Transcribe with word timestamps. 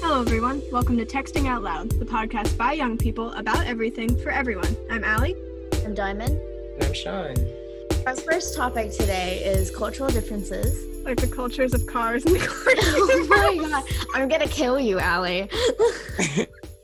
Hello, 0.00 0.20
everyone. 0.20 0.62
Welcome 0.70 0.96
to 0.98 1.04
Texting 1.04 1.48
Out 1.48 1.64
Loud, 1.64 1.90
the 1.90 2.04
podcast 2.04 2.56
by 2.56 2.72
young 2.72 2.96
people 2.96 3.32
about 3.32 3.66
everything 3.66 4.16
for 4.18 4.30
everyone. 4.30 4.76
I'm 4.88 5.02
Allie. 5.02 5.34
I'm 5.84 5.92
Diamond. 5.92 6.40
And 6.74 6.84
I'm 6.84 6.94
Sean. 6.94 7.34
Our 8.06 8.14
first 8.14 8.56
topic 8.56 8.92
today 8.92 9.42
is 9.44 9.70
cultural 9.70 10.08
differences. 10.08 11.04
Like 11.04 11.20
the 11.20 11.26
cultures 11.26 11.74
of 11.74 11.84
cars 11.86 12.24
and 12.24 12.36
the 12.36 13.28
oh 13.32 13.54
my 13.56 13.68
god, 13.68 13.84
I'm 14.14 14.28
gonna 14.28 14.46
kill 14.46 14.78
you, 14.78 15.00
Allie. 15.00 15.50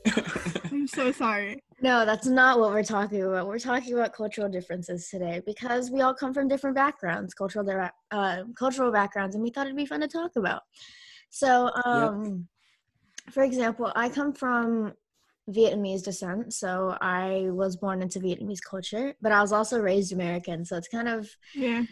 I'm 0.71 0.87
so 0.87 1.13
sorry. 1.13 1.63
no, 1.81 2.05
that's 2.05 2.27
not 2.27 2.59
what 2.59 2.71
we're 2.71 2.83
talking 2.83 3.23
about. 3.23 3.47
We're 3.47 3.59
talking 3.59 3.93
about 3.93 4.11
cultural 4.11 4.49
differences 4.49 5.09
today 5.09 5.41
because 5.45 5.89
we 5.89 6.01
all 6.01 6.13
come 6.13 6.33
from 6.33 6.49
different 6.49 6.75
backgrounds, 6.75 7.33
cultural 7.33 7.89
uh, 8.11 8.43
cultural 8.55 8.91
backgrounds, 8.91 9.35
and 9.35 9.43
we 9.43 9.51
thought 9.51 9.67
it'd 9.67 9.77
be 9.77 9.85
fun 9.85 10.01
to 10.01 10.07
talk 10.07 10.31
about. 10.35 10.63
So, 11.29 11.71
um, 11.85 12.47
for 13.31 13.43
example, 13.43 13.91
I 13.95 14.09
come 14.09 14.33
from 14.33 14.93
Vietnamese 15.49 16.03
descent, 16.03 16.53
so 16.53 16.97
I 17.01 17.47
was 17.51 17.77
born 17.77 18.01
into 18.01 18.19
Vietnamese 18.19 18.61
culture, 18.67 19.15
but 19.21 19.31
I 19.31 19.41
was 19.41 19.51
also 19.51 19.79
raised 19.79 20.13
American, 20.13 20.65
so 20.65 20.75
it's 20.77 20.87
kind 20.87 21.07
of 21.07 21.29
Yeah. 21.53 21.83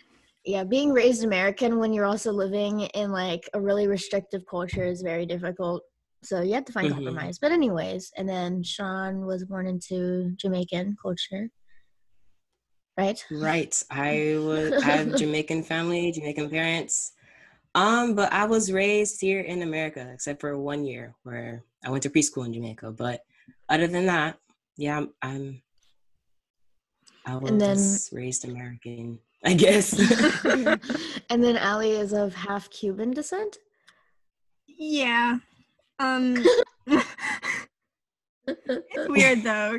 yeah, 0.46 0.64
being 0.64 0.91
raised 0.91 1.24
American 1.24 1.80
when 1.80 1.94
you're 1.94 2.05
also 2.05 2.32
living 2.34 2.82
in 2.82 3.12
like 3.12 3.50
a 3.54 3.62
really 3.62 3.88
restrictive 3.88 4.44
culture 4.50 4.84
is 4.84 5.02
very 5.02 5.26
difficult. 5.26 5.84
So 6.24 6.41
you 6.41 6.54
have 6.54 6.66
to 6.66 6.74
find 6.74 6.90
Mhm. 6.90 6.96
compromise. 6.96 7.40
But 7.40 7.52
anyways, 7.52 8.12
and 8.18 8.27
then 8.27 8.63
Sean 8.63 9.26
was 9.26 9.46
born 9.46 9.68
into 9.68 10.32
Jamaican 10.38 10.98
culture. 11.02 11.50
Right? 12.98 13.24
right. 13.32 13.84
I 13.90 14.38
would 14.40 14.74
I 14.84 14.86
have 14.98 15.16
Jamaican 15.16 15.63
family, 15.63 16.12
Jamaican 16.12 16.50
parents. 16.50 17.13
Um, 17.76 18.13
but 18.16 18.32
I 18.32 18.45
was 18.45 18.72
raised 18.72 19.20
here 19.20 19.41
in 19.41 19.62
America, 19.63 20.08
except 20.13 20.41
for 20.41 20.58
one 20.58 20.86
year 20.86 21.16
where 21.23 21.63
I 21.84 21.90
went 21.90 22.04
to 22.04 22.09
preschool 22.09 22.46
in 22.46 22.54
Jamaica. 22.54 22.91
But 22.91 23.21
other 23.68 23.88
than 23.88 24.05
that, 24.05 24.38
yeah, 24.77 24.98
I'm, 24.98 25.10
I'm 25.21 25.62
I 27.26 27.35
was 27.38 27.49
And 27.51 27.62
then- 27.62 27.98
raised 28.12 28.46
American, 28.46 29.20
I 29.46 29.54
guess. 29.55 29.94
and 31.29 31.44
then 31.44 31.57
Allie 31.57 31.91
is 31.91 32.13
of 32.13 32.34
half 32.35 32.70
Cuban 32.70 33.12
descent. 33.12 33.57
Yeah. 34.68 35.38
Um 35.99 36.38
it's 38.48 39.10
weird 39.10 39.44
though. 39.44 39.77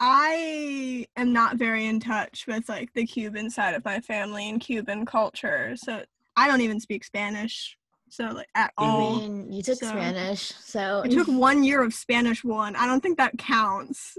I 0.00 1.06
am 1.16 1.32
not 1.34 1.56
very 1.56 1.86
in 1.86 2.00
touch 2.00 2.46
with 2.46 2.68
like 2.70 2.92
the 2.94 3.04
Cuban 3.06 3.50
side 3.50 3.74
of 3.74 3.84
my 3.84 4.00
family 4.00 4.48
and 4.48 4.60
Cuban 4.60 5.04
culture. 5.04 5.74
So 5.76 6.02
I 6.40 6.46
don't 6.48 6.62
even 6.62 6.80
speak 6.80 7.04
Spanish. 7.04 7.76
So 8.08 8.24
like 8.24 8.48
at 8.54 8.72
I 8.78 8.98
mean, 8.98 9.52
you 9.52 9.62
took 9.62 9.78
so- 9.78 9.88
Spanish, 9.88 10.52
so 10.60 11.02
I 11.04 11.08
took 11.08 11.28
one 11.28 11.62
year 11.62 11.82
of 11.82 11.92
Spanish 11.94 12.42
one. 12.42 12.74
I 12.74 12.86
don't 12.86 13.00
think 13.02 13.18
that 13.18 13.36
counts. 13.38 14.16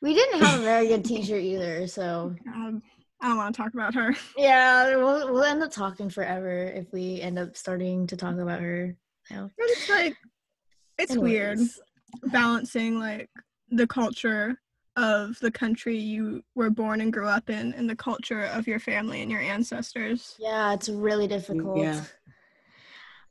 we 0.00 0.14
didn't 0.14 0.40
have 0.42 0.60
a 0.60 0.62
very 0.62 0.86
good 0.86 1.04
teacher 1.12 1.36
either. 1.36 1.86
So 1.88 2.34
Um, 2.46 2.82
I 3.20 3.28
don't 3.28 3.36
want 3.36 3.54
to 3.54 3.60
talk 3.62 3.74
about 3.74 3.94
her. 3.94 4.14
yeah, 4.38 4.94
we'll, 4.96 5.32
we'll 5.32 5.42
end 5.44 5.62
up 5.62 5.72
talking 5.72 6.08
forever 6.08 6.64
if 6.64 6.92
we 6.92 7.20
end 7.20 7.38
up 7.38 7.56
starting 7.56 8.06
to 8.06 8.16
talk 8.16 8.38
about 8.38 8.60
her. 8.60 8.96
Now. 9.30 9.50
But 9.58 9.66
it's 9.70 9.90
like 9.90 10.16
it's 10.98 11.16
weird 11.16 11.58
balancing 12.26 12.98
like 13.00 13.28
the 13.70 13.86
culture 13.86 14.58
of 14.96 15.38
the 15.40 15.50
country 15.50 15.96
you 15.98 16.42
were 16.54 16.70
born 16.70 17.00
and 17.00 17.12
grew 17.12 17.26
up 17.28 17.50
in 17.50 17.74
and 17.74 17.88
the 17.88 17.96
culture 17.96 18.42
of 18.42 18.66
your 18.66 18.78
family 18.80 19.22
and 19.22 19.30
your 19.30 19.40
ancestors. 19.40 20.36
Yeah, 20.38 20.72
it's 20.72 20.88
really 20.88 21.26
difficult. 21.28 21.76
Yeah. 21.76 22.02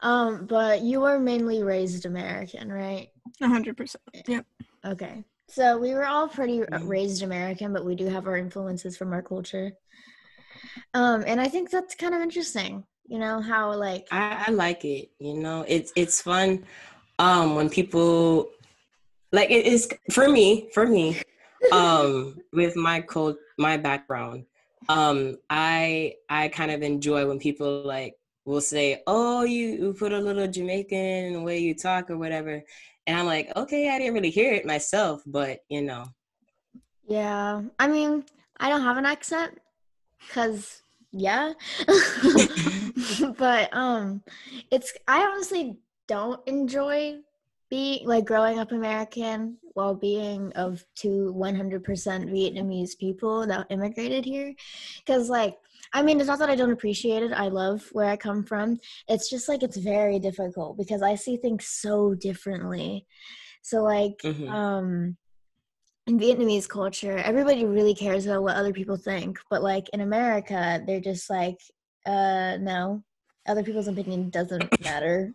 Um, 0.02 0.45
but 0.45 0.81
you 0.81 1.02
were 1.02 1.19
mainly 1.19 1.63
raised 1.63 2.05
American, 2.05 2.71
right? 2.71 3.09
A 3.41 3.47
hundred 3.47 3.77
percent. 3.77 4.03
Yep. 4.27 4.45
Okay. 4.86 5.23
So 5.47 5.77
we 5.77 5.93
were 5.93 6.05
all 6.05 6.27
pretty 6.27 6.61
uh, 6.63 6.80
Mhm. 6.80 6.88
raised 6.88 7.23
American, 7.23 7.73
but 7.73 7.86
we 7.86 7.95
do 7.95 8.08
have 8.08 8.27
our 8.27 8.37
influences 8.37 8.98
from 8.98 9.14
our 9.14 9.21
culture. 9.21 9.73
Um, 10.93 11.23
and 11.27 11.42
I 11.42 11.48
think 11.48 11.70
that's 11.70 11.95
kind 11.95 12.14
of 12.15 12.21
interesting. 12.21 12.86
You 13.08 13.20
know 13.20 13.39
how 13.42 13.73
like 13.75 14.08
I, 14.11 14.45
I 14.48 14.52
like 14.52 14.86
it. 14.86 15.11
You 15.20 15.36
know, 15.36 15.65
it's 15.67 15.92
it's 15.95 16.21
fun 16.21 16.65
um 17.20 17.55
when 17.55 17.70
people 17.70 18.49
like 19.31 19.52
it 19.52 19.65
is 19.65 19.87
for 20.11 20.27
me, 20.30 20.70
for 20.73 20.86
me, 20.87 21.21
um, 21.71 22.37
with 22.53 22.76
my 22.76 23.02
cult 23.02 23.37
my 23.58 23.77
background. 23.77 24.45
Um, 24.89 25.37
I 25.49 26.15
I 26.30 26.49
kind 26.49 26.71
of 26.71 26.83
enjoy 26.83 27.27
when 27.27 27.39
people 27.39 27.83
like 27.83 28.15
will 28.45 28.61
say, 28.61 29.02
Oh, 29.08 29.43
you, 29.43 29.67
you 29.70 29.93
put 29.93 30.14
a 30.14 30.20
little 30.20 30.48
Jamaican 30.48 30.98
in 30.98 31.33
the 31.33 31.42
way 31.42 31.59
you 31.59 31.73
talk 31.75 32.09
or 32.11 32.17
whatever. 32.17 32.64
And 33.08 33.20
I'm 33.20 33.25
like, 33.25 33.52
okay, 33.55 33.89
I 33.89 33.99
didn't 33.99 34.14
really 34.15 34.30
hear 34.31 34.54
it 34.54 34.65
myself, 34.65 35.21
but 35.25 35.59
you 35.70 35.81
know. 35.81 36.05
yeah. 37.08 37.61
I 37.80 37.87
mean, 37.87 38.25
I 38.59 38.70
don't 38.70 38.81
have 38.83 38.98
an 38.98 39.05
accent 39.05 39.59
cuz 40.30 40.81
yeah. 41.11 41.54
but 43.37 43.70
um 43.73 44.23
it's 44.71 44.93
I 45.08 45.23
honestly 45.23 45.77
don't 46.08 46.45
enjoy 46.48 47.20
being 47.75 48.08
like 48.08 48.25
growing 48.25 48.58
up 48.59 48.71
American 48.71 49.58
while 49.73 49.95
being 50.09 50.41
of 50.53 50.86
two 50.95 51.33
100% 51.36 51.83
Vietnamese 52.36 52.97
people 52.97 53.45
that 53.47 53.67
immigrated 53.75 54.23
here 54.23 54.53
cuz 55.05 55.30
like 55.30 55.55
I 55.97 56.02
mean 56.05 56.17
it's 56.19 56.31
not 56.31 56.39
that 56.39 56.53
I 56.53 56.55
don't 56.59 56.71
appreciate 56.77 57.21
it 57.27 57.33
I 57.45 57.47
love 57.61 57.80
where 57.91 58.09
I 58.13 58.17
come 58.27 58.41
from 58.52 58.67
it's 59.13 59.30
just 59.30 59.49
like 59.49 59.61
it's 59.67 59.77
very 59.95 60.19
difficult 60.27 60.77
because 60.77 61.02
I 61.02 61.15
see 61.15 61.36
things 61.37 61.63
so 61.83 61.95
differently 62.27 63.05
so 63.61 63.77
like 63.83 64.17
Mhm. 64.23 64.49
um 64.59 65.17
in 66.07 66.19
Vietnamese 66.19 66.69
culture, 66.69 67.17
everybody 67.17 67.65
really 67.65 67.95
cares 67.95 68.25
about 68.27 68.43
what 68.43 68.55
other 68.55 68.71
people 68.80 68.95
think. 68.95 69.39
But 69.49 69.63
like 69.63 69.89
in 69.89 70.02
America, 70.02 70.61
they're 70.86 71.07
just 71.11 71.31
like, 71.31 71.59
uh, 72.05 72.52
no, 72.71 73.03
other 73.52 73.63
people's 73.63 73.87
opinion 73.87 74.30
doesn't 74.30 74.69
matter. 74.89 75.33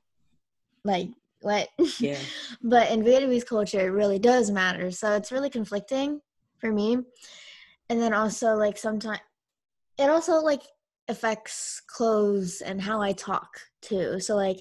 Like 0.84 1.08
what? 1.40 1.68
Yeah. 1.98 2.18
but 2.62 2.90
in 2.90 3.02
Vietnamese 3.02 3.46
culture, 3.46 3.80
it 3.80 3.90
really 3.90 4.18
does 4.18 4.50
matter. 4.50 4.90
So 4.90 5.14
it's 5.16 5.32
really 5.32 5.50
conflicting 5.50 6.20
for 6.58 6.72
me. 6.72 6.98
And 7.88 8.00
then 8.00 8.14
also 8.14 8.54
like 8.54 8.78
sometimes 8.78 9.20
it 9.98 10.08
also 10.08 10.36
like 10.40 10.62
affects 11.08 11.80
clothes 11.86 12.60
and 12.60 12.80
how 12.80 13.00
I 13.00 13.12
talk 13.12 13.48
too. 13.82 14.20
So 14.20 14.36
like 14.36 14.58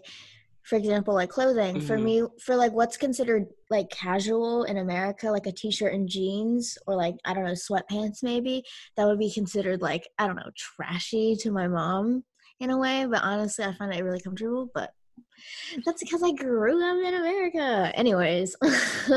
for 0.64 0.76
example, 0.76 1.16
like 1.16 1.30
clothing 1.32 1.80
for 1.80 1.98
Mhm. 1.98 2.04
me 2.04 2.24
for 2.44 2.56
like 2.56 2.72
what's 2.74 2.96
considered 2.98 3.48
like 3.72 3.90
casual 3.90 4.66
in 4.66 4.78
America, 4.78 5.32
like 5.32 5.48
a 5.48 5.52
t-shirt 5.52 5.94
and 5.94 6.08
jeans 6.08 6.78
or 6.86 6.96
like 6.96 7.16
I 7.26 7.34
don't 7.34 7.46
know, 7.46 7.54
sweatpants 7.54 8.22
maybe, 8.22 8.64
that 8.96 9.08
would 9.08 9.18
be 9.20 9.32
considered 9.32 9.82
like 9.82 10.08
I 10.20 10.28
don't 10.28 10.36
know, 10.36 10.52
trashy 10.56 11.36
to 11.38 11.52
my 11.52 11.68
mom 11.68 12.24
in 12.60 12.70
a 12.70 12.78
way, 12.78 13.06
but 13.10 13.24
honestly, 13.24 13.66
I 13.66 13.74
find 13.74 13.94
it 13.94 14.04
really 14.04 14.22
comfortable, 14.22 14.70
but 14.74 14.92
that's 15.86 16.04
because 16.04 16.24
I 16.24 16.32
grew 16.32 16.84
up 16.84 17.08
in 17.08 17.14
America. 17.14 17.92
Anyways, 17.96 18.56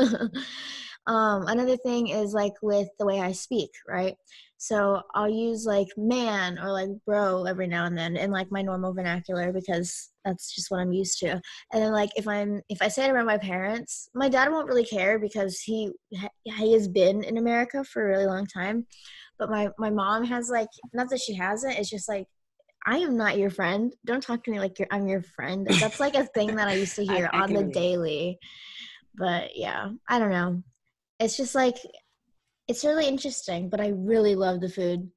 um, 1.07 1.47
another 1.47 1.77
thing 1.77 2.09
is 2.09 2.33
like 2.33 2.53
with 2.61 2.87
the 2.99 3.05
way 3.05 3.19
I 3.19 3.31
speak, 3.31 3.71
right? 3.87 4.15
So 4.63 5.01
I'll 5.13 5.27
use 5.27 5.65
like 5.65 5.89
man 5.97 6.57
or 6.57 6.71
like 6.71 6.87
bro 7.05 7.43
every 7.43 7.67
now 7.67 7.83
and 7.85 7.97
then 7.97 8.15
in 8.15 8.31
like 8.31 8.49
my 8.49 8.61
normal 8.61 8.93
vernacular 8.93 9.51
because 9.51 10.11
that's 10.23 10.55
just 10.55 10.71
what 10.71 10.79
I'm 10.79 10.93
used 10.93 11.19
to. 11.19 11.31
And 11.73 11.83
then 11.83 11.91
like 11.91 12.11
if 12.15 12.29
I'm 12.29 12.61
if 12.69 12.81
I 12.81 12.87
say 12.87 13.03
it 13.03 13.11
around 13.11 13.25
my 13.25 13.37
parents, 13.37 14.09
my 14.15 14.29
dad 14.29 14.49
won't 14.49 14.69
really 14.69 14.85
care 14.85 15.19
because 15.19 15.59
he 15.59 15.91
he 16.45 16.71
has 16.71 16.87
been 16.87 17.25
in 17.25 17.37
America 17.37 17.83
for 17.83 18.05
a 18.05 18.07
really 18.07 18.25
long 18.25 18.45
time. 18.45 18.87
But 19.37 19.49
my 19.49 19.67
my 19.77 19.89
mom 19.89 20.23
has 20.23 20.49
like 20.49 20.69
not 20.93 21.09
that 21.09 21.19
she 21.19 21.33
hasn't, 21.33 21.77
it's 21.77 21.89
just 21.89 22.07
like 22.07 22.27
I 22.85 22.97
am 22.97 23.15
not 23.17 23.37
your 23.37 23.49
friend. 23.49 23.93
Don't 24.05 24.21
talk 24.21 24.43
to 24.43 24.51
me 24.51 24.59
like 24.59 24.77
you're, 24.79 24.87
I'm 24.91 25.07
your 25.07 25.21
friend. 25.21 25.65
That's 25.79 25.99
like 25.99 26.15
a 26.15 26.25
thing 26.25 26.55
that 26.57 26.67
I 26.67 26.73
used 26.73 26.95
to 26.97 27.05
hear 27.11 27.29
I 27.31 27.41
on 27.41 27.53
the 27.53 27.59
relate. 27.59 27.73
daily. 27.73 28.39
But 29.15 29.55
yeah, 29.55 29.91
I 30.09 30.19
don't 30.19 30.31
know. 30.31 30.63
It's 31.19 31.37
just 31.37 31.55
like 31.55 31.77
it's 32.67 32.83
really 32.83 33.07
interesting, 33.07 33.69
but 33.69 33.79
I 33.79 33.89
really 33.95 34.35
love 34.35 34.59
the 34.61 34.69
food. 34.69 35.09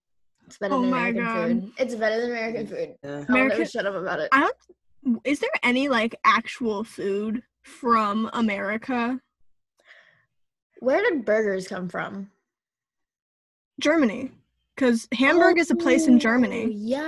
It's 0.46 0.58
better 0.58 0.74
Oh 0.74 0.80
than 0.82 0.90
my 0.90 1.08
American 1.08 1.24
God. 1.24 1.48
food. 1.62 1.72
It's 1.78 1.94
better 1.94 2.20
than 2.20 2.30
American 2.30 2.66
food. 2.68 2.94
Yeah. 3.02 3.10
I'll 3.10 3.18
never 3.18 3.32
American- 3.46 3.66
shut 3.66 3.86
up 3.86 3.94
about 3.94 4.20
it. 4.20 4.28
I 4.32 4.40
don't. 4.40 5.20
Is 5.24 5.40
there 5.40 5.50
any 5.62 5.88
like 5.88 6.14
actual 6.24 6.84
food 6.84 7.42
from 7.62 8.28
America? 8.32 9.20
Where 10.80 11.02
did 11.02 11.24
burgers 11.24 11.66
come 11.68 11.88
from? 11.88 12.30
Germany, 13.80 14.30
because 14.76 15.08
Hamburg 15.14 15.58
is 15.58 15.70
a 15.70 15.74
place 15.74 16.06
in 16.06 16.16
Oh, 16.16 16.18
Germany, 16.18 16.70
Yeah, 16.72 17.00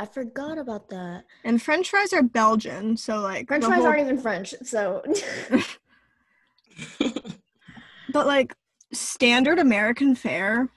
I 0.00 0.06
forgot 0.10 0.56
about 0.56 0.88
that. 0.90 1.24
and 1.44 1.60
French 1.60 1.90
fries 1.90 2.12
are 2.12 2.22
Belgian. 2.22 2.96
So 2.96 3.18
like, 3.20 3.48
French 3.48 3.64
fries 3.64 3.78
whole- 3.78 3.86
aren't 3.88 4.00
even 4.02 4.18
French, 4.18 4.54
so 4.62 5.02
but 8.12 8.26
like 8.26 8.54
standard 8.92 9.58
American 9.58 10.14
fare 10.14 10.68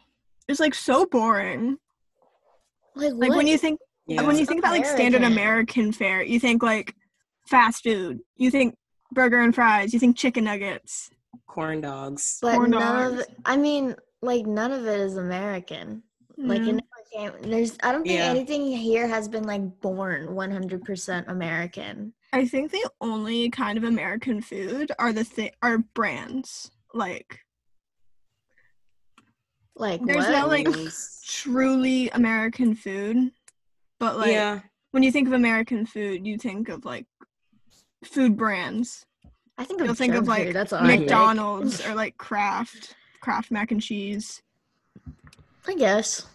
is 0.48 0.60
like 0.60 0.74
so 0.74 1.06
boring. 1.06 1.78
like 2.96 3.14
Like 3.16 3.32
when 3.32 3.48
you 3.48 3.58
think 3.58 3.80
yeah. 4.08 4.22
when 4.24 4.38
you 4.38 4.46
think 4.46 4.60
about 4.60 4.72
like 4.72 4.86
standard 4.86 5.22
American. 5.24 5.32
American 5.42 5.92
fare, 5.92 6.24
you 6.24 6.40
think 6.40 6.64
like 6.64 6.96
fast 7.48 7.84
food. 7.84 8.20
You 8.36 8.52
think 8.52 8.76
burger 9.12 9.40
and 9.40 9.54
fries. 9.54 9.94
You 9.94 10.00
think 10.00 10.18
chicken 10.18 10.44
nuggets. 10.46 11.10
Corn 11.48 11.82
dogs. 11.82 12.40
But 12.42 12.56
Corn 12.56 12.72
none 12.72 13.12
dogs. 13.12 13.22
it, 13.22 13.36
I 13.46 13.58
mean, 13.58 13.96
like 14.22 14.46
none 14.46 14.72
of 14.72 14.86
it 14.88 15.00
is 15.00 15.18
American. 15.18 16.04
Like 16.44 16.62
it 16.62 16.76
Mm. 16.76 16.82
never 17.14 17.32
came. 17.40 17.50
There's 17.52 17.78
I 17.84 17.92
don't 17.92 18.04
think 18.04 18.16
Yeah. 18.20 18.26
anything 18.26 18.66
here 18.76 19.08
has 19.08 19.28
been 19.28 19.44
like 19.44 19.80
born 19.82 20.28
100% 20.36 21.28
American. 21.28 22.14
I 22.34 22.46
think 22.46 22.72
the 22.72 22.90
only 23.02 23.50
kind 23.50 23.78
of 23.78 23.84
American 23.84 24.42
food 24.42 24.92
are 24.98 25.14
the 25.14 25.24
thi- 25.24 25.52
are 25.62 25.78
brands. 25.80 26.72
Like 26.94 27.40
Like 29.76 30.02
There's 30.06 30.26
what? 30.26 30.32
no, 30.32 30.48
like- 30.48 30.68
truly 31.26 32.10
American 32.10 32.76
food. 32.76 33.32
But 34.00 34.18
like 34.18 34.32
yeah. 34.32 34.62
when 34.92 35.04
you 35.04 35.12
think 35.12 35.28
of 35.28 35.34
American 35.34 35.86
food, 35.86 36.26
you 36.26 36.38
think 36.38 36.70
of 36.70 36.86
like 36.86 37.06
food 38.04 38.36
brands. 38.36 39.06
I 39.58 39.64
think 39.64 39.80
of 39.80 39.86
You'll 39.86 39.96
think 39.96 40.16
of 40.16 40.28
like 40.28 40.48
food, 40.48 40.56
that's 40.56 40.74
all 40.74 40.84
I 40.84 40.88
think. 40.88 41.02
McDonald's 41.02 41.86
or 41.86 41.94
like 41.94 42.18
Kraft, 42.18 42.96
Kraft 43.22 43.52
mac 43.52 43.72
and 43.72 43.82
cheese. 43.82 44.42
I 45.68 45.76
guess. 45.76 46.26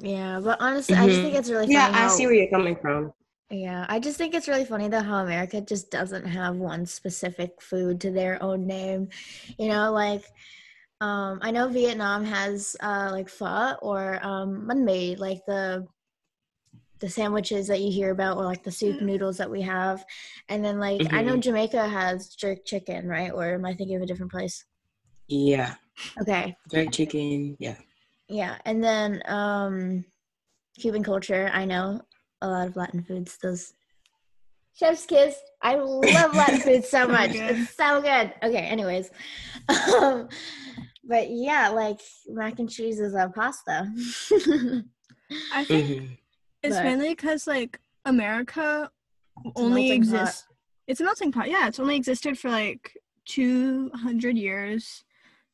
Yeah, 0.00 0.40
but 0.42 0.58
honestly, 0.60 0.94
I 0.94 1.06
just 1.08 1.20
think 1.22 1.34
it's 1.34 1.50
really 1.50 1.66
funny. 1.66 1.74
Yeah, 1.74 1.88
I 1.88 2.02
how- 2.02 2.08
see 2.08 2.26
where 2.26 2.34
you're 2.34 2.50
coming 2.50 2.76
from. 2.76 3.12
Yeah, 3.50 3.86
I 3.88 3.98
just 3.98 4.18
think 4.18 4.34
it's 4.34 4.46
really 4.46 4.66
funny 4.66 4.88
though 4.88 5.00
how 5.00 5.24
America 5.24 5.60
just 5.62 5.90
doesn't 5.90 6.26
have 6.26 6.56
one 6.56 6.84
specific 6.84 7.62
food 7.62 7.98
to 8.02 8.10
their 8.10 8.42
own 8.42 8.66
name. 8.66 9.08
You 9.58 9.68
know, 9.68 9.90
like 9.92 10.22
um 11.00 11.38
I 11.42 11.50
know 11.50 11.68
Vietnam 11.68 12.24
has 12.24 12.76
uh 12.80 13.08
like 13.10 13.28
pho 13.30 13.74
or 13.80 14.18
um 14.22 14.66
banh 14.68 14.84
mi, 14.84 15.16
like 15.16 15.40
the 15.46 15.86
the 17.00 17.08
sandwiches 17.08 17.68
that 17.68 17.80
you 17.80 17.90
hear 17.92 18.10
about 18.10 18.36
or 18.36 18.44
like 18.44 18.64
the 18.64 18.72
soup 18.72 19.00
noodles 19.00 19.38
that 19.38 19.50
we 19.50 19.62
have. 19.62 20.04
And 20.48 20.64
then 20.64 20.78
like 20.78 21.00
I 21.12 21.22
know 21.22 21.36
Mhm. 21.36 21.42
Jamaica 21.42 21.88
has 21.88 22.34
jerk 22.34 22.64
chicken, 22.66 23.06
right? 23.08 23.32
Or 23.32 23.54
am 23.54 23.64
I 23.64 23.72
thinking 23.74 23.96
of 23.96 24.02
a 24.02 24.06
different 24.06 24.32
place? 24.32 24.64
Yeah. 25.28 25.76
Okay. 26.20 26.56
Jerk 26.70 26.92
chicken. 26.92 27.56
Yeah. 27.60 27.76
Yeah, 28.28 28.58
and 28.64 28.82
then 28.82 29.22
um 29.26 30.04
Cuban 30.78 31.02
culture, 31.02 31.50
I 31.52 31.64
know 31.64 32.00
a 32.42 32.48
lot 32.48 32.68
of 32.68 32.76
Latin 32.76 33.02
foods. 33.02 33.36
Those 33.42 33.72
chef's 34.74 35.06
kiss. 35.06 35.36
I 35.62 35.74
love 35.76 36.34
Latin 36.34 36.60
food 36.64 36.84
so 36.84 37.06
So 37.06 37.08
much. 37.08 37.32
good. 37.32 37.50
It's 37.50 37.74
so 37.74 38.00
good. 38.00 38.32
Okay, 38.42 38.66
anyways. 38.66 39.10
Um, 40.00 40.28
but 41.04 41.30
yeah, 41.30 41.68
like 41.70 42.00
mac 42.28 42.58
and 42.58 42.70
cheese 42.70 43.00
is 43.00 43.14
a 43.14 43.30
pasta. 43.34 43.90
I 45.52 45.64
think 45.64 45.86
hmm 45.98 46.04
it's 46.62 46.76
but- 46.76 46.84
mainly 46.84 47.10
because 47.10 47.46
like 47.46 47.80
America 48.04 48.90
a 49.46 49.50
only 49.56 49.88
melting 49.88 50.02
pot. 50.06 50.20
exists. 50.20 50.46
It's 50.86 51.00
a 51.00 51.04
melting 51.04 51.32
pot. 51.32 51.48
Yeah, 51.50 51.66
it's 51.68 51.78
only 51.80 51.96
existed 51.96 52.38
for 52.38 52.50
like 52.50 52.92
two 53.26 53.90
hundred 53.94 54.36
years, 54.38 55.04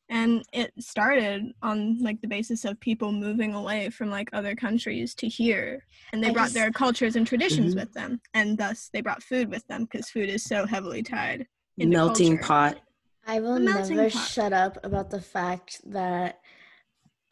and 0.09 0.43
it 0.53 0.71
started 0.79 1.51
on 1.61 1.99
like 2.01 2.21
the 2.21 2.27
basis 2.27 2.63
of 2.65 2.79
people 2.79 3.11
moving 3.11 3.53
away 3.55 3.89
from 3.89 4.09
like 4.09 4.29
other 4.33 4.55
countries 4.55 5.15
to 5.15 5.27
here, 5.27 5.85
and 6.13 6.23
they 6.23 6.29
I 6.29 6.33
brought 6.33 6.43
just- 6.45 6.53
their 6.55 6.71
cultures 6.71 7.15
and 7.15 7.25
traditions 7.25 7.73
Mhm. 7.73 7.79
with 7.79 7.93
them, 7.93 8.21
and 8.33 8.57
thus 8.57 8.89
they 8.93 9.01
brought 9.01 9.23
food 9.23 9.49
with 9.49 9.65
them 9.67 9.85
because 9.85 10.09
food 10.09 10.29
is 10.29 10.43
so 10.43 10.65
heavily 10.65 11.03
tied. 11.03 11.47
into 11.77 11.91
Melting 11.97 12.37
culture. 12.37 12.47
pot. 12.47 12.81
I 13.27 13.41
will 13.41 13.59
never 13.59 14.09
pot. 14.09 14.27
shut 14.29 14.53
up 14.53 14.77
about 14.85 15.09
the 15.09 15.19
fact 15.21 15.81
that 15.91 16.39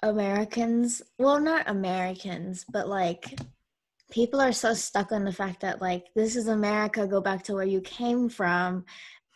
Americans, 0.01 1.01
well, 1.17 1.39
not 1.39 1.69
Americans, 1.69 2.65
but 2.69 2.87
like 2.89 3.39
people 4.11 4.41
are 4.41 4.51
so 4.51 4.73
stuck 4.73 5.11
on 5.11 5.23
the 5.23 5.31
fact 5.31 5.61
that 5.61 5.81
like 5.81 6.07
this 6.13 6.35
is 6.35 6.47
America, 6.47 7.07
go 7.07 7.21
back 7.21 7.43
to 7.43 7.53
where 7.53 7.63
you 7.65 7.79
came 7.81 8.27
from. 8.29 8.83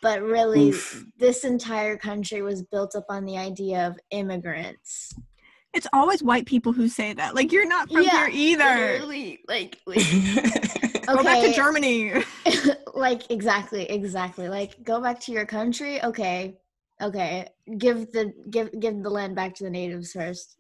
But 0.02 0.22
really, 0.22 0.70
Oof. 0.70 1.06
this 1.18 1.44
entire 1.44 1.98
country 1.98 2.42
was 2.42 2.62
built 2.62 2.96
up 2.96 3.06
on 3.10 3.26
the 3.26 3.38
idea 3.38 3.88
of 3.88 3.98
immigrants. 4.12 5.14
It's 5.74 5.88
always 5.92 6.24
white 6.24 6.46
people 6.46 6.72
who 6.74 6.88
say 6.88 7.14
that. 7.14 7.36
Like 7.36 7.52
you're 7.52 7.68
not 7.68 7.90
from 7.92 8.04
Yeah, 8.04 8.28
here 8.28 8.30
either. 8.32 8.64
Literally, 8.64 9.40
like, 9.48 9.80
Go 11.08 11.24
back 11.24 11.42
to 11.42 11.54
Germany. 11.54 12.24
like 12.98 13.30
exactly 13.30 13.84
exactly 13.90 14.50
like 14.50 14.84
go 14.84 15.00
back 15.00 15.20
to 15.20 15.32
your 15.32 15.46
country 15.46 16.04
okay 16.04 16.58
okay 17.02 17.48
give 17.78 18.12
the 18.12 18.34
give 18.50 18.70
give 18.80 19.04
the 19.04 19.10
land 19.10 19.36
back 19.36 19.54
to 19.54 19.64
the 19.64 19.70
natives 19.70 20.12
first 20.12 20.57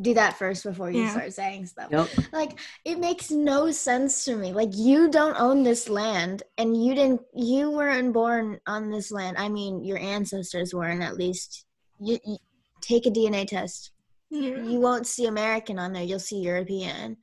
do 0.00 0.14
that 0.14 0.36
first 0.38 0.64
before 0.64 0.90
you 0.90 1.02
Yeah. 1.02 1.10
start 1.10 1.32
saying 1.32 1.66
stuff 1.66 1.88
Yep. 1.90 2.08
like 2.32 2.58
it 2.84 2.98
makes 2.98 3.30
no 3.30 3.70
sense 3.70 4.24
to 4.26 4.36
me 4.36 4.52
like 4.52 4.70
you 4.72 5.10
don't 5.10 5.38
own 5.40 5.62
this 5.62 5.88
land 5.88 6.42
and 6.58 6.82
you 6.84 6.94
didn't 6.94 7.20
you 7.34 7.70
weren't 7.70 8.12
born 8.12 8.60
on 8.66 8.90
this 8.90 9.10
land 9.10 9.36
i 9.38 9.48
mean 9.48 9.84
your 9.84 9.98
ancestors 9.98 10.74
weren't 10.74 11.02
at 11.02 11.16
least 11.16 11.64
you, 11.98 12.18
you 12.24 12.36
take 12.80 13.06
a 13.06 13.10
dna 13.10 13.46
test 13.46 13.92
Yeah. 14.30 14.62
you 14.62 14.80
won't 14.80 15.06
see 15.06 15.26
American 15.26 15.78
on 15.78 15.92
there. 15.92 16.02
You'll 16.02 16.18
see 16.18 16.40
European. 16.40 17.16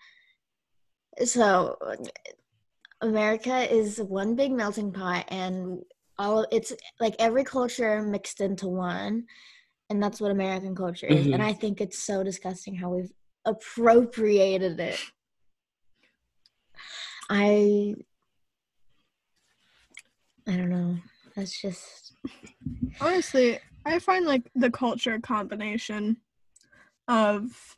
So 1.26 1.78
America 3.02 3.72
is 3.74 4.00
one 4.00 4.36
big 4.36 4.52
melting 4.52 4.92
pot, 4.92 5.26
and 5.28 5.84
all 6.18 6.46
it's 6.52 6.72
like 7.00 7.16
every 7.20 7.44
culture 7.44 8.02
mixed 8.02 8.40
into 8.40 8.68
one, 8.68 9.26
and 9.90 10.02
that's 10.02 10.20
what 10.22 10.32
American 10.32 10.76
culture 10.76 11.08
is. 11.08 11.28
Mhm. 11.28 11.34
And 11.36 11.44
I 11.44 11.54
think 11.54 11.82
it's 11.82 12.00
so 12.00 12.24
disgusting 12.24 12.76
how 12.76 12.90
we've 12.90 13.12
appropriated 13.46 14.80
it. 14.80 15.00
I 17.30 17.96
I 20.48 20.58
don't 20.58 20.70
know. 20.70 20.98
That's 21.36 21.60
just 21.62 22.14
Honestly, 23.02 23.60
I 23.86 24.00
find 24.00 24.26
like 24.26 24.50
the 24.56 24.72
culture 24.72 25.20
combination 25.20 26.18
of 27.08 27.76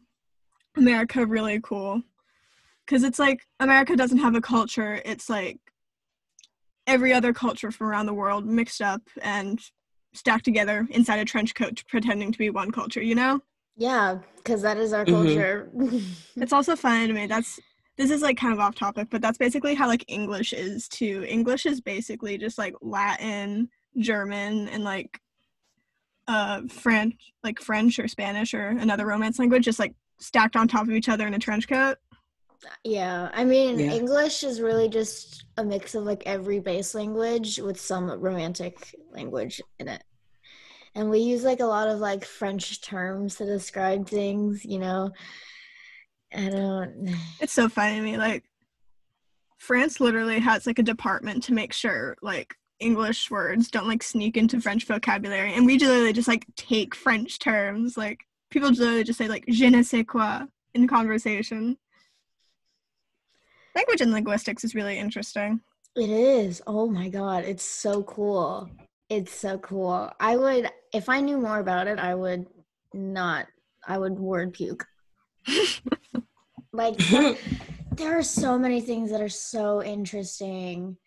America 0.75 1.25
really 1.25 1.59
cool. 1.61 2.03
Cause 2.87 3.03
it's 3.03 3.17
like 3.17 3.47
America 3.59 3.95
doesn't 3.95 4.19
have 4.19 4.35
a 4.35 4.41
culture. 4.41 5.01
It's 5.05 5.29
like 5.29 5.59
every 6.85 7.11
other 7.13 7.33
culture 7.33 7.71
from 7.71 7.87
around 7.87 8.05
the 8.05 8.13
world 8.13 8.45
mixed 8.45 8.81
up 8.81 9.01
and 9.21 9.59
stacked 10.15 10.45
together 10.45 10.87
inside 10.91 11.19
a 11.19 11.25
trench 11.25 11.53
coat 11.55 11.83
pretending 11.87 12.31
to 12.31 12.37
be 12.37 12.49
one 12.49 12.71
culture, 12.71 13.01
you 13.01 13.15
know? 13.15 13.41
yeah, 13.77 14.19
because 14.37 14.61
that 14.61 14.77
is 14.77 14.93
our 14.93 15.05
Mhm. 15.05 15.11
culture. 15.11 15.69
It's 16.41 16.53
also 16.53 16.75
funny 16.75 17.07
to 17.07 17.13
me. 17.13 17.27
That's 17.27 17.59
this 17.97 18.11
is 18.11 18.21
like 18.21 18.37
kind 18.37 18.53
of 18.53 18.59
off 18.59 18.75
topic, 18.75 19.07
but 19.09 19.21
that's 19.21 19.37
basically 19.37 19.73
how 19.73 19.87
like 19.87 20.03
English 20.09 20.51
is 20.53 20.87
too. 20.89 21.25
English 21.27 21.65
is 21.65 21.79
basically 21.81 22.37
just 22.37 22.57
like 22.57 22.73
Latin, 22.81 23.69
German, 23.97 24.67
and 24.69 24.83
like 24.83 25.19
uh 26.27 26.61
French, 26.69 27.15
like 27.43 27.59
French 27.59 27.99
or 27.99 28.07
Spanish 28.07 28.53
or 28.53 28.67
another 28.67 29.05
Romance 29.05 29.39
language, 29.39 29.63
just 29.65 29.79
like 29.79 29.93
stacked 30.19 30.55
on 30.55 30.67
top 30.67 30.87
of 30.87 30.93
each 30.93 31.09
other 31.09 31.27
in 31.27 31.33
a 31.33 31.39
trench 31.39 31.67
coat. 31.67 31.97
Yeah, 32.83 33.29
I 33.33 33.43
mean, 33.43 33.79
Yeah. 33.79 33.93
English 33.93 34.43
is 34.43 34.61
really 34.61 34.89
just 34.89 35.45
a 35.57 35.63
mix 35.63 35.95
of 35.95 36.03
like 36.03 36.23
every 36.25 36.59
base 36.59 36.95
language 36.95 37.59
with 37.59 37.79
some 37.79 38.09
romantic 38.09 38.95
language 39.11 39.61
in 39.79 39.87
it. 39.87 40.03
And 40.95 41.09
we 41.09 41.19
use 41.19 41.43
like 41.43 41.59
a 41.59 41.65
lot 41.65 41.89
of 41.89 41.99
like 41.99 42.23
French 42.23 42.81
terms 42.81 43.35
to 43.35 43.45
describe 43.45 44.07
things, 44.07 44.63
you 44.63 44.79
know. 44.79 45.11
I 46.33 46.49
don't 46.49 47.15
It's 47.41 47.53
so 47.53 47.69
funny 47.69 47.97
to 47.97 48.01
me. 48.01 48.17
Like 48.17 48.43
France 49.57 49.99
literally 49.99 50.39
has 50.39 50.67
like 50.67 50.79
a 50.79 50.83
department 50.83 51.43
to 51.43 51.53
make 51.53 51.73
sure 51.73 52.15
like 52.21 52.55
English 52.79 53.31
words 53.31 53.71
don't 53.71 53.87
like 53.87 54.03
sneak 54.03 54.37
into 54.37 54.61
French 54.61 54.85
vocabulary, 54.85 55.53
and 55.53 55.65
we 55.65 55.77
literally 55.77 56.13
just 56.13 56.27
like 56.27 56.45
take 56.55 56.93
French 56.93 57.39
terms. 57.39 57.97
Like 57.97 58.19
people 58.49 58.69
literally 58.69 59.03
just 59.03 59.17
say 59.17 59.27
like 59.27 59.45
je 59.49 59.69
ne 59.69 59.81
sais 59.81 60.03
quoi 60.05 60.43
in 60.73 60.87
conversation. 60.87 61.77
Language 63.75 64.01
and 64.01 64.11
linguistics 64.11 64.63
is 64.63 64.73
really 64.75 64.97
interesting. 64.97 65.59
It 65.95 66.09
is. 66.09 66.61
Oh 66.67 66.87
my 66.89 67.09
god, 67.09 67.43
it's 67.43 67.63
so 67.63 68.03
cool. 68.03 68.69
It's 69.09 69.33
so 69.33 69.57
cool. 69.59 70.11
I 70.19 70.37
would 70.37 70.69
if 70.93 71.09
I 71.09 71.19
knew 71.21 71.37
more 71.37 71.59
about 71.59 71.87
it, 71.87 71.99
I 71.99 72.15
would 72.15 72.47
not 72.93 73.47
I 73.87 73.97
would 73.97 74.13
word 74.17 74.53
puke. 74.53 74.85
like 76.73 76.97
there, 76.97 77.35
there 77.93 78.17
are 78.17 78.23
so 78.23 78.57
many 78.57 78.81
things 78.81 79.11
that 79.11 79.21
are 79.21 79.29
so 79.29 79.83
interesting. 79.83 80.97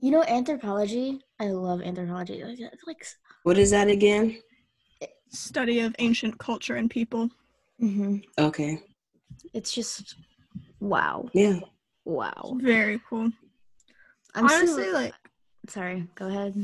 You 0.00 0.10
know 0.10 0.22
anthropology? 0.24 1.20
I 1.40 1.46
love 1.48 1.82
anthropology. 1.82 2.42
Like, 2.44 2.58
like 2.86 3.06
what 3.42 3.58
is 3.58 3.70
that 3.70 3.88
again? 3.88 4.38
Study 5.30 5.80
of 5.80 5.94
ancient 5.98 6.38
culture 6.38 6.76
and 6.76 6.88
people. 6.88 7.28
mhm. 7.80 8.22
Okay. 8.38 8.78
it's 9.52 9.72
just 9.72 10.16
wow. 10.80 11.28
Yeah. 11.32 11.60
Wow. 12.04 12.56
Very 12.60 13.00
cool. 13.08 13.30
I'm 14.34 14.48
so- 14.48 14.54
Honestly, 14.56 14.90
like 14.92 15.14
sorry, 15.68 16.06
go 16.14 16.26
ahead. 16.28 16.54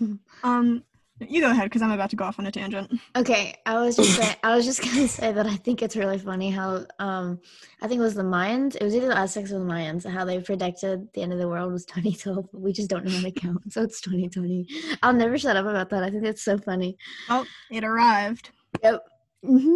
um 0.44 0.84
You 1.20 1.40
go 1.40 1.50
ahead 1.50 1.64
because 1.64 1.82
I'm 1.82 1.90
about 1.92 2.10
to 2.10 2.16
go 2.16 2.24
off 2.24 2.38
on 2.38 2.46
a 2.46 2.52
tangent. 2.52 2.92
Okay, 3.16 3.54
I 3.66 3.74
was 3.80 3.96
just 3.96 4.14
saying, 4.14 4.36
I 4.44 4.54
was 4.54 4.64
just 4.64 4.82
gonna 4.82 5.08
say 5.20 5.32
that 5.32 5.46
I 5.46 5.56
think 5.56 5.82
it's 5.82 5.96
really 5.96 6.18
funny 6.18 6.50
how 6.50 6.84
um 6.98 7.40
I 7.82 7.88
think 7.88 7.98
it 7.98 8.02
was 8.02 8.14
the 8.14 8.22
Mayans, 8.22 8.76
it 8.76 8.82
was 8.82 8.94
either 8.94 9.08
the 9.08 9.18
Aztecs 9.18 9.50
or 9.52 9.58
the 9.60 9.64
Mayans, 9.64 10.08
how 10.08 10.24
they 10.24 10.40
predicted 10.40 11.08
the 11.14 11.22
end 11.22 11.32
of 11.32 11.38
the 11.38 11.48
world 11.48 11.72
was 11.72 11.84
2012, 11.86 12.48
but 12.52 12.60
we 12.60 12.72
just 12.72 12.90
don't 12.90 13.04
know 13.04 13.10
how 13.16 13.22
to 13.22 13.30
count, 13.32 13.72
so 13.72 13.82
it's 13.82 14.00
2020. 14.00 14.68
I'll 15.02 15.12
never 15.12 15.38
shut 15.38 15.56
up 15.56 15.66
about 15.66 15.90
that. 15.90 16.02
I 16.04 16.10
think 16.10 16.24
it's 16.24 16.44
so 16.44 16.58
funny. 16.58 16.96
Oh, 17.28 17.44
it 17.70 17.82
arrived. 17.84 18.50
Yep. 18.82 19.00
hmm 19.44 19.74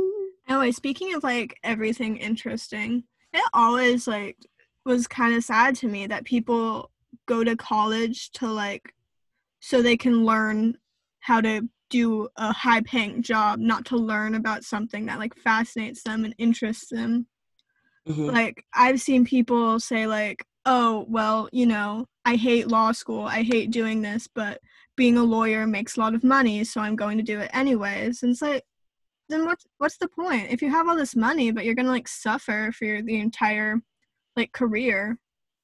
Anyway, 0.49 0.73
speaking 0.73 1.15
of 1.15 1.23
like 1.25 1.59
everything 1.63 2.17
interesting, 2.17 3.05
it 3.35 3.45
always 3.53 4.07
like 4.09 4.37
was 4.89 5.07
kind 5.07 5.35
of 5.35 5.45
sad 5.45 5.77
to 5.77 5.87
me 5.87 6.07
that 6.07 6.25
people 6.25 6.91
go 7.27 7.45
to 7.45 7.55
college 7.55 8.31
to 8.33 8.47
like 8.49 8.95
so 9.61 9.83
they 9.83 9.97
can 9.97 10.25
learn 10.25 10.77
how 11.21 11.41
to 11.41 11.69
do 11.91 12.29
a 12.37 12.53
high 12.53 12.81
paying 12.81 13.23
job, 13.23 13.59
not 13.59 13.85
to 13.87 13.97
learn 13.97 14.35
about 14.35 14.65
something 14.65 15.07
that 15.07 15.19
like 15.19 15.35
fascinates 15.37 16.03
them 16.03 16.25
and 16.25 16.35
interests 16.39 16.89
them. 16.91 17.27
Mhm. 18.09 18.33
Like 18.33 18.65
I've 18.75 19.01
seen 19.01 19.25
people 19.25 19.79
say 19.79 20.07
like, 20.07 20.45
"Oh, 20.65 21.05
well, 21.09 21.49
you 21.53 21.67
know, 21.67 22.07
I 22.25 22.37
hate 22.37 22.69
law 22.69 22.93
school. 22.93 23.25
I 23.25 23.43
hate 23.43 23.71
doing 23.71 24.03
this, 24.03 24.27
but 24.27 24.61
being 24.97 25.19
a 25.19 25.25
lawyer 25.25 25.67
makes 25.67 25.97
a 25.97 26.01
lot 26.01 26.15
of 26.15 26.25
money, 26.25 26.65
so 26.65 26.81
I'm 26.81 26.97
going 26.97 27.19
to 27.19 27.25
do 27.25 27.39
it 27.41 27.51
anyways." 27.53 28.23
And 28.23 28.33
it's 28.33 28.43
like 28.43 28.65
then 29.29 29.45
what's 29.45 29.67
what's 29.79 29.99
the 29.99 30.09
point? 30.09 30.51
If 30.51 30.63
you 30.63 30.71
have 30.71 30.89
all 30.89 30.97
this 30.97 31.17
money 31.17 31.51
but 31.51 31.65
you're 31.65 31.75
going 31.75 31.87
to 31.87 31.93
like 31.93 32.09
suffer 32.09 32.73
for 32.73 32.85
your, 32.87 33.03
the 33.03 33.21
entire 33.21 33.83
like 34.39 34.53
career, 34.53 35.19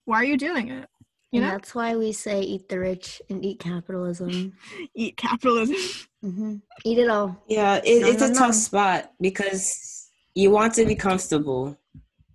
why 0.04 0.16
are 0.16 0.24
you 0.24 0.36
doing 0.36 0.68
it? 0.68 0.88
You 1.32 1.40
and 1.40 1.48
know? 1.48 1.56
that's 1.56 1.74
why 1.74 1.96
we 1.96 2.12
say 2.12 2.40
eat 2.40 2.68
the 2.68 2.78
rich 2.78 3.22
and 3.30 3.44
eat 3.44 3.58
capitalism. 3.60 4.52
Eat 4.94 5.16
capitalism. 5.16 5.76
hmm 6.22 6.56
Eat 6.84 6.98
it 6.98 7.08
all. 7.08 7.42
Yeah, 7.48 7.76
it, 7.76 8.02
No, 8.02 8.08
it's 8.08 8.22
no, 8.22 8.26
a 8.28 8.32
no. 8.32 8.38
tough 8.38 8.54
spot 8.54 9.12
because 9.20 10.08
you 10.34 10.50
want 10.50 10.74
to 10.74 10.84
be 10.84 10.94
comfortable 10.94 11.76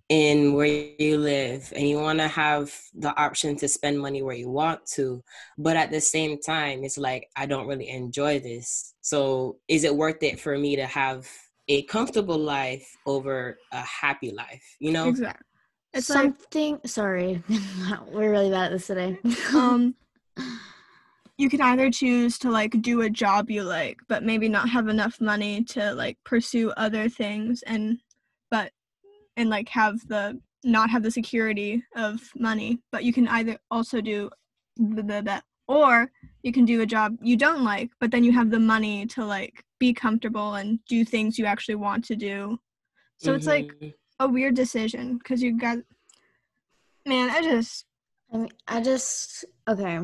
in 0.08 0.54
where 0.54 0.66
you 0.98 1.18
live 1.18 1.72
and 1.76 1.88
you 1.88 1.96
want 1.96 2.18
to 2.18 2.28
have 2.28 2.74
the 2.94 3.16
option 3.16 3.56
to 3.56 3.68
spend 3.68 3.98
money 4.00 4.22
where 4.22 4.34
you 4.34 4.50
want 4.50 4.84
to. 4.94 5.22
But 5.56 5.76
at 5.76 5.90
the 5.90 6.00
same 6.00 6.38
time, 6.40 6.84
it's 6.84 6.98
like, 6.98 7.28
I 7.36 7.46
don't 7.46 7.68
really 7.68 7.88
enjoy 7.88 8.40
this. 8.40 8.94
So 9.00 9.58
is 9.68 9.84
it 9.84 9.94
worth 9.94 10.22
it 10.22 10.40
for 10.40 10.58
me 10.58 10.76
to 10.76 10.86
have 10.86 11.28
a 11.68 11.82
comfortable 11.82 12.38
life 12.38 12.96
over 13.06 13.56
a 13.72 13.80
happy 13.80 14.32
life? 14.32 14.64
You 14.80 14.92
know? 14.92 15.08
Exactly. 15.08 15.46
It's 15.92 16.08
like 16.08 16.34
Something. 16.40 16.80
sorry, 16.86 17.42
we're 18.12 18.30
really 18.30 18.50
bad 18.50 18.66
at 18.66 18.72
this 18.72 18.86
today. 18.86 19.18
um 19.54 19.94
you 21.36 21.48
can 21.48 21.60
either 21.62 21.90
choose 21.90 22.38
to 22.38 22.50
like 22.50 22.80
do 22.82 23.00
a 23.00 23.10
job 23.10 23.50
you 23.50 23.62
like 23.62 23.96
but 24.08 24.22
maybe 24.22 24.48
not 24.48 24.68
have 24.68 24.88
enough 24.88 25.20
money 25.20 25.64
to 25.64 25.92
like 25.94 26.18
pursue 26.24 26.70
other 26.76 27.08
things 27.08 27.62
and 27.62 27.98
but 28.50 28.72
and 29.38 29.48
like 29.48 29.68
have 29.70 30.06
the 30.08 30.38
not 30.64 30.90
have 30.90 31.02
the 31.02 31.10
security 31.10 31.82
of 31.96 32.20
money 32.36 32.78
but 32.92 33.04
you 33.04 33.12
can 33.12 33.26
either 33.28 33.56
also 33.70 34.00
do 34.02 34.28
the, 34.76 35.02
the, 35.02 35.22
the 35.22 35.42
or 35.66 36.10
you 36.42 36.52
can 36.52 36.66
do 36.66 36.82
a 36.82 36.86
job 36.86 37.16
you 37.22 37.36
don't 37.38 37.64
like 37.64 37.90
but 38.00 38.10
then 38.10 38.22
you 38.22 38.32
have 38.32 38.50
the 38.50 38.60
money 38.60 39.06
to 39.06 39.24
like 39.24 39.64
be 39.78 39.94
comfortable 39.94 40.54
and 40.56 40.78
do 40.88 41.04
things 41.06 41.38
you 41.38 41.46
actually 41.46 41.74
want 41.74 42.04
to 42.04 42.16
do 42.16 42.58
so 43.16 43.34
it's 43.34 43.46
like 43.46 43.72
Mhm. 43.80 43.94
A 44.20 44.28
weird 44.28 44.54
decision 44.54 45.18
because 45.18 45.42
you 45.42 45.58
got 45.58 45.78
man 47.06 47.28
i 47.30 47.42
just 47.42 47.86
I 48.32 48.36
mean, 48.36 48.50
I 48.68 48.80
just 48.80 49.44
okay. 49.68 50.00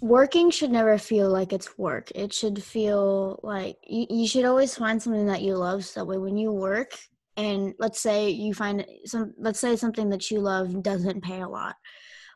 Working 0.00 0.50
should 0.50 0.70
never 0.70 0.98
feel 0.98 1.30
like 1.30 1.52
it's 1.52 1.78
work. 1.78 2.10
It 2.14 2.32
should 2.32 2.62
feel 2.62 3.40
like 3.42 3.76
you, 3.86 4.06
you 4.10 4.28
should 4.28 4.44
always 4.44 4.74
find 4.74 5.02
something 5.02 5.26
that 5.26 5.42
you 5.42 5.56
love. 5.56 5.84
So 5.84 6.00
that 6.00 6.06
way, 6.06 6.18
when 6.18 6.36
you 6.36 6.52
work, 6.52 6.92
and 7.36 7.74
let's 7.78 8.00
say 8.00 8.28
you 8.30 8.52
find 8.52 8.84
some, 9.06 9.32
let's 9.38 9.60
say 9.60 9.76
something 9.76 10.10
that 10.10 10.30
you 10.30 10.40
love 10.40 10.82
doesn't 10.82 11.24
pay 11.24 11.40
a 11.40 11.48
lot. 11.48 11.76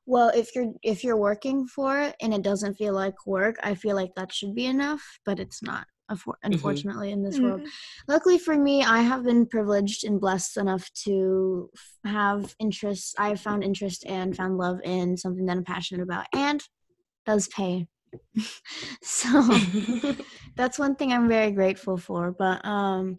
Well, 0.07 0.31
if 0.35 0.55
you're 0.55 0.73
if 0.83 1.05
you're 1.05 1.19
working 1.19 1.67
for 1.67 2.00
it 2.00 2.17
and 2.23 2.33
it 2.33 2.43
doesn't 2.43 2.76
feel 2.76 2.95
like 2.95 3.26
work, 3.26 3.57
I 3.62 3.75
feel 3.75 3.95
like 3.95 4.14
that 4.17 4.33
should 4.33 4.55
be 4.55 4.64
enough, 4.67 5.02
but 5.26 5.38
it's 5.38 5.62
not. 5.62 5.87
Unfor- 6.11 6.35
Unfortunately, 6.43 7.11
in 7.11 7.23
this 7.23 7.38
world. 7.41 7.61
mm, 7.61 7.69
luckily 8.09 8.38
for 8.38 8.57
me 8.57 8.83
i 8.83 9.00
have 9.00 9.23
been 9.25 9.47
privileged 9.47 10.05
and 10.05 10.21
blessed 10.21 10.57
enough 10.57 10.91
to 10.95 11.69
f- 11.77 12.11
have 12.12 12.55
interests 12.59 13.15
i 13.19 13.29
have 13.29 13.41
found 13.41 13.62
interest 13.62 14.05
and 14.07 14.37
found 14.37 14.57
love 14.59 14.79
in 14.85 15.17
something 15.17 15.45
that 15.47 15.57
i'm 15.57 15.65
passionate 15.65 16.03
about 16.03 16.27
and 16.35 16.62
does 17.27 17.49
pay. 17.49 17.87
So 19.03 19.29
that's 20.57 20.79
one 20.79 20.95
thing 20.97 21.12
i'm 21.12 21.29
very 21.29 21.50
grateful 21.50 21.97
for 21.99 22.33
but 22.33 22.65
um 22.65 23.17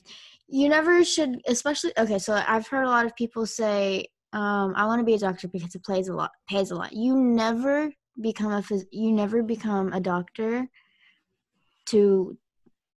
you 0.47 0.67
never 0.67 1.03
should 1.03 1.41
especially 1.47 1.91
okay 1.97 2.17
so 2.19 2.41
i've 2.47 2.67
heard 2.67 2.83
a 2.85 2.89
lot 2.89 3.05
of 3.05 3.15
people 3.15 3.45
say 3.45 4.07
um 4.33 4.73
i 4.75 4.85
want 4.85 4.99
to 4.99 5.05
be 5.05 5.13
a 5.13 5.19
doctor 5.19 5.47
because 5.47 5.75
it 5.75 5.83
pays 5.83 6.07
a 6.09 6.13
lot 6.13 6.31
pays 6.49 6.71
a 6.71 6.75
lot. 6.75 6.91
You 6.93 7.15
never 7.17 7.91
become 8.19 8.51
a 8.51 8.61
phys- 8.61 8.87
you 8.91 9.11
never 9.11 9.43
become 9.43 9.93
a 9.93 9.99
doctor 9.99 10.67
to 11.87 12.37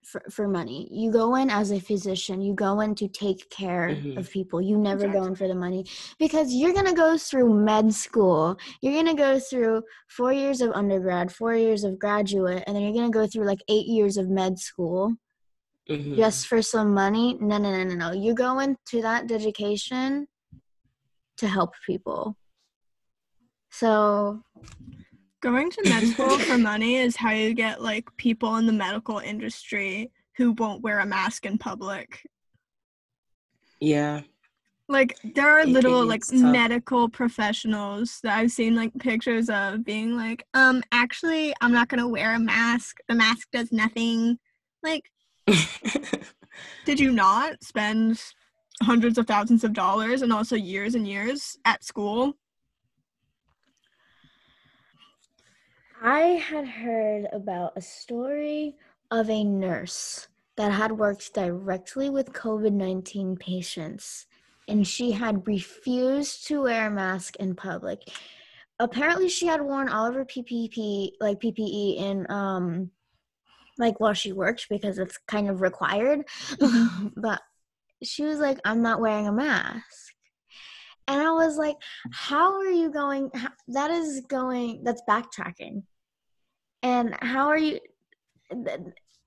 for, 0.04 0.22
for 0.30 0.48
money. 0.48 0.88
You 0.90 1.10
go 1.10 1.34
in 1.36 1.50
as 1.50 1.70
a 1.70 1.78
physician. 1.80 2.40
You 2.40 2.54
go 2.54 2.80
in 2.80 2.94
to 2.96 3.08
take 3.08 3.48
care 3.50 3.90
Mhm. 3.90 4.16
of 4.16 4.30
people. 4.30 4.60
You 4.60 4.78
never 4.78 5.08
go 5.08 5.24
in 5.24 5.34
for 5.34 5.46
the 5.46 5.54
money 5.54 5.84
because 6.18 6.52
you're 6.52 6.72
gonna 6.72 6.94
go 6.94 7.16
through 7.18 7.52
med 7.54 7.92
school. 7.94 8.56
You're 8.80 8.94
gonna 8.94 9.14
go 9.14 9.38
through 9.38 9.82
four 10.08 10.32
years 10.32 10.60
of 10.60 10.70
undergrad, 10.72 11.32
four 11.32 11.54
years 11.54 11.84
of 11.84 11.98
graduate, 11.98 12.64
and 12.66 12.74
then 12.74 12.82
you're 12.82 12.94
gonna 12.94 13.10
go 13.10 13.26
through 13.26 13.44
like 13.44 13.62
eight 13.68 13.86
years 13.86 14.16
of 14.16 14.28
med 14.28 14.58
school 14.58 15.14
Mhm. 15.88 16.16
just 16.16 16.46
for 16.46 16.62
some 16.62 16.94
money. 16.94 17.34
No, 17.40 17.58
no, 17.58 17.70
no, 17.70 17.84
no, 17.84 17.94
no. 17.94 18.12
You 18.12 18.34
go 18.34 18.58
into 18.58 19.02
that 19.02 19.26
dedication 19.26 20.26
to 21.36 21.48
help 21.48 21.72
people. 21.86 22.36
So 23.70 24.42
Going 25.42 25.70
to 25.70 25.82
med 25.88 26.06
school 26.08 26.38
for 26.38 26.58
money 26.58 26.96
is 26.96 27.16
how 27.16 27.30
you 27.30 27.54
get 27.54 27.80
like 27.80 28.14
people 28.18 28.56
in 28.56 28.66
the 28.66 28.72
medical 28.74 29.18
industry 29.18 30.10
who 30.36 30.52
won't 30.52 30.82
wear 30.82 30.98
a 30.98 31.06
mask 31.06 31.46
in 31.46 31.56
public. 31.58 32.22
yeah. 33.80 34.20
Like 34.88 35.16
there 35.36 35.48
are 35.48 35.60
It- 35.60 35.68
little 35.68 36.02
it 36.02 36.06
like 36.06 36.22
tough. 36.26 36.34
medical 36.40 37.08
professionals 37.08 38.18
that 38.24 38.36
I've 38.36 38.50
seen 38.50 38.74
like 38.74 38.92
pictures 38.98 39.48
of 39.48 39.84
being 39.84 40.16
like, 40.16 40.44
um, 40.52 40.82
actually 40.90 41.54
I'm 41.60 41.72
not 41.72 41.88
gonna 41.88 42.08
wear 42.08 42.34
a 42.34 42.38
mask. 42.40 42.98
The 43.08 43.14
mask 43.14 43.48
does 43.52 43.70
nothing. 43.70 44.38
Like, 44.82 45.04
did 46.84 46.98
you 46.98 47.12
not 47.12 47.62
spend 47.62 48.20
hundreds 48.82 49.16
of 49.16 49.26
thousands 49.28 49.62
of 49.62 49.72
dollars 49.72 50.22
and 50.22 50.32
also 50.32 50.56
years 50.56 50.94
and 50.96 51.06
years 51.06 51.56
at 51.64 51.84
school? 51.84 52.34
I 56.02 56.20
had 56.20 56.66
heard 56.66 57.26
about 57.30 57.74
a 57.76 57.82
story 57.82 58.74
of 59.10 59.28
a 59.28 59.44
nurse 59.44 60.28
that 60.56 60.72
had 60.72 60.92
worked 60.92 61.34
directly 61.34 62.08
with 62.08 62.32
COVID 62.32 62.72
19 62.72 63.36
patients, 63.36 64.26
and 64.66 64.86
she 64.86 65.12
had 65.12 65.46
refused 65.46 66.46
to 66.46 66.62
wear 66.62 66.86
a 66.86 66.90
mask 66.90 67.36
in 67.36 67.54
public. 67.54 68.00
Apparently, 68.78 69.28
she 69.28 69.46
had 69.46 69.60
worn 69.60 69.90
all 69.90 70.06
of 70.06 70.14
her 70.14 70.24
PPP, 70.24 71.10
like 71.20 71.38
PPE, 71.38 71.98
in 71.98 72.26
um, 72.30 72.90
like 73.76 74.00
while 74.00 74.14
she 74.14 74.32
worked 74.32 74.68
because 74.70 74.98
it's 74.98 75.18
kind 75.28 75.50
of 75.50 75.60
required. 75.60 76.26
but 77.16 77.42
she 78.02 78.24
was 78.24 78.38
like, 78.38 78.58
"I'm 78.64 78.80
not 78.80 79.02
wearing 79.02 79.28
a 79.28 79.32
mask." 79.32 80.09
And 81.10 81.20
I 81.20 81.32
was 81.32 81.56
like, 81.58 81.76
how 82.12 82.54
are 82.60 82.70
you 82.70 82.88
going? 82.88 83.30
how- 83.34 83.50
That 83.68 83.90
is 83.90 84.20
going, 84.28 84.84
that's 84.84 85.02
backtracking. 85.08 85.82
And 86.84 87.16
how 87.20 87.48
are 87.48 87.58
you? 87.58 87.80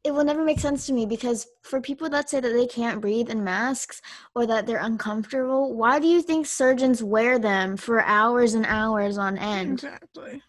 It 0.06 0.12
will 0.13 0.24
never 0.24 0.44
make 0.44 0.60
sense 0.60 0.86
to 0.88 0.94
me 0.94 1.06
because 1.06 1.46
for 1.62 1.80
people 1.82 2.10
that 2.10 2.30
say 2.30 2.40
that 2.40 2.54
they 2.54 2.68
can't 2.68 3.00
breathe 3.02 3.30
in 3.30 3.44
masks 3.44 4.02
or 4.36 4.46
that 4.48 4.66
they're 4.66 4.80
uncomfortable, 4.92 5.74
why 5.75 6.00
do 6.00 6.08
you 6.08 6.22
think 6.22 6.46
surgeons 6.46 7.04
wear 7.04 7.38
them 7.38 7.75
for 7.78 8.02
hours 8.02 8.54
and 8.54 8.66
hours 8.66 9.18
on 9.18 9.38
end? 9.38 9.74
Exactly. 9.74 10.42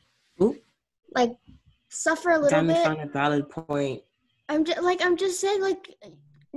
Like, 1.14 1.33
suffer 1.88 2.31
a 2.31 2.35
little 2.35 2.50
Diamond 2.50 2.76
bit. 2.79 2.85
found 2.85 3.00
a 3.00 3.12
valid 3.12 3.49
point. 3.50 4.03
I'm 4.49 4.64
just 4.64 4.83
like 4.83 5.05
I'm 5.05 5.17
just 5.17 5.41
saying 5.41 5.61
like 5.62 5.95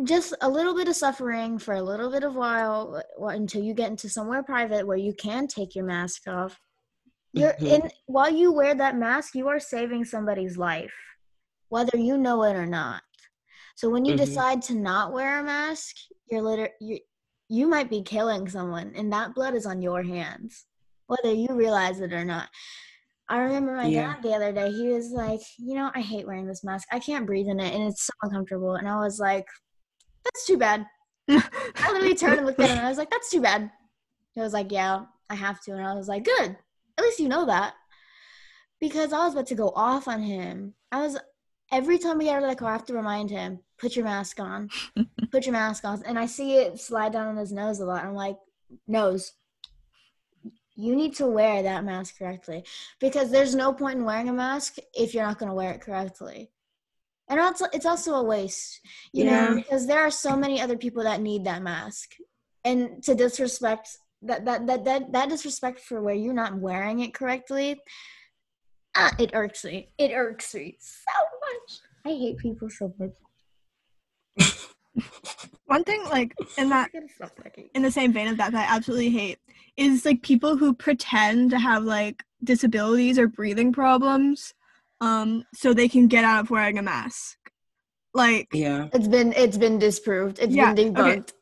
just 0.03 0.33
a 0.41 0.49
little 0.49 0.75
bit 0.75 0.87
of 0.87 0.95
suffering 0.95 1.57
for 1.57 1.73
a 1.73 1.81
little 1.81 2.11
bit 2.11 2.23
of 2.23 2.35
while 2.35 3.01
until 3.19 3.63
you 3.63 3.73
get 3.73 3.89
into 3.89 4.09
somewhere 4.09 4.43
private 4.43 4.85
where 4.85 4.97
you 4.97 5.13
can 5.13 5.47
take 5.47 5.75
your 5.75 5.85
mask 5.85 6.27
off. 6.27 6.59
You're 7.33 7.53
Mhm. 7.53 7.67
in 7.67 7.91
while 8.05 8.29
you 8.29 8.51
wear 8.51 8.75
that 8.75 8.97
mask, 8.97 9.35
you 9.35 9.47
are 9.47 9.59
saving 9.59 10.05
somebody's 10.05 10.57
life, 10.57 10.93
whether 11.69 11.97
you 11.97 12.17
know 12.17 12.43
it 12.43 12.55
or 12.55 12.65
not. 12.65 13.03
So 13.75 13.89
when 13.89 14.05
you 14.05 14.13
Mhm. 14.13 14.17
decide 14.17 14.61
to 14.63 14.75
not 14.75 15.13
wear 15.13 15.39
a 15.39 15.43
mask, 15.43 15.95
you're 16.31 16.41
liter- 16.41 16.75
you 16.79 16.99
you 17.49 17.65
might 17.65 17.89
be 17.89 18.01
killing 18.01 18.49
someone, 18.49 18.91
and 18.95 19.13
that 19.13 19.33
blood 19.33 19.55
is 19.55 19.65
on 19.65 19.81
your 19.81 20.03
hands, 20.03 20.65
whether 21.05 21.31
you 21.31 21.47
realize 21.51 22.01
it 22.01 22.11
or 22.11 22.25
not. 22.25 22.49
I 23.29 23.37
remember 23.39 23.73
my 23.73 23.89
Yeah. 23.89 24.15
dad 24.15 24.23
the 24.23 24.33
other 24.33 24.51
day. 24.51 24.69
He 24.69 24.89
was 24.89 25.11
like, 25.11 25.39
"You 25.57 25.75
know, 25.75 25.89
I 25.95 26.01
hate 26.01 26.27
wearing 26.27 26.45
this 26.45 26.63
mask. 26.65 26.87
I 26.91 26.99
can't 26.99 27.25
breathe 27.25 27.47
in 27.47 27.61
it, 27.61 27.73
and 27.73 27.83
it's 27.83 28.05
so 28.05 28.11
uncomfortable." 28.21 28.75
And 28.75 28.87
I 28.87 28.97
was 28.97 29.17
like, 29.19 29.45
"That's 30.33 30.45
too 30.45 30.57
bad." 30.57 30.85
I 31.29 31.91
literally 31.91 32.15
turned 32.15 32.37
and 32.37 32.45
looked 32.45 32.59
at 32.59 32.69
him, 32.69 32.77
and 32.77 32.85
I 32.85 32.89
was 32.89 32.97
like, 32.97 33.09
"That's 33.09 33.29
too 33.29 33.41
bad." 33.41 33.71
He 34.33 34.41
was 34.41 34.53
like, 34.53 34.71
"Yeah, 34.71 35.05
I 35.29 35.35
have 35.35 35.61
to," 35.61 35.71
and 35.71 35.85
I 35.85 35.93
was 35.93 36.07
like, 36.07 36.23
"Good. 36.23 36.57
At 36.97 37.03
least 37.03 37.19
you 37.19 37.29
know 37.29 37.45
that." 37.45 37.73
Because 38.79 39.11
I 39.13 39.25
was 39.25 39.33
about 39.33 39.47
to 39.47 39.55
go 39.55 39.71
off 39.75 40.07
on 40.07 40.21
him. 40.21 40.75
I 40.91 41.01
was 41.01 41.17
every 41.71 41.97
time 41.97 42.17
we 42.17 42.25
get 42.25 42.37
out 42.37 42.43
of 42.43 42.49
the 42.49 42.55
car, 42.55 42.69
I 42.69 42.73
have 42.73 42.85
to 42.85 42.93
remind 42.93 43.29
him, 43.29 43.59
"Put 43.77 43.95
your 43.95 44.05
mask 44.05 44.39
on. 44.39 44.69
Put 45.31 45.45
your 45.45 45.53
mask 45.53 45.85
on." 45.85 46.03
And 46.05 46.19
I 46.19 46.25
see 46.25 46.57
it 46.57 46.79
slide 46.79 47.13
down 47.13 47.27
on 47.27 47.37
his 47.37 47.51
nose 47.51 47.79
a 47.79 47.85
lot. 47.85 48.05
I'm 48.05 48.13
like, 48.13 48.37
"Nose." 48.87 49.33
You 50.75 50.95
need 50.95 51.15
to 51.15 51.25
wear 51.25 51.63
that 51.63 51.83
mask 51.83 52.19
correctly 52.19 52.63
because 52.99 53.31
there's 53.31 53.55
no 53.55 53.73
point 53.73 53.97
in 53.97 54.05
wearing 54.05 54.29
a 54.29 54.33
mask 54.33 54.75
if 54.93 55.15
you're 55.15 55.25
not 55.25 55.39
going 55.39 55.49
to 55.49 55.55
wear 55.55 55.71
it 55.71 55.81
correctly. 55.81 56.51
And 57.29 57.39
also, 57.39 57.65
it's 57.73 57.85
also 57.85 58.13
a 58.15 58.23
waste, 58.23 58.79
you 59.13 59.25
Yeah. 59.25 59.47
know, 59.49 59.55
because 59.55 59.85
there 59.85 59.99
are 59.99 60.11
so 60.11 60.35
many 60.37 60.61
other 60.61 60.77
people 60.77 61.03
that 61.03 61.21
need 61.21 61.43
that 61.45 61.61
mask. 61.61 62.11
And 62.63 63.03
to 63.03 63.15
disrespect 63.15 63.97
that 64.23 64.45
that 64.45 64.65
that 64.67 64.83
that, 64.85 65.11
that 65.11 65.29
disrespect 65.29 65.79
for 65.79 66.01
where 66.01 66.15
you're 66.15 66.33
not 66.33 66.57
wearing 66.57 67.01
it 67.01 67.13
correctly, 67.13 67.79
ah, 68.95 69.13
it 69.19 69.31
irks 69.33 69.63
me. 69.63 69.89
It 69.97 70.11
irks 70.11 70.53
me 70.55 70.77
so 70.79 71.11
much. 71.45 71.79
I 72.05 72.09
hate 72.17 72.37
people 72.37 72.69
so 72.69 72.93
much. 72.97 73.11
One 75.65 75.83
thing, 75.83 76.03
like 76.09 76.33
in 76.57 76.69
that, 76.69 76.89
I 76.93 76.99
gotta 76.99 77.13
stop 77.13 77.35
talking. 77.35 77.69
in 77.75 77.81
the 77.81 77.91
same 77.91 78.13
vein 78.13 78.27
of 78.29 78.37
that, 78.37 78.53
that 78.53 78.69
I 78.69 78.75
absolutely 78.75 79.09
hate 79.09 79.39
is 79.75 80.05
like 80.05 80.21
people 80.23 80.57
who 80.57 80.73
pretend 80.73 81.51
to 81.51 81.59
have 81.59 81.83
like 81.83 82.23
disabilities 82.43 83.19
or 83.19 83.27
breathing 83.27 83.71
problems, 83.71 84.53
um, 85.01 85.43
so 85.53 85.73
they 85.73 85.87
can 85.87 86.07
get 86.07 86.23
out 86.23 86.41
of 86.41 86.49
wearing 86.49 86.77
a 86.77 86.81
mask. 86.81 87.37
Like, 88.13 88.47
Yeah. 88.53 88.87
It's 88.93 89.07
been 89.07 89.33
it's 89.33 89.57
been 89.57 89.77
disproved. 89.79 90.39
It's 90.39 90.53
Yeah, 90.55 90.73
been 90.73 90.97
okay. 90.97 91.17
debunked. 91.17 91.33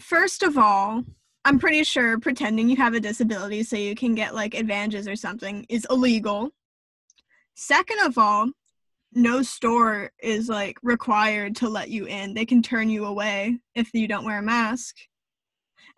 first 0.00 0.42
of 0.42 0.56
all, 0.56 1.02
I'm 1.44 1.58
pretty 1.58 1.84
sure 1.84 2.18
pretending 2.20 2.68
you 2.68 2.76
have 2.76 2.94
a 2.94 3.00
disability 3.00 3.62
so 3.62 3.76
you 3.76 3.94
can 3.94 4.14
get 4.14 4.34
like 4.34 4.54
advantages 4.54 5.08
or 5.08 5.16
something 5.16 5.66
is 5.68 5.86
illegal. 5.90 6.50
Second 7.54 8.00
of 8.00 8.16
all, 8.18 8.50
no 9.12 9.42
store 9.42 10.12
is 10.22 10.48
like 10.48 10.76
required 10.82 11.56
to 11.56 11.68
let 11.68 11.88
you 11.90 12.06
in. 12.06 12.34
They 12.34 12.44
can 12.46 12.62
turn 12.62 12.88
you 12.90 13.06
away 13.06 13.58
if 13.74 13.92
you 13.92 14.06
don't 14.06 14.24
wear 14.24 14.38
a 14.38 14.42
mask. 14.42 14.96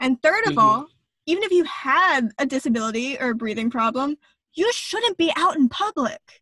And 0.00 0.20
third 0.22 0.46
of 0.46 0.54
Mhm. 0.54 0.62
all, 0.62 0.86
even 1.26 1.42
if 1.42 1.52
you 1.52 1.64
had 1.64 2.30
a 2.38 2.46
disability 2.46 3.18
or 3.20 3.30
a 3.30 3.34
breathing 3.34 3.70
problem, 3.70 4.16
you 4.54 4.72
shouldn't 4.72 5.18
be 5.18 5.32
out 5.36 5.56
in 5.56 5.68
public. 5.68 6.41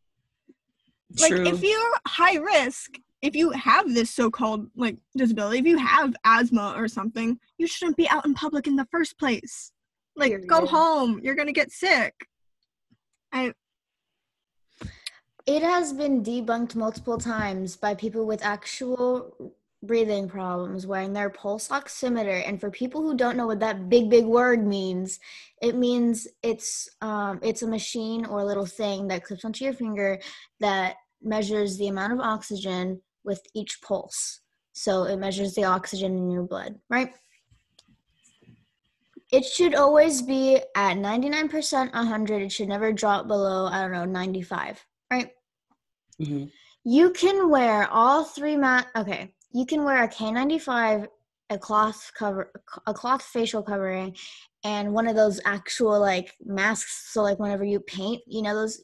Like 1.19 1.33
True. 1.33 1.47
if 1.47 1.63
you're 1.63 1.93
high 2.07 2.37
risk, 2.37 2.99
if 3.23 3.35
you 3.35 3.51
have 3.51 3.93
this 3.93 4.11
so-called 4.11 4.69
like 4.77 4.97
disability, 5.17 5.59
if 5.59 5.67
you 5.67 5.79
have 5.79 6.15
asthma 6.25 6.75
or 6.77 6.89
something, 6.89 7.39
you 7.59 7.67
shouldn't 7.67 7.97
be 7.97 8.09
out 8.09 8.25
in 8.25 8.35
public 8.35 8.67
in 8.67 8.77
the 8.77 8.87
first 8.91 9.19
place. 9.19 9.73
Like 10.17 10.47
go 10.47 10.57
Period. 10.57 10.71
home, 10.71 11.21
you're 11.23 11.35
gonna 11.35 11.53
get 11.53 11.73
sick. 11.73 12.15
I 13.33 13.53
It 15.47 15.63
has 15.63 15.93
been 15.93 16.23
debunked 16.23 16.75
multiple 16.75 17.19
times 17.19 17.77
by 17.77 17.95
people 17.95 18.27
with 18.27 18.43
actual 18.45 19.55
breathing 19.83 20.29
problems 20.29 20.87
wearing 20.87 21.13
their 21.13 21.31
pulse 21.31 21.69
oximeter. 21.69 22.47
And 22.47 22.61
for 22.61 22.71
people 22.71 23.03
who 23.03 23.17
don't 23.17 23.37
know 23.37 23.47
what 23.47 23.61
that 23.61 23.89
big, 23.89 24.11
big 24.11 24.27
word 24.27 24.67
means, 24.67 25.19
it 25.63 25.75
means 25.75 26.29
it's 26.43 26.89
um, 27.01 27.41
it's 27.43 27.63
a 27.63 27.67
machine 27.67 28.27
or 28.27 28.41
a 28.41 28.45
little 28.45 28.67
thing 28.67 29.09
that 29.09 29.25
clips 29.25 29.45
onto 29.45 29.65
your 29.65 29.73
finger 29.73 30.21
that 30.61 30.97
measures 31.23 31.79
the 31.79 31.89
amount 31.89 32.13
of 32.13 32.21
oxygen 32.21 33.01
with 33.25 33.43
each 33.55 33.81
pulse. 33.83 34.41
So 34.73 35.05
it 35.05 35.19
measures 35.19 35.55
the 35.55 35.65
oxygen 35.65 36.17
in 36.17 36.31
your 36.31 36.45
blood, 36.45 36.79
right? 36.89 37.13
It 39.33 39.45
should 39.45 39.75
always 39.75 40.23
be 40.23 40.57
at 40.75 40.97
99%, 40.97 41.93
100. 41.93 42.43
It 42.43 42.51
should 42.51 42.69
never 42.69 42.93
drop 42.93 43.29
below, 43.29 43.67
I 43.67 43.83
don't 43.83 43.93
know, 43.93 44.05
95, 44.05 44.85
right? 45.11 45.31
Mhm. 46.21 46.51
You 46.85 47.11
can 47.11 47.51
wear 47.51 47.89
all 47.89 48.25
three 48.25 48.57
mat. 48.57 48.89
Okay, 48.97 49.35
you 49.53 49.67
can 49.67 49.85
wear 49.85 50.03
a 50.05 50.09
K95, 50.09 51.07
a 51.51 51.59
cloth 51.59 52.11
cover, 52.17 52.53
a 52.87 52.95
cloth 52.95 53.23
facial 53.23 53.63
covering, 53.63 54.17
and 54.65 54.93
one 54.93 55.09
of 55.09 55.17
those 55.17 55.41
actual 55.45 55.99
like 55.99 56.33
masks. 56.45 57.13
So 57.13 57.23
like 57.23 57.39
whenever 57.39 57.65
you 57.65 57.81
paint, 57.81 58.23
you 58.27 58.43
know 58.43 58.55
those, 58.55 58.83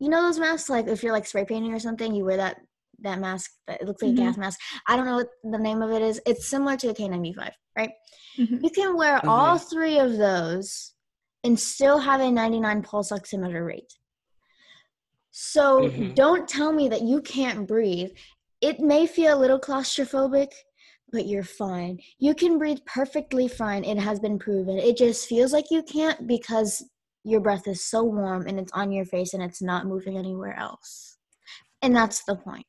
you 0.00 0.08
know 0.08 0.22
those 0.22 0.38
masks. 0.38 0.68
Like 0.68 0.88
if 0.88 1.02
you're 1.02 1.12
like 1.12 1.26
spray 1.26 1.44
painting 1.44 1.72
or 1.72 1.78
something, 1.78 2.14
you 2.14 2.24
wear 2.24 2.36
that 2.38 2.56
that 3.00 3.20
mask 3.20 3.50
that 3.66 3.80
it 3.82 3.86
looks 3.86 4.02
like 4.02 4.12
Mhm. 4.12 4.18
a 4.18 4.22
gas 4.22 4.36
mask. 4.36 4.60
I 4.88 4.96
don't 4.96 5.06
know 5.06 5.16
what 5.16 5.28
the 5.42 5.58
name 5.58 5.82
of 5.82 5.90
it 5.90 6.00
is. 6.02 6.20
It's 6.26 6.48
similar 6.48 6.76
to 6.78 6.88
a 6.88 6.94
K95, 6.94 7.52
right? 7.76 7.90
Mhm. 8.38 8.60
You 8.62 8.70
can 8.70 8.96
wear 8.96 9.20
all 9.28 9.58
three 9.58 9.98
of 9.98 10.16
those 10.16 10.94
and 11.42 11.58
still 11.58 11.98
have 11.98 12.20
a 12.20 12.30
99 12.30 12.82
pulse 12.82 13.10
oximeter 13.10 13.66
rate. 13.66 13.92
So 15.30 15.88
Mhm. 15.88 16.14
don't 16.14 16.48
tell 16.48 16.72
me 16.72 16.88
that 16.88 17.02
you 17.02 17.20
can't 17.20 17.66
breathe. 17.66 18.10
It 18.64 18.80
may 18.80 19.06
feel 19.06 19.36
a 19.36 19.38
little 19.38 19.60
claustrophobic, 19.60 20.50
but 21.12 21.26
you're 21.26 21.44
fine. 21.44 21.98
You 22.18 22.34
can 22.34 22.56
breathe 22.56 22.78
perfectly 22.86 23.46
fine. 23.46 23.84
It 23.84 23.98
has 23.98 24.18
been 24.18 24.38
proven. 24.38 24.78
It 24.78 24.96
just 24.96 25.28
feels 25.28 25.52
like 25.52 25.66
you 25.70 25.82
can't 25.82 26.26
because 26.26 26.82
your 27.24 27.40
breath 27.40 27.68
is 27.68 27.84
so 27.84 28.04
warm 28.04 28.46
and 28.46 28.58
it's 28.58 28.72
on 28.72 28.90
your 28.90 29.04
face 29.04 29.34
and 29.34 29.42
it's 29.42 29.60
not 29.60 29.84
moving 29.84 30.16
anywhere 30.16 30.58
else. 30.58 31.18
And 31.82 31.94
that's 31.94 32.24
the 32.24 32.36
point. 32.36 32.64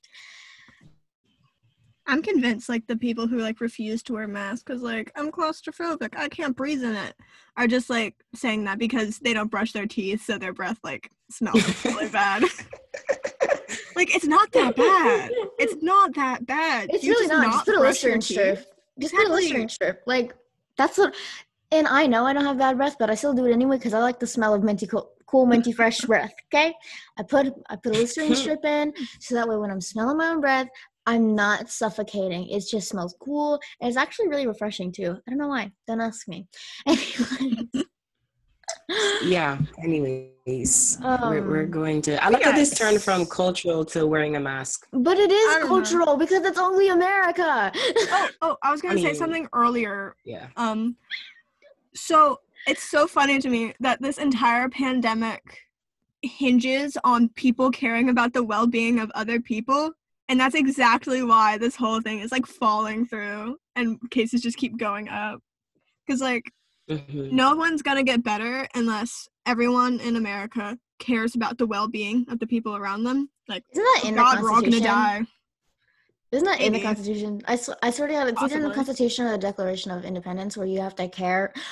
I'm 2.07 2.21
convinced 2.21 2.67
like 2.67 2.85
the 2.87 2.97
people 2.97 3.25
who 3.25 3.37
like 3.37 3.61
refuse 3.61 4.03
to 4.03 4.13
wear 4.15 4.27
masks 4.27 4.63
because 4.63 4.81
like 4.81 5.13
I'm 5.15 5.31
claustrophobic, 5.31 6.17
I 6.17 6.27
can't 6.27 6.57
breathe 6.57 6.83
in 6.83 6.93
it, 6.93 7.15
are 7.55 7.67
just 7.67 7.89
like 7.89 8.15
saying 8.33 8.65
that 8.65 8.79
because 8.79 9.19
they 9.19 9.33
don't 9.33 9.49
brush 9.49 9.71
their 9.71 9.87
teeth, 9.87 10.25
so 10.25 10.37
their 10.37 10.51
breath 10.51 10.79
like 10.83 11.09
smells 11.31 11.85
really 11.85 12.09
bad. 12.11 12.43
like 13.95 14.15
it's 14.15 14.25
not 14.25 14.51
that 14.53 14.75
bad. 14.85 15.31
It's 15.59 15.81
not 15.83 16.13
that 16.15 16.45
bad. 16.45 16.89
It's 16.91 17.03
You 17.03 17.11
really 17.13 17.27
not. 17.27 17.51
Just 17.51 17.65
put 17.65 17.75
a 17.75 17.79
Listerine 17.79 18.21
strip. 18.21 18.57
teeth. 18.59 18.67
Just 18.99 19.13
put 19.13 19.19
a 19.21 19.23
Exactly. 19.25 19.41
Listerine 19.43 19.69
strip. 19.69 20.03
Like 20.05 20.35
that's 20.77 20.97
what. 20.97 21.15
And 21.71 21.87
I 21.87 22.05
know 22.07 22.25
I 22.25 22.33
don't 22.33 22.45
have 22.45 22.57
bad 22.57 22.77
breath, 22.77 22.95
but 22.99 23.09
I 23.09 23.15
still 23.15 23.33
do 23.33 23.45
it 23.45 23.51
anyway 23.53 23.77
because 23.77 23.93
I 23.93 23.99
like 23.99 24.19
the 24.19 24.27
smell 24.27 24.53
of 24.53 24.63
minty 24.63 24.85
cool, 24.87 25.11
cool 25.25 25.45
minty 25.45 25.71
fresh 25.71 25.99
breath. 26.11 26.33
Okay, 26.53 26.73
I 27.17 27.23
put 27.23 27.47
I 27.69 27.75
put 27.75 27.95
a 27.95 27.99
Listerine 27.99 28.35
strip 28.43 28.63
in 28.65 28.93
so 29.19 29.35
that 29.35 29.47
way 29.47 29.57
when 29.57 29.71
I'm 29.71 29.81
smelling 29.81 30.17
my 30.17 30.27
own 30.29 30.41
breath, 30.41 30.67
I'm 31.05 31.35
not 31.35 31.69
suffocating. 31.69 32.47
It 32.49 32.63
just 32.69 32.89
smells 32.89 33.15
cool. 33.19 33.59
And 33.81 33.87
it's 33.89 33.97
actually 33.97 34.27
really 34.29 34.47
refreshing 34.47 34.91
too. 34.91 35.17
I 35.27 35.29
don't 35.31 35.39
know 35.39 35.47
why. 35.47 35.71
Don't 35.87 36.01
ask 36.01 36.27
me. 36.27 36.47
Anyway. 36.87 37.67
Yeah. 39.23 39.57
Anyways, 39.83 40.97
we're, 41.01 41.41
we're 41.41 41.63
Um, 41.63 41.71
going 41.71 42.01
to. 42.03 42.23
I 42.23 42.29
like 42.29 42.43
how 42.43 42.51
this 42.51 42.77
turned 42.77 43.01
from 43.01 43.25
cultural 43.25 43.83
to 43.85 44.05
wearing 44.07 44.35
a 44.35 44.39
mask. 44.39 44.85
But 44.91 45.17
it 45.17 45.31
is 45.31 45.55
I 45.55 45.59
know. 45.61 45.67
cultural 45.67 46.17
because 46.17 46.43
it's 46.45 46.59
only 46.59 46.89
America. 46.89 47.71
Oh, 48.11 48.29
oh, 48.41 48.57
I 48.63 48.71
was 48.71 48.81
gonna 48.83 48.97
say 48.99 49.05
mean- 49.05 49.15
something 49.15 49.47
earlier 49.53 50.15
Yeah. 50.23 50.47
Um, 50.57 50.95
so 51.93 52.39
it's 52.67 52.83
so 52.83 53.07
funny 53.07 53.39
to 53.39 53.49
me 53.49 53.73
that 53.79 54.01
this 54.01 54.17
entire 54.17 54.69
pandemic 54.69 55.59
hinges 56.21 56.97
on 57.03 57.29
people 57.29 57.69
caring 57.71 58.09
about 58.09 58.33
the 58.33 58.43
well-being 58.43 58.99
of 58.99 59.11
other 59.15 59.39
people, 59.39 59.91
and 60.29 60.39
that's 60.39 60.55
exactly 60.55 61.23
why 61.23 61.57
this 61.57 61.75
whole 61.75 62.01
thing 62.01 62.19
is 62.19 62.31
like 62.31 62.45
falling 62.45 63.05
through, 63.05 63.57
and 63.75 63.99
cases 64.11 64.41
just 64.41 64.57
keep 64.57 64.77
going 64.77 65.07
up. 65.09 65.39
Because 66.05 66.21
like 66.21 66.51
Mhm. 66.89 67.31
no 67.31 67.55
one's 67.55 67.81
gonna 67.81 68.03
get 68.03 68.23
better 68.23 68.67
unless 68.75 69.27
everyone 69.45 69.99
in 69.99 70.15
America 70.15 70.77
cares 70.99 71.35
about 71.35 71.57
the 71.57 71.65
well-being 71.65 72.25
of 72.29 72.39
the 72.39 72.47
people 72.47 72.75
around 72.75 73.03
them. 73.03 73.29
Like, 73.47 73.63
Isn't 73.71 73.83
that 73.83 74.01
in 74.05 74.15
God, 74.15 74.37
the 74.37 74.41
we're 74.43 74.49
all 74.49 74.55
gonna 74.61 74.71
Constitution? 74.71 74.93
die. 74.95 75.25
Isn't 76.31 76.45
that 76.47 76.61
in 76.61 76.73
the 76.73 76.81
Constitution? 76.81 77.41
I, 77.47 77.55
sw- 77.55 77.69
I 77.81 77.91
swear 77.91 78.07
to 78.07 78.13
God, 78.13 78.27
it's 78.27 78.41
either 78.41 78.57
in 78.57 78.63
the 78.63 78.73
Constitution 78.73 79.25
or 79.25 79.31
the 79.31 79.37
Declaration 79.37 79.91
of 79.91 80.03
Independence 80.05 80.57
where 80.57 80.67
you 80.67 80.79
have 80.81 80.95
to 80.95 81.07
care. 81.07 81.53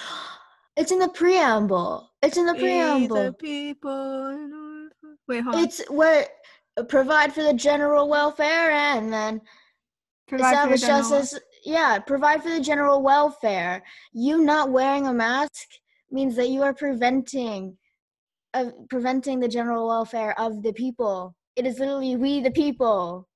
It's 0.76 0.92
in 0.92 0.98
the 0.98 1.10
preamble. 1.10 2.10
It's 2.24 2.36
in 2.36 2.48
the 2.48 2.56
preamble. 2.56 3.16
the 3.26 3.34
people. 3.34 4.90
Wait, 5.28 5.42
hold 5.44 5.56
on. 5.56 5.64
It's 5.64 5.88
where 5.88 6.26
provide 6.90 7.32
for 7.32 7.44
the 7.44 7.54
general 7.54 8.10
welfare 8.10 8.72
and 8.72 9.14
then 9.14 9.40
Provide 10.28 10.64
for 10.64 10.70
your 10.70 10.74
establish 10.74 10.82
general 10.82 11.10
wel- 11.12 11.20
justice. 11.20 11.40
Yeah, 11.64 12.00
provide 12.00 12.44
for 12.44 12.50
the 12.50 12.60
general 12.60 13.02
welfare. 13.02 13.84
You 14.14 14.44
not 14.44 14.72
wearing 14.72 15.08
a 15.08 15.14
mask 15.14 15.68
means 16.12 16.36
that 16.36 16.50
you 16.50 16.62
are 16.64 16.74
preventing 16.74 17.78
of 18.54 18.72
preventing 18.90 19.40
the 19.40 19.48
general 19.48 19.88
welfare 19.88 20.40
of 20.40 20.62
the 20.62 20.74
people. 20.74 21.36
It 21.56 21.66
is 21.66 21.80
literally 21.80 22.16
we 22.18 22.42
the 22.42 22.52
people. 22.52 23.28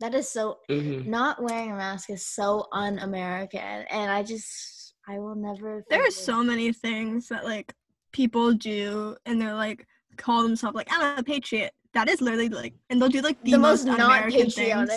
That 0.00 0.14
is 0.14 0.28
so 0.28 0.58
Mhm. 0.68 1.06
not 1.06 1.42
wearing 1.42 1.70
a 1.72 1.76
mask 1.76 2.10
is 2.10 2.26
so 2.26 2.66
un-American, 2.72 3.60
and 3.90 4.10
I 4.10 4.22
just 4.22 4.94
I 5.08 5.18
will 5.18 5.34
never. 5.34 5.84
there 5.88 6.00
are 6.00 6.04
forgive- 6.04 6.14
so 6.14 6.42
many 6.44 6.72
things 6.72 7.28
that 7.28 7.44
like 7.44 7.74
people 8.12 8.52
do 8.52 9.16
and 9.24 9.40
they're 9.40 9.54
like 9.54 9.86
call 10.16 10.42
themselves 10.42 10.74
like 10.74 10.88
I'm 10.90 11.18
a 11.18 11.22
patriot. 11.22 11.72
That 11.94 12.08
is 12.08 12.20
literally 12.20 12.48
like, 12.48 12.74
and 12.88 13.00
they'll 13.00 13.08
do 13.08 13.20
like 13.20 13.42
the, 13.42 13.52
the, 13.52 13.58
most, 13.58 13.84
most, 13.86 13.98
not 13.98 14.00
un-American 14.00 14.50
things. 14.50 14.88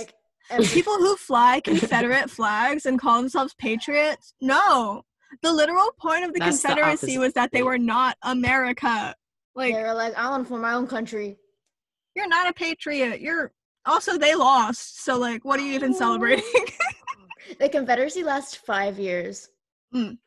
Patriotic. 0.49 0.67
ever. 0.67 0.73
People 0.75 0.97
who 0.97 1.15
fly 1.15 1.61
Confederate 1.63 2.29
flags 2.29 2.85
and 2.85 2.99
call 2.99 3.19
themselves 3.21 3.53
patriots. 3.55 4.33
No, 4.41 5.03
the 5.41 5.51
literal 5.51 5.91
point 5.99 6.25
of 6.25 6.33
the 6.33 6.39
That's 6.39 6.61
Confederacy 6.61 7.07
opposite 7.07 7.19
was 7.19 7.33
that 7.33 7.51
they 7.51 7.63
were 7.63 7.77
not 7.77 8.17
America. 8.23 9.15
Like 9.55 9.73
they 9.73 9.83
were 9.83 9.93
like, 9.93 10.15
I 10.15 10.29
want 10.29 10.47
for 10.47 10.59
my 10.59 10.73
own 10.73 10.87
country. 10.87 11.37
you're 12.15 12.27
not 12.27 12.49
a 12.49 12.53
patriot. 12.53 13.21
You're 13.21 13.51
also 13.85 14.17
they 14.17 14.35
lost. 14.35 15.03
So 15.03 15.17
like, 15.17 15.43
what 15.45 15.59
are 15.59 15.63
you 15.63 15.73
even 15.73 15.93
celebrating? 15.93 16.45
The 17.59 17.67
Confederacy 17.67 18.23
lasts 18.23 18.55
five 18.55 18.97
years. 18.97 19.49
Mm. 19.93 20.17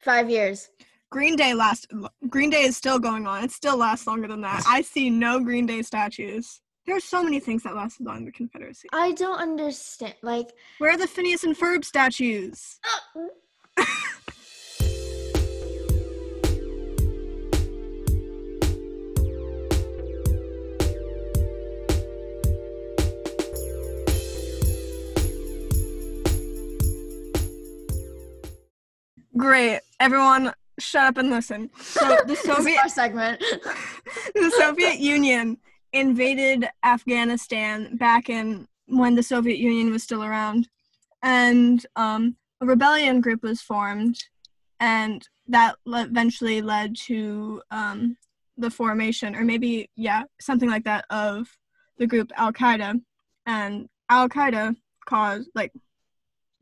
Five 0.00 0.30
years. 0.30 0.70
Green 1.10 1.36
Day 1.36 1.52
last. 1.54 1.86
Green 2.28 2.50
Day 2.50 2.62
is 2.62 2.76
still 2.76 2.98
going 2.98 3.26
on. 3.26 3.44
It 3.44 3.52
still 3.52 3.76
lasts 3.76 4.06
longer 4.06 4.26
than 4.26 4.40
that. 4.40 4.62
I 4.66 4.80
see 4.80 5.10
no 5.10 5.40
Green 5.40 5.66
Day 5.66 5.82
statues. 5.82 6.60
There's 6.86 7.04
so 7.04 7.22
many 7.22 7.40
things 7.40 7.62
that 7.62 7.74
lasted 7.74 8.06
than 8.06 8.26
the 8.26 8.32
Confederacy. 8.32 8.88
I 8.92 9.12
don't 9.12 9.38
understand. 9.38 10.14
Like, 10.20 10.50
Where 10.78 10.90
are 10.90 10.98
the 10.98 11.06
Phineas 11.06 11.42
and 11.42 11.56
Ferb 11.56 11.82
statues? 11.84 12.78
Great. 29.36 29.80
Everyone, 30.00 30.52
shut 30.78 31.06
up 31.06 31.16
and 31.16 31.30
listen. 31.30 31.70
So 31.80 32.06
the 32.06 32.24
this 32.26 32.42
Soviet 32.42 32.90
segment. 32.90 33.42
the 34.34 34.50
Soviet 34.58 34.98
Union 34.98 35.56
invaded 35.94 36.68
Afghanistan 36.82 37.96
back 37.96 38.28
in 38.28 38.66
when 38.86 39.14
the 39.14 39.22
Soviet 39.22 39.58
Union 39.58 39.90
was 39.90 40.02
still 40.02 40.22
around, 40.22 40.68
and 41.22 41.86
um, 41.96 42.36
a 42.60 42.66
rebellion 42.66 43.20
group 43.20 43.42
was 43.42 43.62
formed, 43.62 44.18
and 44.80 45.26
that 45.48 45.76
le- 45.86 46.02
eventually 46.04 46.60
led 46.60 46.96
to 46.96 47.62
um, 47.70 48.16
the 48.58 48.70
formation, 48.70 49.34
or 49.34 49.44
maybe 49.44 49.88
yeah, 49.96 50.24
something 50.40 50.68
like 50.68 50.84
that, 50.84 51.04
of 51.10 51.48
the 51.96 52.06
group 52.06 52.30
Al 52.36 52.52
Qaeda, 52.52 53.00
and 53.46 53.88
Al 54.10 54.28
Qaeda 54.28 54.76
caused 55.06 55.48
like 55.54 55.72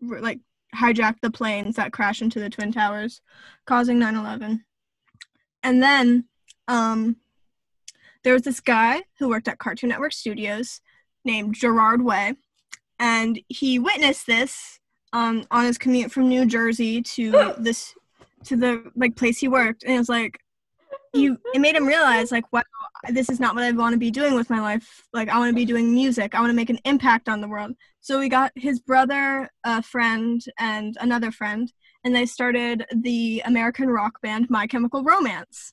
like 0.01 0.41
hijacked 0.75 1.21
the 1.23 1.31
planes 1.31 1.77
that 1.77 1.93
crashed 1.93 2.23
into 2.23 2.39
the 2.39 2.51
twin 2.51 2.71
towers, 2.71 3.23
causing 3.67 3.99
9/11, 3.99 4.61
and 5.63 5.83
then 5.83 6.25
um, 6.69 7.17
there 8.25 8.33
was 8.33 8.43
this 8.43 8.61
guy 8.61 9.03
who 9.19 9.29
worked 9.29 9.49
at 9.49 9.59
Cartoon 9.59 9.89
Network 9.89 10.13
Studios 10.13 10.81
named 11.25 11.55
Gerard 11.55 12.03
Way, 12.03 12.35
and 12.99 13.41
he 13.49 13.79
witnessed 13.79 14.27
this 14.27 14.79
um, 15.13 15.45
on 15.51 15.65
his 15.65 15.79
commute 15.79 16.13
from 16.13 16.29
New 16.29 16.47
Jersey 16.47 17.03
to 17.03 17.55
this 17.59 17.95
to 18.45 18.57
the 18.57 18.91
like 18.97 19.17
place 19.17 19.39
he 19.39 19.49
worked, 19.49 19.85
and 19.85 19.95
it 19.95 19.99
was 19.99 20.09
like 20.09 20.39
you 21.15 21.39
it 21.55 21.61
made 21.61 21.75
him 21.75 21.87
realize 21.87 22.33
like 22.33 22.51
wow 22.53 22.63
this 23.11 23.29
is 23.29 23.41
not 23.41 23.55
what 23.55 23.65
I 23.65 23.73
want 23.73 23.95
to 23.95 23.99
be 23.99 24.11
doing 24.11 24.35
with 24.35 24.49
my 24.49 24.61
life. 24.61 25.03
Like 25.13 25.29
I 25.29 25.39
want 25.39 25.51
to 25.51 25.55
be 25.55 25.65
doing 25.65 25.93
music. 25.93 26.35
I 26.35 26.41
want 26.41 26.51
to 26.51 26.57
make 26.57 26.71
an 26.71 26.79
impact 26.85 27.29
on 27.29 27.41
the 27.41 27.49
world. 27.49 27.73
So 28.01 28.19
we 28.19 28.29
got 28.29 28.53
his 28.55 28.81
brother, 28.81 29.51
a 29.65 29.83
friend, 29.83 30.41
and 30.59 30.97
another 31.01 31.33
friend, 31.33 31.73
and 32.05 32.15
they 32.15 32.27
started 32.27 32.87
the 32.95 33.43
American 33.45 33.89
rock 33.89 34.21
band 34.23 34.49
My 34.51 34.67
Chemical 34.67 35.03
Romance 35.03 35.73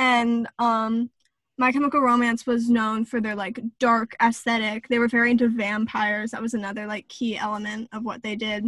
and 0.00 0.48
um 0.58 1.10
my 1.58 1.70
chemical 1.70 2.00
romance 2.00 2.46
was 2.46 2.70
known 2.70 3.04
for 3.04 3.20
their 3.20 3.34
like 3.36 3.60
dark 3.78 4.16
aesthetic. 4.22 4.88
They 4.88 4.98
were 4.98 5.08
very 5.08 5.30
into 5.30 5.46
vampires. 5.48 6.30
That 6.30 6.40
was 6.40 6.54
another 6.54 6.86
like 6.86 7.06
key 7.08 7.36
element 7.36 7.90
of 7.92 8.02
what 8.02 8.22
they 8.22 8.34
did. 8.34 8.64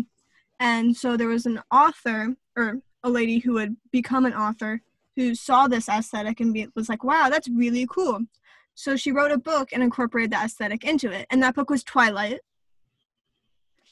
And 0.61 0.95
so 0.95 1.17
there 1.17 1.29
was 1.29 1.47
an 1.47 1.61
author 1.73 2.37
or 2.55 2.81
a 3.03 3.09
lady 3.09 3.39
who 3.39 3.55
would 3.55 3.77
become 3.93 4.27
an 4.27 4.35
author 4.35 4.83
who 5.17 5.35
saw 5.35 5.69
this 5.69 5.89
aesthetic 5.89 6.41
and 6.41 6.53
be, 6.53 6.69
was 6.77 6.91
like 6.91 7.03
wow 7.03 7.29
that's 7.31 7.49
really 7.49 7.87
cool. 7.91 8.21
So 8.75 8.95
she 8.97 9.11
wrote 9.11 9.33
a 9.33 9.39
book 9.39 9.71
and 9.73 9.83
incorporated 9.83 10.33
the 10.33 10.45
aesthetic 10.45 10.85
into 10.85 11.11
it. 11.11 11.27
And 11.31 11.43
that 11.43 11.55
book 11.55 11.71
was 11.71 11.83
twilight. 11.83 12.41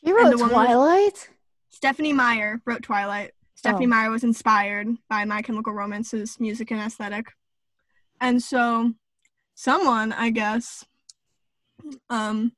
You 0.02 0.16
wrote 0.16 0.38
Twilight? 0.38 1.30
stephenie 1.70 2.12
meyer 2.12 2.60
wrote 2.66 2.82
twilight 2.82 3.30
stephenie 3.60 3.84
Oh. 3.84 3.88
meyer 3.90 4.10
was 4.10 4.24
inspired 4.24 4.88
by 5.10 5.26
my 5.26 5.42
chemical 5.42 5.74
romance's 5.74 6.40
music 6.40 6.70
and 6.70 6.80
aesthetic. 6.80 7.26
And 8.18 8.42
so 8.42 8.94
someone 9.54 10.12
i 10.14 10.30
guess 10.30 10.86
um 12.08 12.52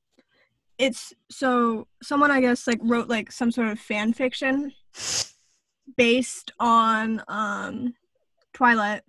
it's 0.77 1.13
so 1.29 1.87
someone 2.01 2.31
i 2.31 2.39
guess 2.39 2.65
like 2.67 2.79
wrote 2.81 3.09
like 3.09 3.29
some 3.33 3.51
sort 3.51 3.67
of 3.67 3.77
fan 3.77 4.13
fiction 4.13 4.71
based 5.97 6.51
on 6.59 7.21
um 7.27 7.93
twilight. 8.53 9.01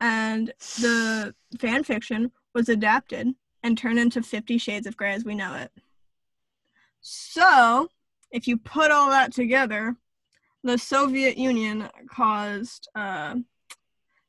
And 0.00 0.52
the 0.80 1.34
fan 1.58 1.84
fiction 1.84 2.32
was 2.54 2.70
adapted 2.70 3.28
and 3.62 3.76
turned 3.76 3.98
into 3.98 4.22
50 4.22 4.56
shades 4.56 4.86
of 4.86 4.96
gray 4.96 5.12
as 5.12 5.24
we 5.24 5.34
know 5.34 5.54
it. 5.54 5.70
So 7.02 7.88
if 8.30 8.46
you 8.48 8.56
put 8.56 8.90
all 8.90 9.10
that 9.10 9.32
together 9.32 9.96
the 10.64 10.76
soviet 10.78 11.36
union 11.38 11.88
caused 12.10 12.88
uh 12.96 13.34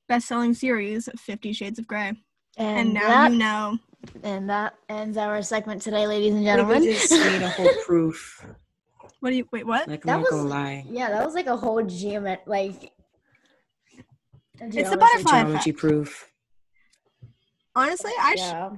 best-selling 0.08 0.54
series 0.54 1.10
50 1.18 1.52
shades 1.54 1.80
of 1.80 1.88
gray 1.88 2.10
And, 2.10 2.20
and 2.58 2.94
now 2.94 3.08
that, 3.08 3.32
you 3.32 3.38
know 3.40 3.80
and 4.24 4.48
that 4.52 4.76
ends 4.88 5.18
our 5.18 5.42
segment 5.42 5.82
today, 5.82 6.06
ladies 6.06 6.36
and 6.36 6.44
gentlemen. 6.44 6.82
We 6.82 6.94
gentlemen. 6.94 7.02
just 7.10 7.12
need 7.34 7.42
a 7.42 7.50
whole 7.50 7.84
proof. 7.86 8.46
what 9.20 9.32
do 9.32 9.36
you 9.38 9.48
wait 9.52 9.66
what 9.66 9.88
Like 9.88 10.06
I'm 10.06 10.08
That 10.08 10.16
not 10.18 10.22
was- 10.22 10.30
gonna 10.30 10.50
lie. 10.50 10.86
yeah, 10.88 11.10
that 11.10 11.26
was 11.26 11.34
like 11.34 11.48
a 11.48 11.58
whole 11.58 11.82
geomet 11.82 12.40
like. 12.46 12.92
It's 14.62 14.72
the 14.72 14.82
geometry 14.84 14.98
butterfly 14.98 15.32
Geometry 15.42 15.58
effect. 15.72 15.78
proof. 15.80 16.32
honestly 17.76 18.12
i 18.22 18.36
sh- 18.36 18.40
Yeah. 18.40 18.70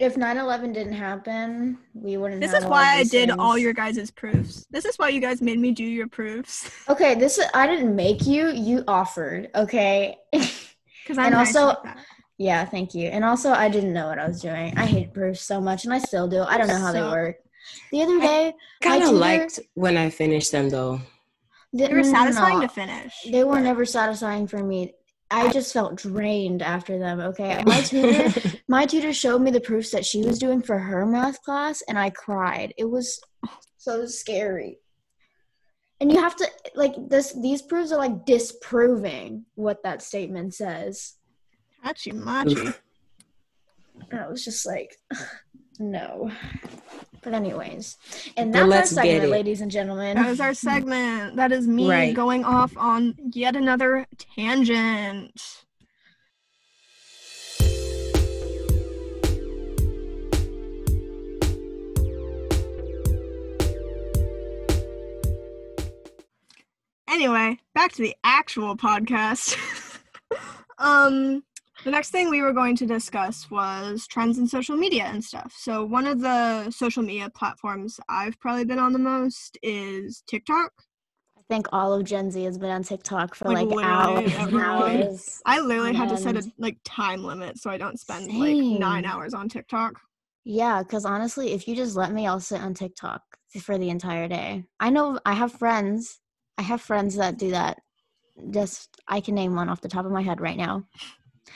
If 0.00 0.14
9/11 0.16 0.72
didn't 0.72 0.94
happen, 0.94 1.76
we 1.92 2.16
wouldn't. 2.16 2.40
this 2.40 2.52
have 2.52 2.62
is 2.62 2.68
why 2.68 2.94
i 2.94 2.98
these 3.02 3.10
did 3.10 3.30
all 3.30 3.58
your 3.58 3.74
guys' 3.74 4.10
proofs 4.10 4.66
this 4.70 4.84
is 4.86 4.96
why 4.96 5.08
you 5.10 5.20
guys 5.20 5.42
made 5.42 5.58
me 5.58 5.72
do 5.72 5.84
your 5.84 6.08
proofs 6.08 6.70
Okay, 6.88 7.14
this 7.14 7.36
is, 7.38 7.44
I 7.52 7.66
didn't 7.66 7.94
make 7.94 8.26
you. 8.26 8.48
You 8.50 8.82
offered. 8.88 9.50
Okay. 9.54 10.16
because 10.32 11.18
i'm 11.18 11.26
And 11.26 11.34
nice 11.34 11.54
also- 11.54 11.66
like 11.68 11.82
that. 11.84 11.98
yeah, 12.38 12.64
thank 12.64 12.94
you. 12.94 13.06
And 13.08 13.22
also, 13.24 13.50
I 13.52 13.68
didn't 13.68 13.92
know 13.92 14.06
what 14.08 14.18
I 14.18 14.26
was 14.26 14.40
doing. 14.40 14.68
I 14.78 14.86
hate 14.86 15.12
proofs 15.12 15.42
so 15.42 15.60
much, 15.60 15.84
and 15.84 15.92
I 15.92 15.98
still 15.98 16.26
do. 16.28 16.40
I 16.42 16.56
don't 16.56 16.68
know 16.68 16.78
how 16.86 16.92
they 16.92 17.02
work. 17.02 17.36
The 17.92 18.02
other 18.02 18.18
day 18.20 18.42
I 18.82 18.84
Kind 18.90 19.02
of 19.04 19.10
liked 19.10 19.60
when 19.74 19.96
I 19.98 20.08
finished 20.08 20.50
them 20.50 20.70
though. 20.70 21.00
the, 21.74 21.86
they 21.88 21.92
were 21.92 22.00
no, 22.00 22.10
no, 22.10 22.18
satisfying 22.18 22.58
no. 22.60 22.66
to 22.66 22.72
finish 22.72 23.14
They 23.30 23.44
were 23.44 23.60
never 23.60 23.84
satisfying 23.84 24.46
for 24.46 24.62
me. 24.64 24.94
I 25.30 25.52
just 25.52 25.72
felt 25.72 25.96
drained 25.96 26.62
after 26.62 26.98
them. 26.98 27.20
Okay, 27.20 27.62
my 27.64 27.80
tutor, 27.80 28.58
my 28.68 28.84
tutor 28.84 29.12
showed 29.12 29.40
me 29.42 29.50
the 29.50 29.60
proofs 29.60 29.90
that 29.92 30.04
she 30.04 30.22
was 30.22 30.38
doing 30.38 30.60
for 30.60 30.78
her 30.78 31.06
math 31.06 31.42
class, 31.42 31.82
and 31.88 31.98
I 31.98 32.10
cried. 32.10 32.74
It 32.76 32.86
was 32.90 33.20
so 33.76 34.06
scary. 34.06 34.78
And 36.00 36.10
you 36.10 36.20
have 36.20 36.34
to 36.36 36.50
like 36.74 36.94
this. 37.08 37.32
These 37.40 37.62
proofs 37.62 37.92
are 37.92 37.98
like 37.98 38.24
disproving 38.24 39.44
what 39.54 39.82
that 39.84 40.02
statement 40.02 40.54
says. 40.54 41.14
Hachi 41.84 42.12
machi. 42.12 42.74
And 44.10 44.20
I 44.20 44.28
was 44.28 44.44
just 44.44 44.66
like, 44.66 44.96
no. 45.78 46.30
But 47.22 47.34
anyways, 47.34 47.98
and 48.36 48.52
But 48.52 48.68
that's 48.70 48.96
our 48.96 49.04
segment, 49.04 49.30
ladies 49.30 49.60
and 49.60 49.70
gentlemen. 49.70 50.16
That 50.16 50.30
is 50.30 50.40
our 50.40 50.54
segment. 50.54 51.36
That 51.36 51.52
is 51.52 51.66
me 51.68 51.88
Right. 51.88 52.14
going 52.14 52.44
off 52.44 52.76
on 52.76 53.14
yet 53.32 53.56
another 53.56 54.06
tangent. 54.36 55.64
Anyway, 67.08 67.58
back 67.74 67.92
to 67.92 68.02
the 68.02 68.16
actual 68.22 68.76
podcast. 68.76 69.56
um, 70.78 71.42
the 71.84 71.90
next 71.90 72.10
thing 72.10 72.30
we 72.30 72.42
were 72.42 72.52
going 72.52 72.76
to 72.76 72.86
discuss 72.86 73.50
was 73.50 74.06
trends 74.06 74.38
in 74.38 74.46
social 74.46 74.76
media 74.76 75.04
and 75.04 75.22
stuff. 75.22 75.54
So, 75.56 75.84
one 75.84 76.06
of 76.06 76.20
the 76.20 76.70
social 76.70 77.02
media 77.02 77.30
platforms 77.30 77.98
I've 78.08 78.38
probably 78.40 78.64
been 78.64 78.78
on 78.78 78.92
the 78.92 78.98
most 78.98 79.58
is 79.62 80.22
TikTok. 80.26 80.72
I 81.36 81.42
think 81.48 81.66
all 81.72 81.92
of 81.92 82.04
Gen 82.04 82.30
Z 82.30 82.42
has 82.44 82.58
been 82.58 82.70
on 82.70 82.82
TikTok 82.84 83.34
for 83.34 83.48
Like, 83.48 83.68
like, 83.68 83.84
hours 83.84 84.32
hours. 84.90 85.42
I 85.46 85.60
literally 85.60 85.94
had 85.94 86.08
to 86.10 86.16
set 86.16 86.36
a 86.36 86.50
like 86.58 86.78
time 86.84 87.24
limit 87.24 87.58
so 87.58 87.70
I 87.70 87.78
don't 87.78 87.98
spend 87.98 88.28
like 88.38 88.56
nine 88.56 89.04
hours 89.04 89.34
on 89.34 89.48
TikTok. 89.48 90.00
Yeah, 90.44 90.82
because 90.82 91.04
honestly, 91.04 91.52
if 91.52 91.68
you 91.68 91.76
just 91.76 91.96
let 91.96 92.12
me, 92.12 92.26
I'll 92.26 92.40
sit 92.40 92.60
on 92.60 92.74
TikTok 92.74 93.22
for 93.60 93.78
the 93.78 93.90
entire 93.90 94.28
day. 94.28 94.64
I 94.78 94.90
know 94.90 95.18
I 95.26 95.34
have 95.34 95.52
friends. 95.52 96.20
I 96.56 96.62
have 96.62 96.80
friends 96.80 97.16
that 97.16 97.38
do 97.38 97.50
that. 97.50 97.78
Just 98.50 98.96
I 99.06 99.20
can 99.20 99.34
name 99.34 99.54
one 99.54 99.68
off 99.68 99.82
the 99.82 99.88
top 99.88 100.06
of 100.06 100.12
my 100.12 100.22
head 100.22 100.40
right 100.40 100.56
now. 100.56 100.84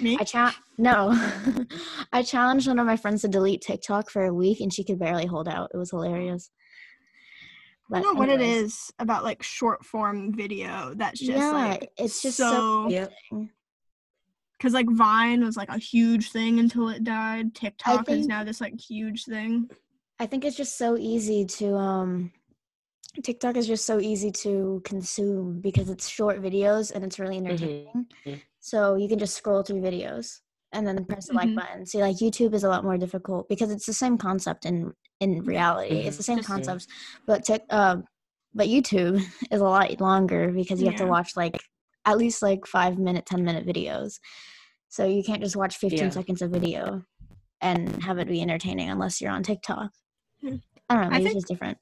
Me? 0.01 0.17
I 0.21 0.25
cha- 0.25 0.57
no, 0.77 1.11
I 2.13 2.23
challenged 2.23 2.67
one 2.67 2.79
of 2.79 2.87
my 2.87 2.97
friends 2.97 3.23
to 3.23 3.29
delete 3.29 3.63
TikTok 3.63 4.11
for 4.11 4.25
a 4.25 4.35
week, 4.35 4.61
and 4.61 4.73
she 4.73 4.85
could 4.85 4.99
barely 4.99 5.27
hold 5.27 5.49
out. 5.49 5.71
It 5.73 5.77
was 5.77 5.91
hilarious. 5.91 6.51
I 7.93 8.01
don't 8.01 8.15
know 8.15 8.19
what 8.19 8.29
it 8.29 8.41
is 8.41 8.91
about 8.99 9.25
like 9.25 9.43
short 9.43 9.85
form 9.85 10.33
video 10.35 10.95
that's 10.97 11.21
just 11.21 11.31
yeah, 11.31 11.51
like 11.51 11.91
it's 11.97 12.23
just 12.23 12.39
so 12.39 12.89
so. 12.89 12.89
Yep. 12.89 13.13
because 14.59 14.73
like 14.73 14.91
Vine 14.91 15.45
was 15.45 15.57
like 15.57 15.69
a 15.69 15.79
huge 15.79 16.33
thing 16.33 16.59
until 16.59 16.89
it 16.89 17.05
died. 17.05 17.55
TikTok 17.55 18.09
is 18.09 18.27
now 18.27 18.43
this 18.43 18.61
like 18.61 18.81
huge 18.81 19.25
thing. 19.25 19.69
I 20.19 20.27
think 20.27 20.45
it's 20.45 20.57
just 20.57 20.79
so 20.79 20.97
easy 20.97 21.45
to 21.45 21.77
um. 21.77 22.33
TikTok 23.23 23.57
is 23.57 23.69
just 23.69 23.87
so 23.87 24.01
easy 24.01 24.33
to 24.33 24.83
consume 24.85 25.61
because 25.61 25.89
it's 25.89 26.09
short 26.09 26.43
videos 26.43 26.91
and 26.91 27.05
it's 27.05 27.21
really 27.21 27.37
entertaining. 27.37 28.07
Mhm. 28.27 28.41
So 28.65 28.95
you 28.95 29.09
can 29.11 29.19
just 29.19 29.37
scroll 29.37 29.63
through 29.63 29.83
videos 29.83 30.39
and 30.73 30.87
then 30.87 31.05
press 31.05 31.27
the 31.29 31.35
like 31.35 31.51
Mhm. 31.51 31.57
button. 31.57 31.85
See, 31.85 31.99
like 32.01 32.17
YouTube 32.17 32.55
is 32.55 32.65
a 32.65 32.69
lot 32.71 32.83
more 32.83 32.97
difficult 32.97 33.47
because 33.47 33.71
it's 33.71 33.85
the 33.85 33.93
same 33.93 34.17
concept 34.17 34.65
in 34.65 34.95
in 35.21 35.43
reality. 35.45 35.97
It's 35.99 36.15
Mhm. 36.15 36.19
the 36.19 36.23
same 36.23 36.37
Just- 36.39 36.49
Yeah. 36.49 36.55
concepts, 36.55 36.87
but 37.27 37.45
tech, 37.45 37.61
uh, 37.69 37.97
but 38.55 38.69
YouTube 38.69 39.17
is 39.53 39.61
a 39.61 39.65
lot 39.65 40.01
longer 40.01 40.51
because 40.51 40.81
you 40.81 40.87
have 40.89 40.97
to 40.99 41.07
watch 41.07 41.37
like 41.37 41.59
at 42.07 42.17
least 42.17 42.41
like 42.43 42.67
five 42.67 42.99
minute, 42.99 43.27
ten 43.27 43.45
minute 43.45 43.67
videos. 43.67 44.19
So 44.89 45.05
you 45.05 45.23
can't 45.23 45.43
just 45.43 45.57
watch 45.57 45.77
fifteen 45.77 46.07
Yeah. 46.07 46.09
seconds 46.11 46.41
of 46.41 46.51
video 46.51 47.05
and 47.61 48.03
have 48.03 48.19
it 48.19 48.29
be 48.29 48.41
entertaining 48.41 48.89
unless 48.89 49.21
you're 49.21 49.31
on 49.31 49.43
TikTok. 49.43 49.91
Hmm. 50.41 50.57
I 50.89 50.95
don't 50.95 51.03
know. 51.03 51.09
I 51.09 51.09
Maybe 51.11 51.17
it's 51.17 51.25
think- 51.25 51.35
just 51.35 51.49
different. 51.49 51.79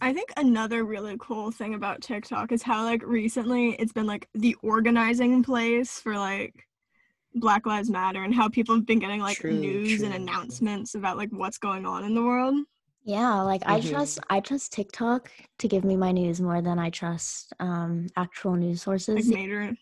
I 0.00 0.12
think 0.12 0.30
another 0.36 0.84
really 0.84 1.16
cool 1.18 1.50
thing 1.50 1.74
about 1.74 2.02
TikTok 2.02 2.52
is 2.52 2.62
how 2.62 2.84
like 2.84 3.02
recently 3.04 3.70
it's 3.76 3.92
been 3.92 4.06
like 4.06 4.28
the 4.34 4.54
organizing 4.62 5.42
place 5.42 5.98
for 6.00 6.16
like 6.18 6.66
Black 7.34 7.66
Lives 7.66 7.90
Matter 7.90 8.22
and 8.22 8.34
how 8.34 8.48
people 8.48 8.74
have 8.74 8.86
been 8.86 8.98
getting 8.98 9.20
like 9.20 9.38
True, 9.38 9.52
news 9.52 10.02
and 10.02 10.14
announcements 10.14 10.94
about 10.94 11.16
like 11.16 11.30
what's 11.30 11.58
going 11.58 11.86
on 11.86 12.04
in 12.04 12.14
the 12.14 12.22
world. 12.22 12.56
Yeah, 13.04 13.40
like 13.42 13.62
I 13.66 13.78
Mhm. 13.78 13.90
trust 13.90 14.18
I 14.28 14.40
trust 14.40 14.72
TikTok 14.72 15.30
to 15.58 15.68
give 15.68 15.84
me 15.84 15.96
my 15.96 16.12
news 16.12 16.40
more 16.40 16.60
than 16.60 16.78
I 16.78 16.90
trust 16.90 17.52
um 17.60 18.08
actual 18.16 18.54
news 18.56 18.82
Like 18.82 18.84
sources. 18.84 19.28
major 19.28 19.76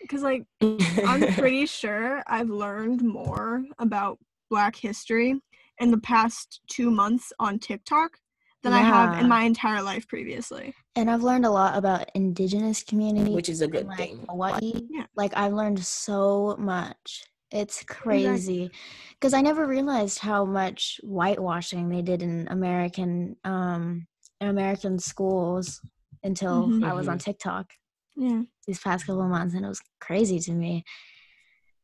because 0.00 0.22
like 0.22 0.44
I'm 0.60 1.26
pretty 1.38 1.66
sure 1.66 2.22
I've 2.26 2.50
learned 2.50 3.02
more 3.02 3.64
about 3.78 4.18
Black 4.50 4.76
history 4.76 5.40
in 5.78 5.90
the 5.90 5.98
past 5.98 6.60
two 6.68 6.90
months 6.90 7.32
on 7.38 7.58
TikTok 7.58 8.18
than 8.62 8.72
I 8.72 8.80
have 8.80 9.18
in 9.20 9.28
my 9.28 9.42
entire 9.42 9.82
life 9.82 10.06
previously. 10.06 10.74
And 10.94 11.10
I've 11.10 11.22
learned 11.22 11.46
a 11.46 11.50
lot 11.50 11.76
about 11.76 12.10
indigenous 12.14 12.82
community 12.82 13.34
which 13.34 13.48
is 13.48 13.60
a 13.60 13.64
in, 13.64 13.70
good 13.70 13.86
like 13.86 13.96
thing. 13.98 14.24
Hawaii. 14.28 14.86
Yeah. 14.90 15.06
Like 15.16 15.32
I've 15.36 15.52
learned 15.52 15.84
so 15.84 16.56
much. 16.58 17.24
It's 17.50 17.82
crazy 17.84 18.70
because 19.14 19.34
I 19.34 19.42
never 19.42 19.66
realized 19.66 20.18
how 20.20 20.44
much 20.44 21.00
whitewashing 21.02 21.88
they 21.88 22.02
did 22.02 22.22
in 22.22 22.48
American 22.50 23.36
um 23.44 24.06
in 24.40 24.48
American 24.48 24.98
schools 24.98 25.80
until 26.24 26.68
Mhm. 26.68 26.84
I 26.84 26.92
was 26.94 27.08
on 27.08 27.18
Mhm. 27.18 27.24
TikTok 27.24 27.72
Yeah. 28.16 28.42
these 28.66 28.78
past 28.80 29.06
couple 29.06 29.22
of 29.22 29.28
months 29.30 29.54
and 29.54 29.64
it 29.64 29.68
was 29.68 29.82
crazy 30.00 30.38
to 30.40 30.52
me. 30.52 30.84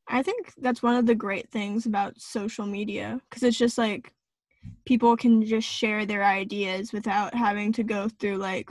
I 0.08 0.22
think 0.22 0.54
that's 0.56 0.82
one 0.82 0.94
of 0.94 1.06
the 1.06 1.14
great 1.14 1.50
things 1.50 1.84
about 1.86 2.18
social 2.20 2.64
media 2.66 3.20
because 3.28 3.42
it's 3.42 3.58
just 3.58 3.76
like 3.78 4.14
people 4.84 5.16
can 5.16 5.44
just 5.44 5.68
share 5.68 6.06
their 6.06 6.24
ideas 6.24 6.92
without 6.92 7.34
having 7.34 7.72
to 7.72 7.82
go 7.82 8.08
through 8.08 8.36
like 8.36 8.70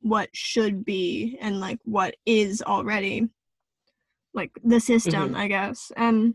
what 0.00 0.28
should 0.32 0.84
be 0.84 1.36
and 1.40 1.60
like 1.60 1.78
what 1.84 2.16
is 2.24 2.62
already 2.62 3.28
like 4.34 4.52
the 4.62 4.80
system, 4.80 5.28
mm-hmm. 5.28 5.36
I 5.36 5.48
guess. 5.48 5.90
And 5.96 6.34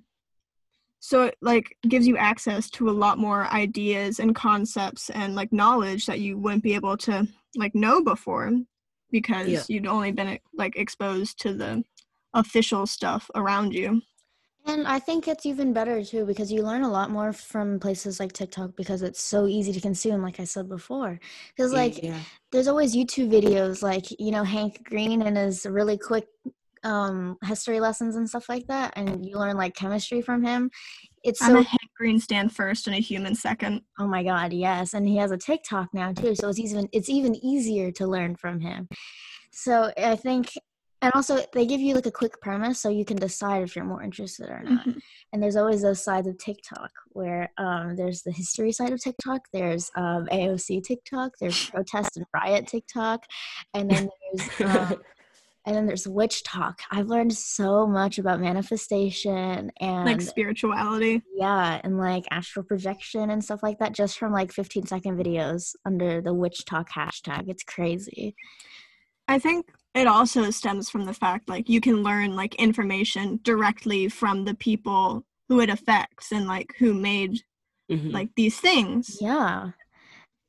so 0.99 1.23
it 1.23 1.37
like 1.41 1.77
gives 1.87 2.07
you 2.07 2.17
access 2.17 2.69
to 2.71 2.89
a 2.89 2.91
lot 2.91 3.17
more 3.17 3.45
ideas 3.47 4.19
and 4.19 4.35
concepts 4.35 5.09
and 5.09 5.35
like 5.35 5.51
knowledge 5.51 6.05
that 6.05 6.19
you 6.19 6.37
wouldn't 6.37 6.63
be 6.63 6.75
able 6.75 6.97
to 6.97 7.27
like 7.55 7.75
know 7.75 8.03
before 8.03 8.51
because 9.11 9.47
Yeah. 9.49 9.63
you'd 9.67 9.87
only 9.87 10.11
been 10.11 10.39
like 10.53 10.75
exposed 10.75 11.39
to 11.41 11.53
the 11.53 11.83
official 12.33 12.85
stuff 12.87 13.29
around 13.35 13.73
you. 13.73 14.01
And 14.65 14.87
I 14.87 14.99
think 14.99 15.27
it's 15.27 15.45
even 15.45 15.73
better 15.73 16.03
too 16.03 16.25
because 16.25 16.51
you 16.51 16.63
learn 16.63 16.83
a 16.83 16.91
lot 16.91 17.11
more 17.11 17.33
from 17.33 17.79
places 17.79 18.19
like 18.19 18.31
TikTok 18.31 18.75
because 18.77 19.01
it's 19.01 19.21
so 19.21 19.45
easy 19.45 19.73
to 19.73 19.81
consume, 19.81 20.21
like 20.21 20.39
I 20.39 20.45
said 20.45 20.69
before. 20.69 21.19
Because 21.55 21.73
like 21.73 22.01
yeah. 22.01 22.19
there's 22.51 22.69
always 22.69 22.95
YouTube 22.95 23.29
videos 23.29 23.83
like 23.83 24.05
you 24.19 24.31
know 24.31 24.43
Hank 24.43 24.83
Green 24.85 25.21
and 25.21 25.35
his 25.35 25.65
really 25.65 25.97
quick 25.97 26.25
um 26.85 27.37
history 27.43 27.79
lessons 27.79 28.15
and 28.15 28.27
stuff 28.27 28.47
like 28.47 28.65
that, 28.67 28.93
and 28.95 29.25
you 29.25 29.37
learn 29.37 29.57
like 29.57 29.75
chemistry 29.75 30.21
from 30.21 30.43
him. 30.43 30.71
It's 31.23 31.41
I'm 31.41 31.51
so 31.51 31.59
a 31.59 31.63
Hank 31.63 31.91
Green 31.97 32.19
stand 32.19 32.55
first 32.55 32.87
and 32.87 32.95
a 32.95 32.99
human 32.99 33.35
second. 33.35 33.81
oh 33.99 34.07
my 34.07 34.23
god, 34.23 34.53
yes, 34.53 34.93
and 34.93 35.05
he 35.05 35.17
has 35.17 35.31
a 35.31 35.37
TikTok 35.37 35.93
now 35.93 36.13
too, 36.13 36.35
so 36.35 36.47
it's 36.47 36.59
even 36.59 36.87
it's 36.93 37.09
even 37.09 37.35
easier 37.35 37.91
to 37.91 38.07
learn 38.07 38.37
from 38.37 38.61
him. 38.61 38.87
So 39.51 39.91
I 39.97 40.15
think. 40.15 40.53
And 41.03 41.11
also, 41.15 41.39
they 41.53 41.65
give 41.65 41.81
you 41.81 41.93
like 41.95 42.05
a 42.05 42.11
quick 42.11 42.39
premise 42.41 42.79
so 42.79 42.87
you 42.89 43.03
can 43.03 43.17
decide 43.17 43.61
if 43.61 43.75
you're 43.75 43.83
more 43.85 44.01
interested 44.01 44.49
or 44.49 44.63
not. 44.63 44.85
Mhm. 44.87 44.99
and 45.33 45.43
there's 45.43 45.55
always 45.57 45.81
those 45.81 46.01
sides 46.03 46.27
of 46.27 46.37
TikTok 46.37 46.91
where 47.11 47.51
um, 47.57 47.95
there's 47.95 48.21
the 48.21 48.31
history 48.31 48.71
side 48.71 48.93
of 48.93 49.01
TikTok, 49.03 49.41
there's 49.51 49.91
um, 49.95 50.27
AOC 50.31 50.81
TikTok, 50.83 51.33
there's 51.41 51.69
protest 51.69 52.15
and 52.17 52.25
riot 52.33 52.67
TikTok, 52.67 53.25
and 53.73 53.91
then 53.91 54.09
there's 54.33 54.61
um, 54.91 55.01
and 55.65 55.75
then 55.75 55.85
there's 55.85 56.05
WitchTok. 56.07 56.75
I've 56.91 57.07
learned 57.07 57.33
so 57.33 57.87
much 57.87 58.17
about 58.17 58.39
manifestation 58.41 59.71
and 59.79 60.05
Like 60.05 60.21
spirituality. 60.21 61.21
yeah, 61.35 61.79
and 61.83 61.97
like 61.97 62.25
astral 62.31 62.65
projection 62.65 63.29
and 63.29 63.43
stuff 63.43 63.61
like 63.63 63.79
that 63.79 63.93
just 63.93 64.17
from 64.17 64.31
like 64.33 64.51
15 64.51 64.85
second 64.87 65.17
videos 65.17 65.75
under 65.85 66.21
the 66.21 66.33
WitchTok 66.33 66.87
hashtag. 66.89 67.49
It's 67.49 67.63
crazy. 67.63 68.35
I 69.27 69.39
think 69.39 69.65
it 69.95 70.07
also 70.07 70.49
stems 70.49 70.89
from 70.89 71.05
the 71.05 71.13
fact 71.13 71.47
like 71.49 71.69
you 71.69 71.79
can 71.79 72.03
learn 72.03 72.35
like 72.35 72.55
information 72.55 73.39
directly 73.43 74.09
from 74.09 74.45
the 74.45 74.55
people 74.55 75.23
who 75.49 75.59
it 75.59 75.69
affects 75.69 76.31
and 76.31 76.47
like 76.47 76.73
who 76.79 76.93
made 76.93 77.41
Mhm. 77.91 78.13
like 78.13 78.29
these 78.35 78.59
things. 78.59 79.17
Yeah. 79.21 79.71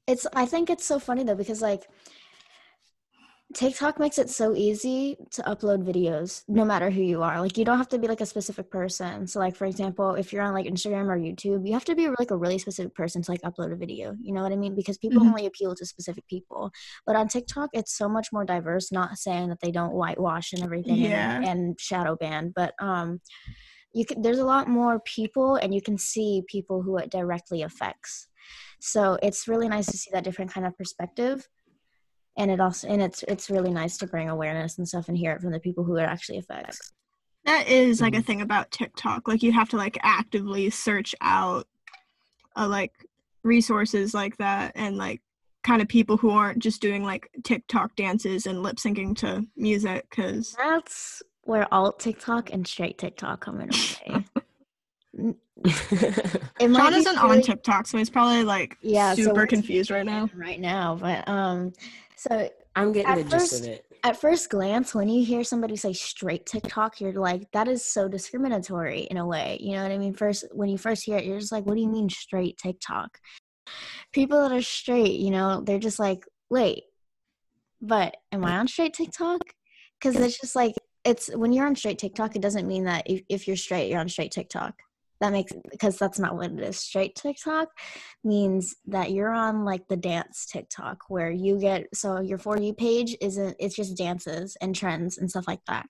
It's 0.06 0.26
I 0.34 0.46
think 0.46 0.70
it's 0.70 0.84
so 0.84 0.98
funny 0.98 1.24
though 1.24 1.34
because 1.34 1.60
like 1.62 1.82
TikTok 3.54 3.98
makes 3.98 4.18
it 4.18 4.28
so 4.28 4.54
easy 4.54 5.16
to 5.30 5.42
upload 5.42 5.84
videos 5.84 6.42
no 6.48 6.64
matter 6.64 6.90
who 6.90 7.02
you 7.02 7.22
are. 7.22 7.40
Like 7.40 7.56
you 7.56 7.64
don't 7.64 7.78
have 7.78 7.88
to 7.90 7.98
be 7.98 8.08
like 8.08 8.20
a 8.20 8.26
specific 8.26 8.70
person. 8.70 9.26
So 9.26 9.38
like 9.38 9.54
for 9.56 9.64
example, 9.64 10.14
if 10.14 10.32
you're 10.32 10.42
on 10.42 10.52
like 10.54 10.66
Instagram 10.66 11.06
or 11.06 11.16
YouTube, 11.18 11.66
you 11.66 11.72
have 11.72 11.84
to 11.86 11.94
be 11.94 12.08
like 12.18 12.30
a 12.30 12.36
really 12.36 12.58
specific 12.58 12.94
person 12.94 13.22
to 13.22 13.30
like 13.30 13.42
upload 13.42 13.72
a 13.72 13.76
video. 13.76 14.14
You 14.20 14.34
know 14.34 14.42
what 14.42 14.52
I 14.52 14.56
mean? 14.56 14.74
Because 14.74 14.98
people 14.98 15.22
Mhm. 15.22 15.28
only 15.28 15.46
appeal 15.46 15.74
to 15.74 15.86
specific 15.86 16.26
people. 16.26 16.70
But 17.06 17.16
on 17.16 17.28
TikTok, 17.28 17.70
it's 17.72 17.96
so 17.96 18.08
much 18.08 18.28
more 18.32 18.44
diverse, 18.44 18.90
not 18.90 19.16
saying 19.18 19.48
that 19.50 19.60
they 19.60 19.70
don't 19.70 19.92
whitewash 19.94 20.52
and 20.52 20.62
everything 20.62 21.04
Yeah. 21.04 21.40
and, 21.42 21.48
and 21.68 21.80
shadow 21.80 22.16
ban, 22.16 22.52
but 22.54 22.74
um 22.80 23.20
you 23.92 24.04
can 24.04 24.20
there's 24.22 24.38
a 24.40 24.44
lot 24.44 24.68
more 24.68 25.00
people 25.00 25.56
and 25.56 25.72
you 25.72 25.80
can 25.80 25.96
see 25.96 26.42
people 26.48 26.82
who 26.82 26.98
it 26.98 27.10
directly 27.10 27.62
affects 27.62 28.26
so 28.80 29.16
it's 29.22 29.46
really 29.48 29.68
nice 29.68 29.86
to 29.86 29.96
see 29.96 30.10
that 30.12 30.24
different 30.24 30.52
kind 30.52 30.66
of 30.66 30.76
perspective 30.76 31.48
and 32.36 32.50
it 32.50 32.60
also 32.60 32.88
and 32.88 33.00
it's 33.02 33.22
it's 33.28 33.50
really 33.50 33.70
nice 33.70 33.96
to 33.98 34.06
bring 34.06 34.28
awareness 34.28 34.78
and 34.78 34.88
stuff 34.88 35.08
and 35.08 35.16
hear 35.16 35.32
it 35.32 35.40
from 35.40 35.52
the 35.52 35.60
people 35.60 35.84
who 35.84 35.96
it 35.96 36.02
actually 36.02 36.38
affects 36.38 36.92
That 37.44 37.68
is 37.68 38.00
like 38.00 38.14
a 38.14 38.18
Mhm. 38.18 38.26
thing 38.26 38.40
about 38.42 38.70
TikTok. 38.70 39.28
Like 39.28 39.42
you 39.42 39.52
have 39.52 39.68
to 39.70 39.76
like 39.76 39.98
actively 40.02 40.70
search 40.70 41.14
out 41.20 41.66
uh, 42.56 42.66
like 42.68 42.92
resources 43.42 44.14
like 44.14 44.36
that 44.38 44.72
and 44.74 44.96
like 44.96 45.20
kind 45.62 45.82
of 45.82 45.88
people 45.88 46.16
who 46.16 46.30
aren't 46.30 46.58
just 46.58 46.80
doing 46.80 47.02
like 47.04 47.28
TikTok 47.42 47.94
dances 47.96 48.46
and 48.46 48.62
lip 48.62 48.76
syncing 48.76 49.14
to 49.18 49.44
music 49.56 50.08
cuz 50.10 50.54
that's 50.56 51.22
where 51.42 51.66
alt 51.74 52.00
tiktok 52.00 52.50
and 52.52 52.66
straight 52.66 52.96
tiktok 52.98 53.40
come 53.40 53.60
in 53.60 53.68
play 53.68 54.24
N- 55.18 55.36
it 56.60 56.68
might 56.68 56.80
Sean 56.82 56.94
isn't 56.94 57.18
on 57.18 57.40
TikTok, 57.40 57.86
so 57.86 57.96
he's 57.98 58.10
probably 58.10 58.42
like 58.42 58.76
Yeah, 58.82 59.14
super 59.14 59.32
we're- 59.34 59.46
confused 59.46 59.90
right 59.90 60.04
now. 60.04 60.28
right 60.34 60.60
now 60.60 60.96
but 61.00 61.26
um 61.28 61.72
so 62.26 62.48
I'm 62.76 62.92
getting 62.92 63.10
At 63.10 63.16
the 63.18 63.24
gist 63.24 63.52
first- 63.52 63.62
of 63.64 63.68
it. 63.68 63.86
at 64.02 64.20
first 64.20 64.50
glance 64.50 64.94
when 64.94 65.08
you 65.08 65.24
hear 65.24 65.44
somebody 65.44 65.76
say 65.76 65.92
straight 65.92 66.44
tiktok 66.46 67.00
you're 67.00 67.12
like 67.12 67.50
that 67.52 67.68
is 67.68 67.84
so 67.84 68.08
discriminatory 68.08 69.02
in 69.10 69.16
a 69.16 69.26
way 69.26 69.58
you 69.60 69.72
know 69.74 69.82
what 69.82 69.92
i 69.92 69.98
mean? 69.98 70.14
First 70.14 70.44
when 70.52 70.68
you 70.68 70.78
first 70.78 71.04
hear 71.04 71.18
it 71.18 71.24
you're 71.24 71.38
just 71.38 71.52
like 71.52 71.64
what 71.66 71.74
do 71.76 71.80
you 71.82 71.88
mean 71.88 72.08
straight 72.08 72.56
tiktok? 72.58 73.18
People 74.12 74.38
that 74.42 74.52
are 74.52 74.62
straight 74.62 75.18
you 75.20 75.30
know 75.30 75.62
they're 75.66 75.78
just 75.88 75.98
like 75.98 76.24
wait 76.50 76.84
but 77.80 78.16
am 78.32 78.44
i 78.44 78.56
on 78.58 78.68
straight 78.68 78.94
tiktok? 78.94 79.40
Because 80.00 80.16
it's 80.16 80.38
just 80.40 80.56
like 80.56 80.74
it's 81.04 81.28
when 81.34 81.52
you're 81.52 81.66
on 81.66 81.76
straight 81.76 81.98
tiktok 81.98 82.34
it 82.36 82.42
doesn't 82.42 82.66
mean 82.66 82.84
that 82.84 83.02
if, 83.06 83.22
if 83.28 83.46
you're 83.46 83.56
straight 83.56 83.90
you're 83.90 84.00
on 84.00 84.08
straight 84.08 84.32
tiktok 84.32 84.74
that 85.24 85.32
makes 85.32 85.52
because 85.70 85.96
that's 85.96 86.18
not 86.18 86.36
what 86.36 86.52
it 86.52 86.60
is 86.60 86.78
straight 86.78 87.14
tiktok 87.14 87.68
means 88.22 88.74
that 88.86 89.10
you're 89.10 89.32
on 89.32 89.64
like 89.64 89.88
the 89.88 89.96
dance 89.96 90.44
tiktok 90.44 90.98
where 91.08 91.30
you 91.30 91.58
get 91.58 91.86
so 91.94 92.20
your 92.20 92.36
for 92.36 92.58
you 92.60 92.74
page 92.74 93.16
isn't 93.22 93.56
it's 93.58 93.74
just 93.74 93.96
dances 93.96 94.54
and 94.60 94.74
trends 94.74 95.16
and 95.16 95.30
stuff 95.30 95.48
like 95.48 95.64
that 95.66 95.86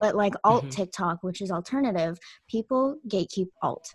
But 0.00 0.16
like 0.16 0.34
alt 0.44 0.64
Mhm. 0.64 0.70
TikTok, 0.76 1.18
which 1.20 1.42
is 1.42 1.50
alternative, 1.50 2.18
people 2.48 2.96
gatekeep 3.06 3.50
alt. 3.60 3.86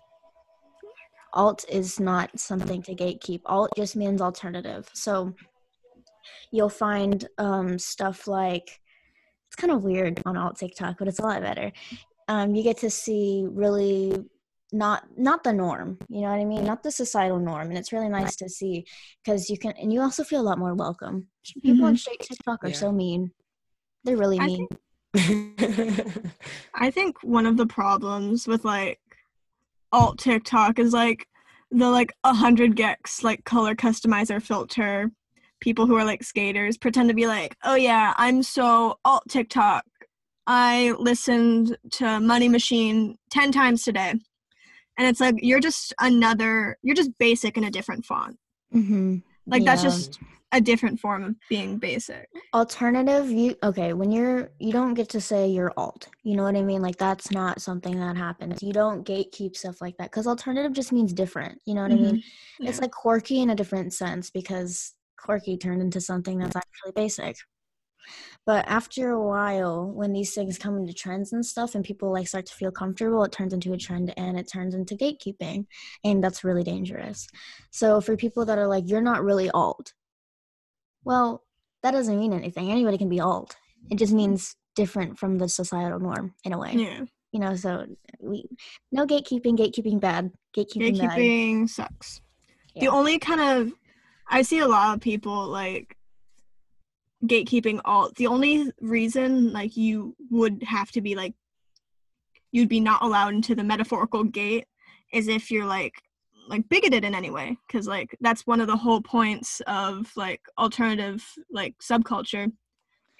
Alt 1.32 1.64
is 1.68 1.98
not 1.98 2.38
something 2.38 2.80
to 2.82 2.94
gatekeep. 2.94 3.40
Alt 3.44 3.72
just 3.76 3.96
means 3.96 4.20
alternative. 4.22 4.88
So 4.94 5.34
you'll 6.52 6.68
find 6.68 7.26
um, 7.38 7.76
stuff 7.78 8.28
like 8.28 8.80
it's 9.48 9.56
kind 9.56 9.72
of 9.72 9.82
weird 9.82 10.22
on 10.24 10.36
alt 10.36 10.56
TikTok, 10.56 10.94
but 10.98 11.08
it's 11.08 11.18
a 11.18 11.22
lot 11.22 11.42
better. 11.42 11.72
Um, 12.28 12.54
you 12.54 12.62
get 12.62 12.78
to 12.78 12.90
see 12.90 13.44
really 13.50 14.14
not 14.72 15.04
not 15.16 15.44
the 15.44 15.52
norm 15.52 15.96
you 16.08 16.20
know 16.20 16.28
what 16.28 16.40
i 16.40 16.44
mean 16.44 16.64
not 16.64 16.82
the 16.82 16.90
societal 16.90 17.38
norm 17.38 17.68
and 17.68 17.78
it's 17.78 17.92
really 17.92 18.08
nice 18.08 18.34
to 18.34 18.48
see 18.48 18.84
because 19.24 19.48
you 19.48 19.56
can 19.56 19.72
and 19.80 19.92
you 19.92 20.00
also 20.00 20.24
feel 20.24 20.40
a 20.40 20.42
lot 20.42 20.58
more 20.58 20.74
welcome 20.74 21.28
people 21.62 21.84
on 21.84 21.92
mm-hmm. 21.92 21.96
straight 21.96 22.20
tiktok 22.20 22.64
are 22.64 22.68
Yeah. 22.68 22.74
so 22.74 22.92
mean 22.92 23.30
they're 24.02 24.16
really 24.16 24.40
I 24.40 24.46
mean 24.46 24.66
I 26.74 26.90
think 26.90 27.22
one 27.22 27.46
of 27.46 27.56
the 27.56 27.66
problems 27.66 28.46
with 28.46 28.64
like 28.64 29.00
alt 29.92 30.18
TikTok 30.18 30.78
is 30.78 30.92
like 30.92 31.26
the 31.70 31.88
like 31.88 32.12
a 32.24 32.34
hundred 32.34 32.76
gecs 32.76 33.22
like 33.22 33.44
color 33.44 33.74
customizer 33.74 34.42
filter. 34.42 35.10
People 35.60 35.86
who 35.86 35.96
are 35.96 36.04
like 36.04 36.22
skaters 36.22 36.76
pretend 36.76 37.08
to 37.08 37.14
be 37.14 37.26
like, 37.26 37.56
oh 37.64 37.76
yeah, 37.76 38.12
I'm 38.16 38.42
so 38.42 38.98
alt 39.04 39.24
TikTok. 39.28 39.84
I 40.46 40.94
listened 40.98 41.76
to 41.92 42.20
Money 42.20 42.48
Machine 42.48 43.16
ten 43.30 43.52
times 43.52 43.82
today, 43.82 44.14
and 44.98 45.06
it's 45.06 45.20
like 45.20 45.36
you're 45.38 45.60
just 45.60 45.94
another. 46.00 46.78
You're 46.82 46.96
just 46.96 47.16
basic 47.18 47.56
in 47.56 47.64
a 47.64 47.70
different 47.70 48.04
font. 48.04 48.36
mm-hmm. 48.74 49.18
Like 49.46 49.64
that's 49.64 49.82
just 49.82 50.18
a 50.52 50.60
different 50.60 51.00
form 51.00 51.24
of 51.24 51.34
being 51.48 51.78
basic. 51.78 52.28
alternative 52.54 53.30
you 53.30 53.54
okay 53.62 53.92
when 53.92 54.12
you're 54.12 54.50
you 54.58 54.72
don't 54.72 54.94
get 54.94 55.08
to 55.08 55.20
say 55.20 55.46
you're 55.48 55.72
alt 55.76 56.08
you 56.22 56.36
know 56.36 56.44
what 56.44 56.56
i 56.56 56.62
mean 56.62 56.80
like 56.80 56.96
that's 56.96 57.30
not 57.30 57.60
something 57.60 57.98
that 57.98 58.16
happens 58.16 58.62
you 58.62 58.72
don't 58.72 59.06
gatekeep 59.06 59.56
stuff 59.56 59.80
like 59.80 59.96
that 59.96 60.10
because 60.10 60.26
alternative 60.26 60.72
just 60.72 60.92
means 60.92 61.12
different 61.12 61.60
you 61.66 61.74
know 61.74 61.82
what 61.82 61.90
i 61.90 61.96
mean 61.96 62.22
it's 62.60 62.80
like 62.80 62.92
quirky 62.92 63.42
in 63.42 63.50
a 63.50 63.54
different 63.54 63.92
sense 63.92 64.30
because 64.30 64.94
quirky 65.18 65.56
turned 65.56 65.82
into 65.82 66.00
something 66.00 66.38
that's 66.38 66.56
actually 66.56 66.92
basic 66.94 67.36
but 68.46 68.64
after 68.68 69.10
a 69.10 69.20
while 69.20 69.90
when 69.90 70.12
these 70.12 70.32
things 70.32 70.56
come 70.56 70.78
into 70.78 70.94
trends 70.94 71.32
and 71.32 71.44
stuff 71.44 71.74
and 71.74 71.84
people 71.84 72.12
like 72.12 72.28
start 72.28 72.46
to 72.46 72.54
feel 72.54 72.70
comfortable 72.70 73.24
it 73.24 73.32
turns 73.32 73.52
into 73.52 73.72
a 73.72 73.76
trend 73.76 74.14
and 74.16 74.38
it 74.38 74.48
turns 74.50 74.74
into 74.74 74.94
gatekeeping 74.94 75.66
and 76.04 76.22
that's 76.22 76.44
really 76.44 76.62
dangerous. 76.62 77.26
So 77.72 78.00
for 78.00 78.16
people 78.16 78.46
that 78.46 78.56
are 78.56 78.68
like 78.68 78.84
you're 78.86 79.02
not 79.02 79.24
really 79.24 79.50
alt 79.50 79.92
well 81.04 81.42
that 81.82 81.90
doesn't 81.90 82.18
mean 82.18 82.32
anything. 82.32 82.70
Anybody 82.70 82.96
can 82.96 83.08
be 83.08 83.20
alt 83.20 83.56
it 83.90 83.98
just 83.98 84.12
means 84.12 84.56
different 84.74 85.18
from 85.18 85.38
the 85.38 85.48
societal 85.48 85.98
norm 85.98 86.34
in 86.44 86.52
a 86.52 86.58
way. 86.58 86.72
Yeah. 86.74 87.04
you 87.32 87.40
know 87.40 87.56
so 87.56 87.86
we 88.20 88.48
no 88.92 89.06
gatekeeping 89.06 89.58
gatekeeping 89.58 90.00
bad 90.00 90.30
gatekeeping, 90.56 90.98
bad. 90.98 91.18
Gatekeeping 91.18 91.68
sucks. 91.68 92.20
The 92.78 92.88
only 92.88 93.18
kind 93.18 93.40
of 93.40 93.72
I 94.28 94.42
see 94.42 94.58
a 94.58 94.68
lot 94.68 94.94
of 94.94 95.00
people 95.00 95.46
like 95.46 95.95
gatekeeping 97.24 97.80
alt. 97.84 98.14
The 98.16 98.26
only 98.26 98.70
reason 98.80 99.52
like 99.52 99.76
you 99.76 100.14
would 100.30 100.62
have 100.62 100.90
to 100.92 101.00
be 101.00 101.14
like 101.14 101.34
you'd 102.52 102.68
be 102.68 102.80
not 102.80 103.02
allowed 103.02 103.34
into 103.34 103.54
the 103.54 103.64
metaphorical 103.64 104.24
gate 104.24 104.66
is 105.12 105.28
if 105.28 105.50
you're 105.50 105.66
like 105.66 105.94
like 106.48 106.68
bigoted 106.68 107.04
in 107.04 107.14
any 107.14 107.30
way 107.30 107.56
because 107.66 107.86
like 107.86 108.16
that's 108.20 108.46
one 108.46 108.60
of 108.60 108.66
the 108.66 108.76
whole 108.76 109.00
points 109.00 109.60
of 109.66 110.10
like 110.16 110.40
alternative 110.58 111.24
like 111.50 111.74
subculture 111.78 112.50
oh. 112.50 112.54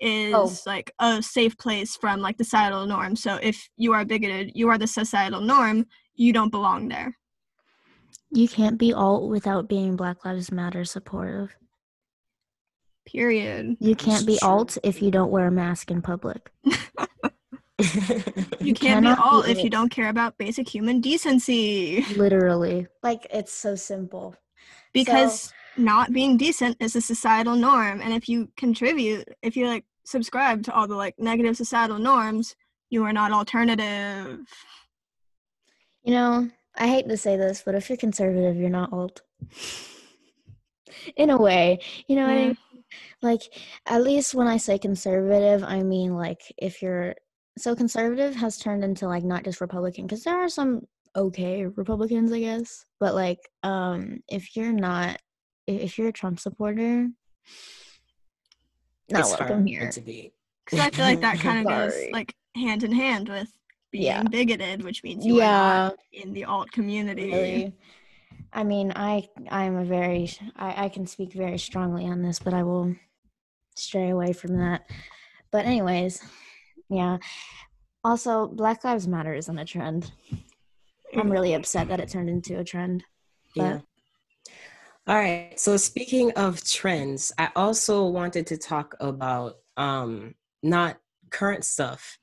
is 0.00 0.34
Oh. 0.34 0.56
like 0.66 0.92
a 1.00 1.22
safe 1.22 1.56
place 1.58 1.96
from 1.96 2.20
like 2.20 2.38
the 2.38 2.44
societal 2.44 2.86
norm 2.86 3.16
so 3.16 3.36
if 3.42 3.68
you 3.76 3.92
are 3.92 4.04
bigoted 4.04 4.52
you 4.54 4.68
are 4.68 4.78
the 4.78 4.86
societal 4.86 5.40
norm 5.40 5.86
you 6.14 6.32
don't 6.32 6.50
belong 6.50 6.88
there 6.88 7.16
you 8.30 8.48
can't 8.48 8.78
be 8.78 8.92
alt 8.92 9.28
without 9.28 9.68
being 9.68 9.96
black 9.96 10.24
lives 10.24 10.52
matter 10.52 10.84
supportive 10.84 11.56
period. 13.06 13.76
You 13.80 13.94
can't 13.94 14.26
be 14.26 14.38
alt 14.42 14.76
if 14.82 15.00
you 15.00 15.10
don't 15.10 15.30
wear 15.30 15.46
a 15.46 15.50
mask 15.50 15.90
in 15.90 16.02
public. 16.02 16.50
You, 16.64 16.74
You 17.78 18.74
can't 18.74 19.02
be 19.02 19.08
cannot 19.08 19.18
be 19.18 19.22
alt 19.22 19.48
if 19.48 19.62
you 19.62 19.70
don't 19.70 19.90
care 19.90 20.08
about 20.08 20.38
basic 20.38 20.68
human 20.68 21.00
decency. 21.00 22.04
Literally. 22.16 22.86
Like 23.02 23.26
it's 23.30 23.52
so 23.52 23.74
simple. 23.74 24.34
Because 24.92 25.52
not 25.76 26.12
being 26.12 26.36
decent 26.36 26.76
is 26.80 26.96
a 26.96 27.00
societal 27.00 27.54
norm 27.54 28.00
and 28.00 28.12
if 28.12 28.28
you 28.28 28.48
contribute 28.56 29.28
if 29.42 29.56
you 29.56 29.66
like 29.66 29.84
subscribe 30.04 30.62
to 30.62 30.72
all 30.72 30.86
the 30.86 30.94
like 30.94 31.14
negative 31.18 31.56
societal 31.56 31.98
norms 31.98 32.56
you 32.88 33.04
are 33.04 33.12
not 33.12 33.32
alternative. 33.32 34.40
You 36.02 36.14
know 36.14 36.50
i 36.76 36.86
hate 36.86 37.08
to 37.08 37.16
say 37.16 37.36
this 37.36 37.62
but 37.64 37.74
if 37.74 37.88
you're 37.88 37.98
conservative 37.98 38.56
you're 38.56 38.70
not 38.70 38.92
alt. 38.92 39.22
In 41.16 41.30
a 41.30 41.36
way. 41.36 41.80
You 42.08 42.16
know 42.16 42.22
what 42.22 42.30
i 42.30 42.46
mean 42.46 42.56
like 43.22 43.40
at 43.86 44.02
least 44.02 44.34
when 44.34 44.46
i 44.46 44.56
say 44.56 44.78
conservative 44.78 45.62
i 45.64 45.82
mean 45.82 46.14
like 46.14 46.40
if 46.58 46.82
you're 46.82 47.14
so 47.58 47.74
conservative 47.74 48.34
has 48.34 48.58
turned 48.58 48.84
into 48.84 49.06
like 49.06 49.24
not 49.24 49.44
just 49.44 49.60
republican 49.60 50.06
because 50.06 50.22
there 50.24 50.36
are 50.42 50.48
some 50.48 50.80
okay 51.16 51.64
republicans 51.64 52.32
i 52.32 52.40
guess 52.40 52.84
but 53.00 53.14
like 53.14 53.38
um 53.62 54.18
if 54.28 54.54
you're 54.56 54.72
not 54.72 55.16
if 55.66 55.96
you're 55.98 56.08
a 56.08 56.12
trump 56.12 56.38
supporter 56.38 57.08
not 59.10 59.20
It's 59.20 59.30
welcome 59.30 59.48
hard 59.58 59.68
here. 59.68 59.90
to 59.90 60.00
be. 60.00 60.32
because 60.64 60.80
i 60.80 60.90
feel 60.90 61.04
like 61.04 61.20
that 61.20 61.38
kind 61.40 61.60
of 61.60 61.66
goes 61.66 61.94
like 62.12 62.34
hand 62.54 62.82
in 62.82 62.92
hand 62.92 63.28
with 63.28 63.48
being 63.92 64.04
Yeah. 64.04 64.22
bigoted 64.24 64.82
which 64.84 65.02
means 65.04 65.24
you 65.24 65.36
are 65.36 65.38
yeah. 65.38 65.48
not 65.88 65.96
in 66.12 66.32
the 66.32 66.44
alt 66.44 66.70
community. 66.72 67.30
Really 67.32 67.72
i 68.56 68.64
mean 68.64 68.92
i 68.96 69.28
i'm 69.50 69.76
a 69.76 69.84
very 69.84 70.28
I, 70.56 70.86
I 70.86 70.88
can 70.88 71.06
speak 71.06 71.32
very 71.32 71.58
strongly 71.58 72.06
on 72.06 72.22
this 72.22 72.40
but 72.40 72.54
i 72.54 72.64
will 72.64 72.96
stray 73.76 74.10
away 74.10 74.32
from 74.32 74.58
that 74.58 74.90
but 75.52 75.64
anyways 75.64 76.20
yeah 76.88 77.18
also 78.02 78.48
black 78.48 78.82
lives 78.82 79.06
matter 79.06 79.34
isn't 79.34 79.58
a 79.58 79.64
trend 79.64 80.10
i'm 81.16 81.30
really 81.30 81.54
upset 81.54 81.86
that 81.88 82.00
it 82.00 82.08
turned 82.08 82.28
into 82.28 82.58
a 82.58 82.64
trend 82.64 83.04
Yeah. 83.56 83.80
All 85.08 85.14
right. 85.14 85.58
So 85.58 85.76
speaking 85.76 86.32
of 86.32 86.64
trends, 86.64 87.32
I 87.38 87.50
also 87.54 88.06
wanted 88.06 88.46
to 88.48 88.58
talk 88.58 88.94
about 89.00 89.54
um 89.76 90.34
not 90.62 90.98
current 91.30 91.64
stuff, 91.64 92.18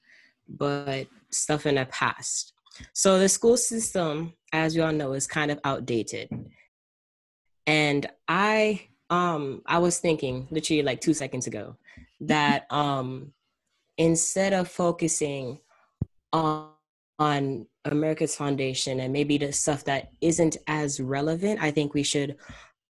but 0.48 1.08
stuff 1.32 1.65
in 1.65 1.76
the 1.76 1.86
past. 1.86 2.54
So 2.93 3.19
the 3.19 3.30
school 3.30 3.58
system, 3.58 4.34
as 4.54 4.76
you 4.76 4.84
all 4.84 4.94
know, 4.94 5.13
is 5.13 5.28
kind 5.28 5.52
of 5.52 5.60
outdated. 5.66 6.30
And 7.68 8.10
I 8.28 8.88
um 9.10 9.62
I 9.66 9.80
was 9.80 10.00
thinking 10.00 10.48
literally 10.52 10.84
like 10.84 11.02
2 11.02 11.13
seconds 11.13 11.48
ago 11.48 11.76
that 12.22 12.66
um 12.72 13.34
instead 13.98 14.54
of 14.54 14.70
focusing 14.70 15.60
on 16.32 16.70
on 17.20 17.68
America's 17.86 18.36
foundation 18.36 19.00
and 19.00 19.13
maybe 19.13 19.38
the 19.38 19.52
stuff 19.52 19.84
that 19.86 20.12
isn't 20.22 20.58
as 20.68 21.00
relevant, 21.00 21.62
I 21.62 21.72
think 21.72 21.94
we 21.94 22.04
should 22.04 22.38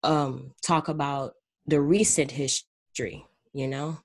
um, 0.03 0.53
talk 0.61 0.87
about 0.87 1.33
the 1.67 1.81
recent 1.81 2.31
history, 2.31 3.25
you 3.53 3.67
know? 3.67 3.99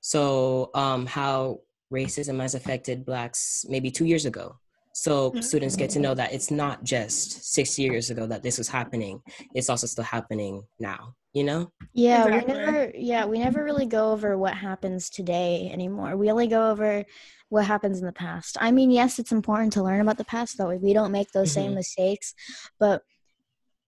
So, 0.00 0.70
um, 0.74 1.06
how 1.06 1.60
racism 1.92 2.40
has 2.40 2.54
affected 2.54 3.04
Blacks 3.04 3.64
maybe 3.68 3.90
two 3.90 4.04
years 4.04 4.26
ago. 4.26 4.58
So, 4.96 5.34
students 5.40 5.74
get 5.74 5.90
to 5.90 5.98
know 5.98 6.14
that 6.14 6.32
it's 6.32 6.52
not 6.52 6.84
just 6.84 7.52
six 7.52 7.78
years 7.80 8.10
ago 8.10 8.26
that 8.28 8.44
this 8.44 8.58
was 8.58 8.68
happening, 8.68 9.20
it's 9.52 9.68
also 9.68 9.88
still 9.88 10.04
happening 10.04 10.62
now, 10.78 11.14
you 11.32 11.42
know? 11.44 11.70
yeah 11.92 12.26
Exactly. 12.26 12.54
we 12.54 12.60
never 12.60 12.92
yeah 12.96 13.24
we 13.26 13.38
never 13.38 13.62
really 13.62 13.86
go 13.86 14.12
over 14.12 14.36
what 14.38 14.54
happens 14.54 15.10
today 15.10 15.70
anymore 15.72 16.16
we 16.16 16.30
only 16.30 16.46
go 16.48 16.70
over 16.70 17.04
what 17.50 17.64
happens 17.66 18.00
in 18.00 18.06
the 18.06 18.12
past 18.12 18.56
i 18.60 18.70
mean 18.72 18.90
yes 18.90 19.18
it's 19.18 19.30
important 19.32 19.72
to 19.72 19.82
learn 19.82 20.00
about 20.00 20.16
the 20.18 20.24
past 20.24 20.56
though 20.58 20.74
we 20.76 20.92
don't 20.92 21.12
make 21.12 21.30
those 21.32 21.52
same 21.52 21.70
Mhm. 21.72 21.76
mistakes 21.76 22.34
but 22.80 23.02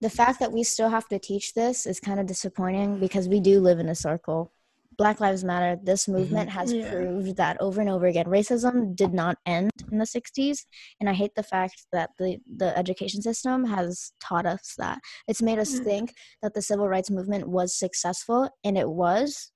the 0.00 0.10
fact 0.10 0.38
that 0.40 0.52
we 0.52 0.62
still 0.62 0.90
have 0.90 1.08
to 1.08 1.18
teach 1.18 1.54
this 1.54 1.86
is 1.86 1.98
kind 1.98 2.20
of 2.20 2.26
disappointing 2.26 3.00
because 3.00 3.28
we 3.28 3.40
do 3.40 3.60
live 3.60 3.78
in 3.78 3.88
a 3.88 3.94
circle 3.94 4.52
black 4.99 5.20
lives 5.20 5.44
matter 5.44 5.78
this 5.82 6.09
movement 6.09 6.51
has 6.51 6.72
Yeah. 6.72 6.90
proved 6.90 7.36
that 7.36 7.57
over 7.61 7.80
and 7.80 7.90
over 7.90 8.07
again 8.07 8.26
racism 8.26 8.94
did 8.97 9.12
not 9.12 9.38
end 9.47 9.70
in 9.90 9.99
the 9.99 10.07
60s 10.07 10.64
and 11.01 11.09
i 11.09 11.12
hate 11.12 11.34
the 11.36 11.42
fact 11.42 11.86
that 11.92 12.11
the 12.18 12.38
the 12.57 12.76
education 12.76 13.20
system 13.22 13.64
has 13.64 14.12
taught 14.20 14.47
us 14.47 14.74
that 14.78 14.99
it's 15.28 15.42
made 15.42 15.59
us 15.59 15.78
Mm. 15.80 15.84
think 15.84 16.14
that 16.42 16.55
the 16.55 16.62
civil 16.62 16.88
rights 16.88 17.11
movement 17.11 17.49
was 17.49 17.78
successful 17.78 18.49
and 18.64 18.76
it 18.78 18.88
was 18.88 19.53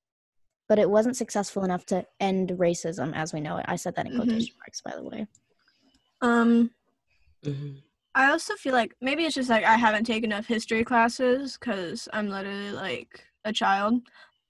but 0.68 0.78
it 0.78 0.90
wasn't 0.90 1.16
successful 1.16 1.64
enough 1.64 1.84
to 1.86 2.04
end 2.20 2.50
racism 2.50 3.14
as 3.14 3.32
we 3.32 3.40
know 3.40 3.56
it 3.56 3.66
i 3.68 3.76
said 3.76 3.94
that 3.96 4.06
in 4.06 4.12
Mhm. 4.12 4.16
quotation 4.16 4.54
marks 4.58 4.80
by 4.82 4.92
the 4.94 5.02
way 5.04 5.26
um 6.20 6.70
hmm 7.44 7.72
I 8.12 8.30
also 8.32 8.56
feel 8.56 8.72
like 8.72 8.92
maybe 9.00 9.24
it's 9.24 9.36
just 9.36 9.48
like 9.48 9.64
I 9.64 9.76
haven't 9.76 10.02
taken 10.04 10.32
enough 10.32 10.46
history 10.46 10.82
classes 10.82 11.56
because 11.56 12.08
I'm 12.12 12.28
literally 12.28 12.72
like 12.72 13.24
a 13.44 13.52
child. 13.52 14.02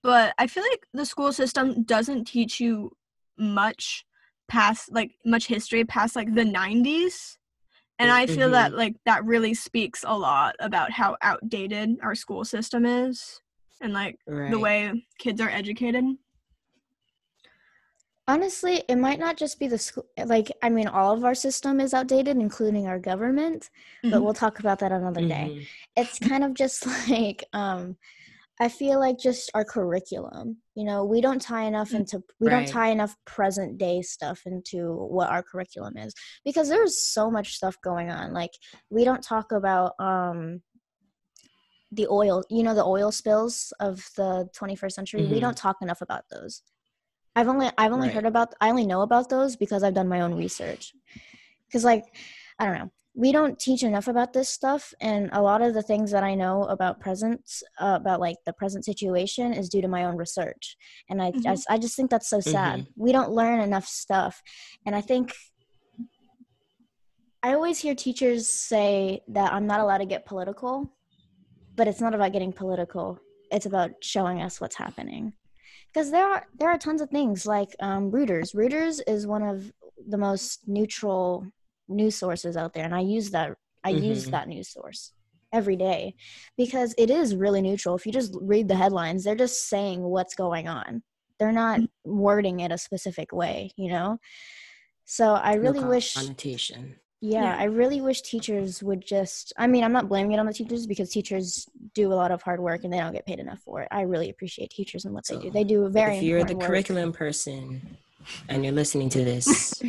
But 0.02 0.34
I 0.38 0.46
feel 0.46 0.62
like 0.62 0.86
the 0.94 1.04
school 1.04 1.32
system 1.32 1.82
doesn't 1.82 2.24
teach 2.26 2.60
you 2.60 2.92
much 3.36 4.04
past 4.48 4.92
like 4.92 5.12
much 5.24 5.46
history 5.46 5.84
past 5.84 6.16
like 6.16 6.34
the 6.34 6.44
90s 6.44 7.38
and 8.00 8.10
i 8.10 8.26
feel 8.26 8.50
that 8.50 8.74
like 8.74 8.96
that 9.06 9.24
really 9.24 9.54
speaks 9.54 10.04
a 10.06 10.18
lot 10.18 10.56
about 10.58 10.90
how 10.90 11.16
outdated 11.22 11.96
our 12.02 12.16
school 12.16 12.44
system 12.44 12.84
is 12.84 13.40
and 13.80 13.92
like 13.92 14.18
Right. 14.26 14.50
the 14.50 14.58
way 14.58 14.92
kids 15.18 15.40
are 15.40 15.48
educated 15.48 16.04
Honestly, 18.28 18.84
it 18.88 18.96
might 18.96 19.18
not 19.18 19.36
just 19.36 19.58
be 19.58 19.66
the 19.66 19.78
school. 19.78 20.06
Like, 20.24 20.52
I 20.62 20.68
mean, 20.68 20.86
all 20.86 21.12
of 21.12 21.24
our 21.24 21.34
system 21.34 21.80
is 21.80 21.92
outdated, 21.92 22.36
including 22.36 22.86
our 22.86 22.98
government. 23.00 23.70
But 24.04 24.20
Mhm. 24.20 24.22
we'll 24.22 24.34
talk 24.34 24.60
about 24.60 24.78
that 24.80 24.92
another 24.92 25.26
day. 25.26 25.50
Mhm. 25.56 25.66
It's 25.96 26.18
kind 26.20 26.44
of 26.44 26.54
just 26.54 26.86
like, 27.10 27.44
um, 27.52 27.96
I 28.60 28.68
feel 28.68 29.00
like 29.00 29.18
just 29.18 29.50
our 29.54 29.64
curriculum. 29.64 30.58
You 30.74 30.84
know, 30.84 31.02
we 31.04 31.22
don't 31.22 31.40
tie 31.40 31.62
enough 31.64 31.90
Mm. 31.90 32.00
into 32.00 32.22
we 32.38 32.48
Right. 32.48 32.56
don't 32.56 32.68
tie 32.68 32.88
enough 32.90 33.16
present 33.24 33.78
day 33.78 34.02
stuff 34.02 34.42
into 34.44 34.94
what 34.94 35.30
our 35.30 35.42
curriculum 35.42 35.96
is 35.96 36.12
because 36.44 36.68
there's 36.68 36.98
so 37.02 37.30
much 37.30 37.54
stuff 37.56 37.76
going 37.82 38.10
on. 38.10 38.34
Like, 38.34 38.52
we 38.90 39.04
don't 39.04 39.22
talk 39.24 39.50
about 39.52 39.94
um 39.98 40.62
the 41.92 42.06
oil. 42.08 42.44
You 42.50 42.62
know, 42.62 42.74
the 42.74 42.84
oil 42.84 43.10
spills 43.10 43.72
of 43.80 44.06
the 44.16 44.48
21st 44.54 44.94
century. 44.94 45.24
We 45.26 45.38
Mhm. 45.38 45.40
don't 45.40 45.56
talk 45.56 45.78
enough 45.82 46.02
about 46.02 46.24
those. 46.30 46.62
I've 47.34 47.48
only 47.48 47.70
I've 47.78 47.92
only 47.92 48.08
Right. 48.08 48.14
heard 48.14 48.26
about 48.26 48.54
I 48.60 48.68
only 48.70 48.86
know 48.86 49.00
about 49.02 49.28
those 49.30 49.56
because 49.56 49.82
I've 49.82 49.94
done 49.94 50.08
my 50.08 50.20
own 50.20 50.34
research. 50.34 50.94
Cuz 51.72 51.82
like 51.84 52.04
I 52.58 52.66
don't 52.66 52.78
know. 52.78 52.92
We 53.20 53.32
don't 53.32 53.58
teach 53.58 53.82
enough 53.82 54.08
about 54.08 54.32
this 54.32 54.48
stuff 54.48 54.94
and 54.98 55.28
a 55.32 55.42
lot 55.42 55.60
of 55.60 55.74
the 55.74 55.82
things 55.82 56.10
that 56.10 56.24
I 56.24 56.34
know 56.34 56.64
about 56.64 57.00
presents 57.00 57.62
uh, 57.78 57.98
about 58.00 58.18
like 58.18 58.38
the 58.46 58.54
present 58.54 58.82
situation 58.86 59.52
is 59.52 59.68
due 59.68 59.82
to 59.82 59.88
my 59.88 60.04
own 60.04 60.16
research. 60.16 60.64
And 61.10 61.20
I 61.20 61.30
Mhm. 61.32 61.46
I, 61.68 61.74
I 61.74 61.78
just 61.78 61.96
think 61.96 62.08
that's 62.10 62.30
so 62.30 62.40
sad. 62.40 62.80
Mm-hmm. 62.80 63.04
We 63.04 63.12
don't 63.12 63.30
learn 63.40 63.60
enough 63.60 63.86
stuff. 63.86 64.42
And 64.86 64.96
I 64.96 65.02
think 65.02 65.34
I 67.42 67.52
always 67.52 67.78
hear 67.78 67.94
teachers 67.94 68.48
say 68.48 69.20
that 69.28 69.52
I'm 69.52 69.66
not 69.66 69.80
allowed 69.80 69.98
to 69.98 70.06
get 70.06 70.24
political, 70.24 70.90
but 71.76 71.88
it's 71.88 72.00
not 72.00 72.14
about 72.14 72.32
getting 72.32 72.54
political. 72.54 73.18
It's 73.52 73.66
about 73.66 73.90
showing 74.00 74.40
us 74.40 74.62
what's 74.62 74.76
happening 74.76 75.34
because 75.92 76.10
there 76.10 76.26
are 76.26 76.46
there 76.58 76.70
are 76.70 76.78
tons 76.78 77.02
of 77.02 77.10
things 77.10 77.44
like 77.44 77.68
um, 77.80 78.10
Reuters. 78.10 78.54
Reuters 78.54 79.00
is 79.06 79.26
one 79.26 79.42
of 79.42 79.70
the 80.08 80.16
most 80.28 80.60
neutral 80.66 81.44
news 81.90 82.16
sources 82.16 82.56
out 82.56 82.72
there, 82.72 82.84
and 82.84 82.94
I 82.94 83.00
use 83.00 83.30
that 83.32 83.56
I 83.84 83.90
use 83.90 84.26
Mhm. 84.26 84.30
that 84.32 84.48
news 84.48 84.68
source 84.68 85.12
every 85.52 85.74
day 85.76 86.14
because 86.56 86.94
it 86.98 87.10
is 87.10 87.34
really 87.34 87.60
neutral. 87.62 87.96
If 87.96 88.06
you 88.06 88.12
just 88.12 88.34
read 88.40 88.68
the 88.68 88.76
headlines, 88.76 89.24
they're 89.24 89.34
just 89.34 89.68
saying 89.68 90.02
what's 90.02 90.34
going 90.34 90.68
on. 90.68 91.02
They're 91.38 91.50
not 91.52 91.80
wording 92.04 92.60
it 92.60 92.70
a 92.72 92.78
specific 92.78 93.32
way, 93.32 93.72
you 93.76 93.88
know. 93.88 94.18
So 95.06 95.34
I 95.34 95.54
No 95.56 95.62
really 95.62 95.82
wish 95.84 96.14
connotation. 96.14 96.96
yeah, 97.20 97.42
Yeah. 97.44 97.56
I 97.58 97.64
really 97.64 98.00
wish 98.00 98.20
teachers 98.22 98.82
would 98.82 99.04
just 99.04 99.52
I 99.56 99.66
mean, 99.66 99.82
I'm 99.82 99.92
not 99.92 100.08
blaming 100.08 100.32
it 100.32 100.38
on 100.38 100.46
the 100.46 100.52
teachers 100.52 100.86
because 100.86 101.10
teachers 101.10 101.66
do 101.94 102.12
a 102.12 102.14
lot 102.14 102.30
of 102.30 102.42
hard 102.42 102.60
work 102.60 102.84
and 102.84 102.92
they 102.92 102.98
don't 102.98 103.12
get 103.14 103.26
paid 103.26 103.40
enough 103.40 103.60
for 103.60 103.80
it. 103.82 103.88
I 103.90 104.02
really 104.02 104.28
appreciate 104.30 104.70
teachers 104.70 105.04
and 105.06 105.14
what 105.14 105.26
they 105.26 105.38
do. 105.38 105.50
They 105.50 105.64
do 105.64 105.84
a 105.86 105.90
very 105.90 106.18
if 106.18 106.22
you're 106.22 106.44
the 106.44 106.52
important 106.52 106.60
work. 106.60 106.68
curriculum 106.68 107.12
person 107.12 107.96
and 108.48 108.64
you're 108.64 108.74
listening 108.74 109.08
to 109.10 109.24
this, 109.24 109.82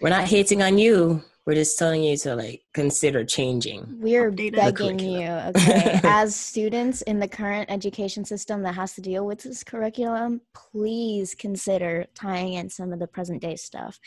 we're 0.00 0.08
not 0.10 0.24
hating 0.24 0.62
on 0.62 0.78
you. 0.78 1.22
We're 1.46 1.54
just 1.54 1.78
telling 1.78 2.02
you 2.02 2.16
to 2.18 2.34
like 2.34 2.62
consider 2.72 3.22
changing. 3.22 3.86
We're 4.00 4.30
begging 4.30 4.98
you, 4.98 5.28
okay, 5.28 6.00
as 6.04 6.34
students 6.34 7.02
in 7.02 7.18
the 7.18 7.28
current 7.28 7.70
education 7.70 8.24
system 8.24 8.62
that 8.62 8.74
has 8.74 8.94
to 8.94 9.02
deal 9.02 9.26
with 9.26 9.42
this 9.42 9.62
curriculum, 9.62 10.40
please 10.54 11.34
consider 11.34 12.06
tying 12.14 12.54
in 12.54 12.70
some 12.70 12.94
of 12.94 12.98
the 12.98 13.06
present 13.06 13.42
day 13.42 13.56
stuff. 13.56 14.00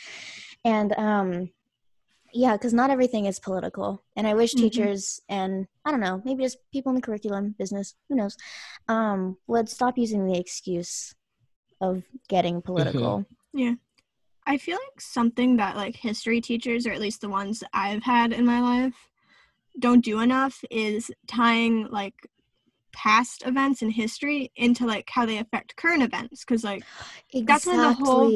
And 0.64 0.92
um 0.98 1.50
yeah, 2.34 2.52
because 2.52 2.74
not 2.74 2.90
everything 2.90 3.24
is 3.26 3.38
political. 3.38 4.02
And 4.16 4.26
I 4.26 4.34
wish 4.34 4.52
Mhm. 4.54 4.58
teachers 4.58 5.20
and 5.28 5.66
I 5.84 5.90
don't 5.92 6.00
know, 6.00 6.20
maybe 6.24 6.42
just 6.42 6.58
people 6.72 6.90
in 6.90 6.96
the 6.96 7.02
curriculum 7.02 7.54
business, 7.58 7.94
who 8.08 8.16
knows, 8.16 8.36
um, 8.88 9.38
would 9.46 9.68
stop 9.68 9.96
using 9.96 10.26
the 10.26 10.38
excuse 10.38 11.14
of 11.80 12.02
getting 12.28 12.60
political. 12.60 13.24
I 14.46 14.56
feel 14.56 14.76
like 14.76 15.00
something 15.00 15.56
that 15.56 15.76
like 15.76 15.96
history 15.96 16.40
teachers, 16.40 16.86
or 16.86 16.92
at 16.92 17.00
least 17.00 17.20
the 17.20 17.28
ones 17.28 17.62
I've 17.72 18.02
had 18.02 18.32
in 18.32 18.46
my 18.46 18.60
life, 18.60 19.08
don't 19.78 20.04
do 20.04 20.20
enough 20.20 20.64
is 20.70 21.10
tying 21.26 21.86
like 21.90 22.14
past 22.92 23.46
events 23.46 23.82
in 23.82 23.90
history 23.90 24.50
into 24.56 24.86
like 24.86 25.08
how 25.10 25.26
they 25.26 25.38
affect 25.38 25.76
current 25.76 26.02
events. 26.02 26.44
Because 26.44 26.64
like 26.64 26.82
That's 27.46 27.66
one 27.66 27.76
of 27.76 27.98
the 27.98 28.04
whole- 28.04 28.30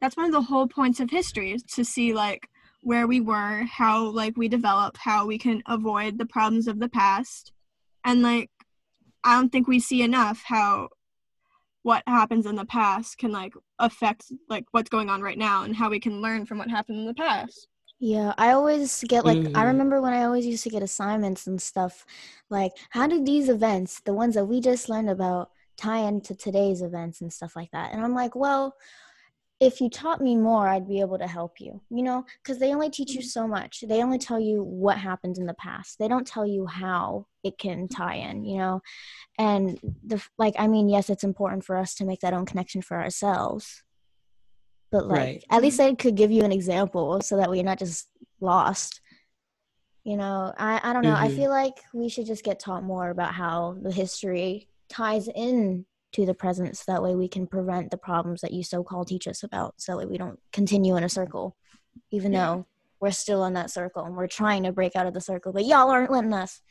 that's 0.00 0.16
one 0.16 0.26
of 0.26 0.32
the 0.32 0.42
whole 0.42 0.68
points 0.68 1.00
of 1.00 1.10
history 1.10 1.52
is 1.52 1.62
to 1.64 1.84
see 1.84 2.12
like 2.12 2.48
where 2.82 3.06
we 3.06 3.20
were, 3.20 3.64
how 3.64 4.04
like 4.10 4.36
we 4.36 4.48
develop, 4.48 4.96
how 4.98 5.26
we 5.26 5.38
can 5.38 5.62
avoid 5.66 6.18
the 6.18 6.26
problems 6.26 6.68
of 6.68 6.78
the 6.78 6.88
past, 6.88 7.52
and 8.04 8.22
like 8.22 8.50
I 9.24 9.34
don't 9.34 9.50
think 9.50 9.66
we 9.66 9.80
see 9.80 10.02
enough 10.02 10.42
how 10.44 10.90
what 11.86 12.02
happens 12.08 12.46
in 12.46 12.56
the 12.56 12.66
past 12.66 13.16
can 13.18 13.30
like 13.32 13.54
affect 13.78 14.32
like 14.48 14.64
what's 14.72 14.90
going 14.90 15.08
on 15.08 15.22
right 15.22 15.38
now 15.38 15.62
and 15.62 15.76
how 15.76 15.88
we 15.88 16.00
can 16.00 16.20
learn 16.20 16.44
from 16.44 16.58
what 16.58 16.68
happened 16.70 16.98
in 16.98 17.06
the 17.06 17.14
past. 17.14 17.68
Yeah, 17.98 18.34
I 18.36 18.50
always 18.52 19.04
get 19.04 19.24
like 19.24 19.48
I 19.54 19.62
Mhm. 19.62 19.64
remember 19.64 20.02
when 20.02 20.12
I 20.12 20.24
always 20.24 20.44
used 20.46 20.64
to 20.64 20.70
get 20.70 20.82
assignments 20.82 21.46
and 21.46 21.60
stuff 21.60 22.04
like 22.50 22.72
how 22.90 23.06
do 23.06 23.24
these 23.24 23.48
events, 23.48 24.00
the 24.00 24.12
ones 24.12 24.34
that 24.34 24.44
we 24.46 24.60
just 24.60 24.88
learned 24.90 25.08
about, 25.08 25.50
tie 25.78 25.98
into 26.00 26.34
today's 26.34 26.82
events 26.82 27.20
and 27.22 27.32
stuff 27.32 27.56
like 27.56 27.70
that. 27.72 27.92
And 27.92 28.02
I'm 28.04 28.14
like, 28.14 28.34
well, 28.36 28.74
if 29.58 29.80
you 29.80 29.88
taught 29.88 30.20
me 30.20 30.36
more, 30.36 30.68
I'd 30.68 30.86
be 30.86 31.00
able 31.00 31.18
to 31.18 31.26
help 31.26 31.60
you. 31.60 31.80
You 31.90 32.02
know, 32.02 32.24
cuz 32.44 32.58
they 32.58 32.74
only 32.74 32.90
teach 32.90 33.12
you 33.14 33.22
so 33.22 33.46
much. 33.48 33.84
They 33.88 34.02
only 34.02 34.18
tell 34.18 34.38
you 34.38 34.62
what 34.62 34.98
happened 34.98 35.38
in 35.38 35.46
the 35.46 35.54
past. 35.54 35.98
They 35.98 36.08
don't 36.08 36.26
tell 36.26 36.46
you 36.46 36.66
how 36.66 37.26
it 37.42 37.56
can 37.58 37.88
tie 37.88 38.16
in, 38.16 38.44
you 38.44 38.58
know. 38.58 38.82
And 39.38 39.80
the 40.04 40.22
like 40.38 40.54
I 40.58 40.66
mean, 40.68 40.88
yes, 40.88 41.08
it's 41.08 41.24
important 41.24 41.64
for 41.64 41.76
us 41.76 41.94
to 41.96 42.04
make 42.04 42.20
that 42.20 42.34
own 42.34 42.44
connection 42.46 42.82
for 42.82 43.00
ourselves. 43.00 43.82
But 44.92 45.06
like 45.06 45.18
Right. 45.18 45.44
at 45.50 45.62
least 45.62 45.78
they 45.78 45.94
could 45.94 46.16
give 46.16 46.30
you 46.30 46.42
an 46.44 46.52
example 46.52 47.20
so 47.22 47.36
that 47.38 47.50
we're 47.50 47.62
not 47.64 47.78
just 47.78 48.08
lost. 48.40 49.00
You 50.04 50.16
know, 50.16 50.52
I, 50.56 50.80
I 50.84 50.92
don't 50.92 51.02
know. 51.02 51.16
I 51.16 51.28
Mhm. 51.28 51.34
feel 51.36 51.50
like 51.50 51.82
we 51.92 52.08
should 52.08 52.26
just 52.26 52.44
get 52.44 52.60
taught 52.60 52.84
more 52.84 53.10
about 53.10 53.34
how 53.34 53.76
the 53.82 53.90
history 53.90 54.68
ties 54.88 55.28
in 55.28 55.86
to 56.16 56.24
the 56.24 56.32
present 56.34 56.74
so 56.78 56.90
that 56.90 57.02
way 57.02 57.14
we 57.14 57.28
can 57.28 57.46
prevent 57.46 57.90
the 57.90 57.98
problems 57.98 58.40
that 58.40 58.50
you 58.52 58.62
so 58.62 58.82
called 58.82 59.06
teach 59.08 59.28
us 59.28 59.42
about 59.42 59.74
so 59.76 59.92
that 59.92 59.98
way 59.98 60.06
we 60.06 60.16
don't 60.16 60.40
continue 60.50 60.96
in 60.96 61.04
a 61.04 61.08
circle 61.10 61.54
even 62.10 62.32
Yeah. 62.32 62.46
though 62.46 62.66
we're 63.00 63.10
still 63.10 63.44
in 63.44 63.52
that 63.52 63.70
circle 63.70 64.02
and 64.04 64.16
we're 64.16 64.26
trying 64.26 64.62
to 64.62 64.72
break 64.72 64.96
out 64.96 65.06
of 65.06 65.12
the 65.12 65.20
circle 65.20 65.52
but 65.52 65.66
y'all 65.66 65.90
aren't 65.90 66.10
letting 66.10 66.32
us 66.32 66.62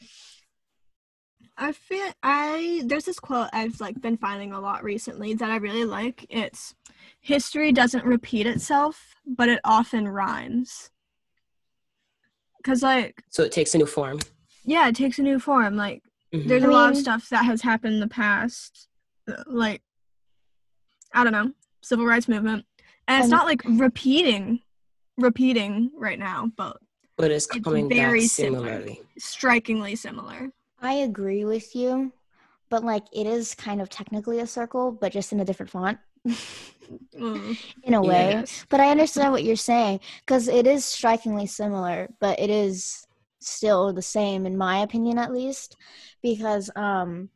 I 1.57 1.73
feel 1.73 2.07
I 2.23 2.81
there's 2.85 3.05
this 3.05 3.19
quote 3.19 3.49
I've 3.53 3.79
like 3.79 4.01
been 4.01 4.17
finding 4.17 4.51
a 4.51 4.59
lot 4.59 4.83
recently 4.83 5.35
that 5.35 5.49
I 5.51 5.55
really 5.57 5.85
like. 5.85 6.25
It's 6.27 6.73
history 7.21 7.71
doesn't 7.71 8.03
repeat 8.03 8.45
itself, 8.45 9.13
but 9.25 9.47
it 9.47 9.61
often 9.63 10.07
rhymes. 10.07 10.89
Cause 12.63 12.83
like 12.83 13.23
So 13.29 13.43
it 13.43 13.53
takes 13.53 13.73
a 13.73 13.77
new 13.77 13.85
form. 13.85 14.19
yeah, 14.65 14.89
it 14.89 14.95
takes 14.95 15.17
a 15.19 15.23
new 15.23 15.39
form. 15.39 15.77
Like 15.77 16.03
Mhm. 16.33 16.47
there's 16.47 16.63
I 16.63 16.67
a 16.67 16.71
lot 16.71 16.89
of 16.89 16.97
stuff 16.97 17.29
that 17.29 17.45
has 17.45 17.61
happened 17.61 17.93
in 17.93 17.99
the 18.01 18.07
past, 18.07 18.89
like 19.47 19.81
I 21.13 21.23
don't 21.23 21.33
know, 21.33 21.51
civil 21.81 22.05
rights 22.05 22.27
movement, 22.27 22.65
and 23.07 23.17
it's 23.19 23.25
And- 23.25 23.31
not 23.31 23.45
like 23.45 23.61
repeating, 23.65 24.59
repeating 25.17 25.91
right 25.97 26.19
now, 26.19 26.51
but 26.57 26.77
but 27.17 27.31
it's 27.31 27.47
it's 27.55 27.63
coming 27.63 27.87
very 27.89 28.21
back 28.21 28.29
similar. 28.29 28.67
similarly. 28.67 29.01
strikingly 29.17 29.95
similar. 29.95 30.51
i 30.81 30.93
agree 30.93 31.45
with 31.45 31.73
you 31.75 32.11
but 32.69 32.83
like 32.83 33.03
it 33.13 33.25
is 33.25 33.55
kind 33.55 33.81
of 33.81 33.87
technically 33.89 34.39
a 34.39 34.45
circle 34.47 34.91
but 34.91 35.13
just 35.13 35.31
in 35.31 35.39
a 35.39 35.45
different 35.45 35.69
font 35.71 35.97
Mm, 37.17 37.57
in 37.83 37.93
a 37.93 38.01
way 38.01 38.31
yes. 38.31 38.65
But 38.69 38.79
I 38.81 38.89
understand 38.91 39.31
what 39.31 39.43
you're 39.45 39.55
saying 39.55 40.01
because 40.25 40.47
it 40.49 40.67
is 40.67 40.83
strikingly 40.85 41.47
similar, 41.47 42.09
but 42.19 42.39
it 42.39 42.49
is 42.49 43.07
still 43.39 43.93
the 43.93 44.01
same 44.01 44.45
in 44.45 44.57
my 44.57 44.79
opinion 44.79 45.17
at 45.17 45.31
least 45.31 45.77
because 46.21 46.69
um 46.75 47.29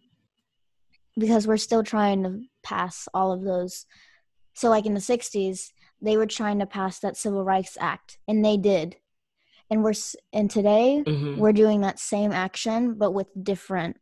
because 1.19 1.45
we're 1.47 1.57
still 1.57 1.83
trying 1.83 2.23
to 2.23 2.41
pass 2.63 3.07
all 3.13 3.31
of 3.31 3.43
those 3.43 3.85
so 4.53 4.69
like 4.69 4.85
in 4.85 4.93
the 4.93 4.99
60s 4.99 5.71
they 6.01 6.17
were 6.17 6.25
trying 6.25 6.59
to 6.59 6.65
pass 6.65 6.99
that 6.99 7.17
civil 7.17 7.43
rights 7.43 7.77
act 7.79 8.17
and 8.27 8.43
they 8.43 8.57
did 8.57 8.95
and 9.69 9.83
we're 9.83 9.93
and 10.33 10.49
today 10.49 11.03
Mhm. 11.05 11.37
we're 11.37 11.53
doing 11.53 11.81
that 11.81 11.99
same 11.99 12.31
action 12.31 12.95
but 12.95 13.11
with 13.11 13.27
different 13.41 13.97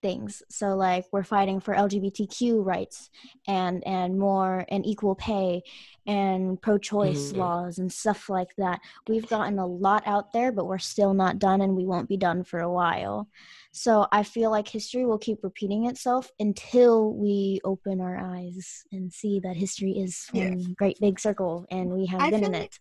things 0.00 0.42
so 0.48 0.74
like 0.76 1.04
we're 1.12 1.22
fighting 1.24 1.58
for 1.60 1.74
lgbtq 1.74 2.64
rights 2.64 3.10
and 3.46 3.84
and 3.86 4.18
more 4.18 4.64
and 4.68 4.86
equal 4.86 5.14
pay 5.14 5.62
and 6.06 6.60
pro-choice 6.62 7.32
Mhm. 7.32 7.36
laws 7.38 7.78
and 7.78 7.92
stuff 7.92 8.28
like 8.28 8.54
that 8.58 8.80
we've 9.08 9.28
gotten 9.28 9.58
a 9.58 9.66
lot 9.66 10.02
out 10.06 10.32
there 10.32 10.52
but 10.52 10.66
we're 10.66 10.78
still 10.78 11.14
not 11.14 11.38
done 11.38 11.60
and 11.60 11.74
we 11.76 11.84
won't 11.84 12.08
be 12.08 12.16
done 12.16 12.44
for 12.44 12.60
a 12.60 12.70
while 12.72 13.28
so 13.72 14.06
i 14.12 14.22
feel 14.22 14.50
like 14.50 14.68
history 14.68 15.04
will 15.04 15.18
keep 15.18 15.38
repeating 15.42 15.86
itself 15.86 16.30
until 16.38 17.12
we 17.14 17.60
open 17.64 18.00
our 18.00 18.16
eyes 18.16 18.84
and 18.92 19.12
see 19.12 19.40
that 19.40 19.56
history 19.56 19.92
is 19.98 20.28
Yeah. 20.32 20.50
one 20.50 20.74
great 20.78 20.98
big 21.00 21.18
circle 21.18 21.66
and 21.70 21.90
we 21.90 22.06
have 22.06 22.20
I 22.20 22.30
been 22.30 22.44
in 22.44 22.52
like- 22.52 22.62
it 22.62 22.78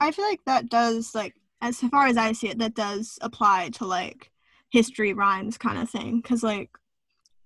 I 0.00 0.10
feel 0.10 0.24
like 0.24 0.44
that 0.46 0.68
does 0.68 1.14
like 1.14 1.36
as 1.60 1.78
far 1.78 2.08
as 2.08 2.16
I 2.16 2.32
see 2.32 2.48
it, 2.48 2.58
that 2.58 2.74
does 2.74 3.20
apply 3.22 3.68
to 3.74 3.86
like 3.86 4.31
history 4.72 5.12
rhymes 5.12 5.58
kind 5.58 5.78
of 5.78 5.88
thing. 5.88 6.22
Cause 6.22 6.42
like 6.42 6.70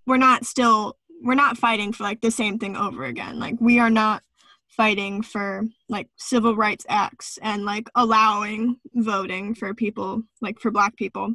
we're 0.06 0.16
not 0.16 0.46
still 0.46 0.96
we're 1.22 1.34
not 1.34 1.58
fighting 1.58 1.92
for 1.92 2.04
like 2.04 2.20
the 2.20 2.30
same 2.30 2.58
thing 2.58 2.76
over 2.76 3.04
again. 3.04 3.38
Like 3.38 3.56
we 3.60 3.78
are 3.78 3.90
not 3.90 4.22
fighting 4.68 5.22
for 5.22 5.64
like 5.88 6.08
civil 6.16 6.54
rights 6.54 6.86
acts 6.88 7.38
and 7.42 7.64
like 7.64 7.88
allowing 7.94 8.76
voting 8.94 9.54
for 9.54 9.74
people 9.74 10.22
like 10.40 10.60
for 10.60 10.70
black 10.70 10.96
people. 10.96 11.34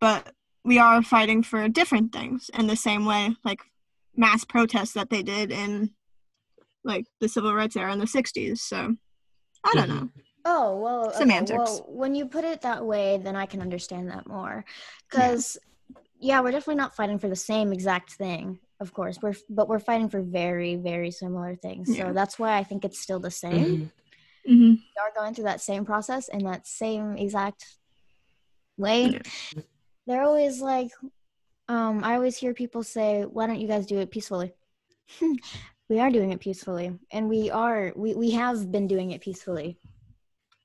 But 0.00 0.32
we 0.64 0.78
are 0.78 1.02
fighting 1.02 1.42
for 1.42 1.68
different 1.68 2.12
things 2.12 2.50
in 2.56 2.66
the 2.68 2.76
same 2.76 3.04
way, 3.04 3.34
like 3.44 3.60
mass 4.14 4.44
protests 4.44 4.92
that 4.92 5.10
they 5.10 5.22
did 5.22 5.50
in 5.50 5.90
like 6.84 7.06
the 7.20 7.28
civil 7.28 7.54
rights 7.54 7.76
era 7.76 7.92
in 7.92 7.98
the 7.98 8.06
60s. 8.06 8.58
So 8.60 8.94
I 9.64 9.72
don't 9.74 9.88
Mhm. 9.88 9.88
know. 9.88 10.08
Oh 10.44 10.76
well, 10.76 11.08
okay, 11.08 11.18
Semantics. 11.18 11.58
well, 11.58 11.86
when 11.88 12.14
you 12.14 12.26
put 12.26 12.44
it 12.44 12.62
that 12.62 12.84
way, 12.84 13.20
then 13.22 13.36
I 13.36 13.46
can 13.46 13.60
understand 13.60 14.10
that 14.10 14.26
more. 14.26 14.64
Because 15.08 15.56
yeah. 16.18 16.40
we're 16.40 16.50
definitely 16.50 16.76
not 16.76 16.96
fighting 16.96 17.18
for 17.18 17.28
the 17.28 17.36
same 17.36 17.72
exact 17.72 18.12
thing, 18.12 18.58
of 18.80 18.92
course. 18.92 19.18
We're 19.22 19.34
but 19.48 19.68
we're 19.68 19.78
fighting 19.78 20.08
for 20.08 20.20
very 20.20 20.76
very 20.76 21.10
similar 21.10 21.54
things. 21.54 21.96
Yeah. 21.96 22.08
So 22.08 22.12
that's 22.12 22.38
why 22.38 22.56
I 22.56 22.64
think 22.64 22.84
it's 22.84 22.98
still 22.98 23.20
the 23.20 23.30
same. 23.30 23.66
Mhm. 23.66 23.90
Mm-hmm. 24.48 24.70
We 24.70 25.00
are 25.00 25.12
going 25.14 25.34
through 25.34 25.44
that 25.44 25.60
same 25.60 25.84
process 25.84 26.28
in 26.28 26.44
that 26.44 26.66
same 26.66 27.16
exact 27.16 27.64
way. 28.76 29.20
Yeah. 29.54 29.62
They're 30.06 30.22
always 30.24 30.60
like, 30.60 30.90
um, 31.68 32.02
I 32.02 32.14
always 32.14 32.36
hear 32.36 32.54
people 32.54 32.82
say, 32.82 33.22
"Why 33.22 33.46
don't 33.46 33.60
you 33.60 33.68
guys 33.68 33.86
do 33.86 33.98
it 33.98 34.10
peacefully?" 34.10 34.52
we 35.88 36.00
are 36.00 36.10
doing 36.10 36.32
it 36.32 36.40
peacefully, 36.40 36.98
and 37.12 37.28
we 37.28 37.50
are 37.50 37.92
we 37.94 38.14
we 38.14 38.30
have 38.32 38.72
been 38.72 38.88
doing 38.88 39.12
it 39.12 39.20
peacefully. 39.20 39.78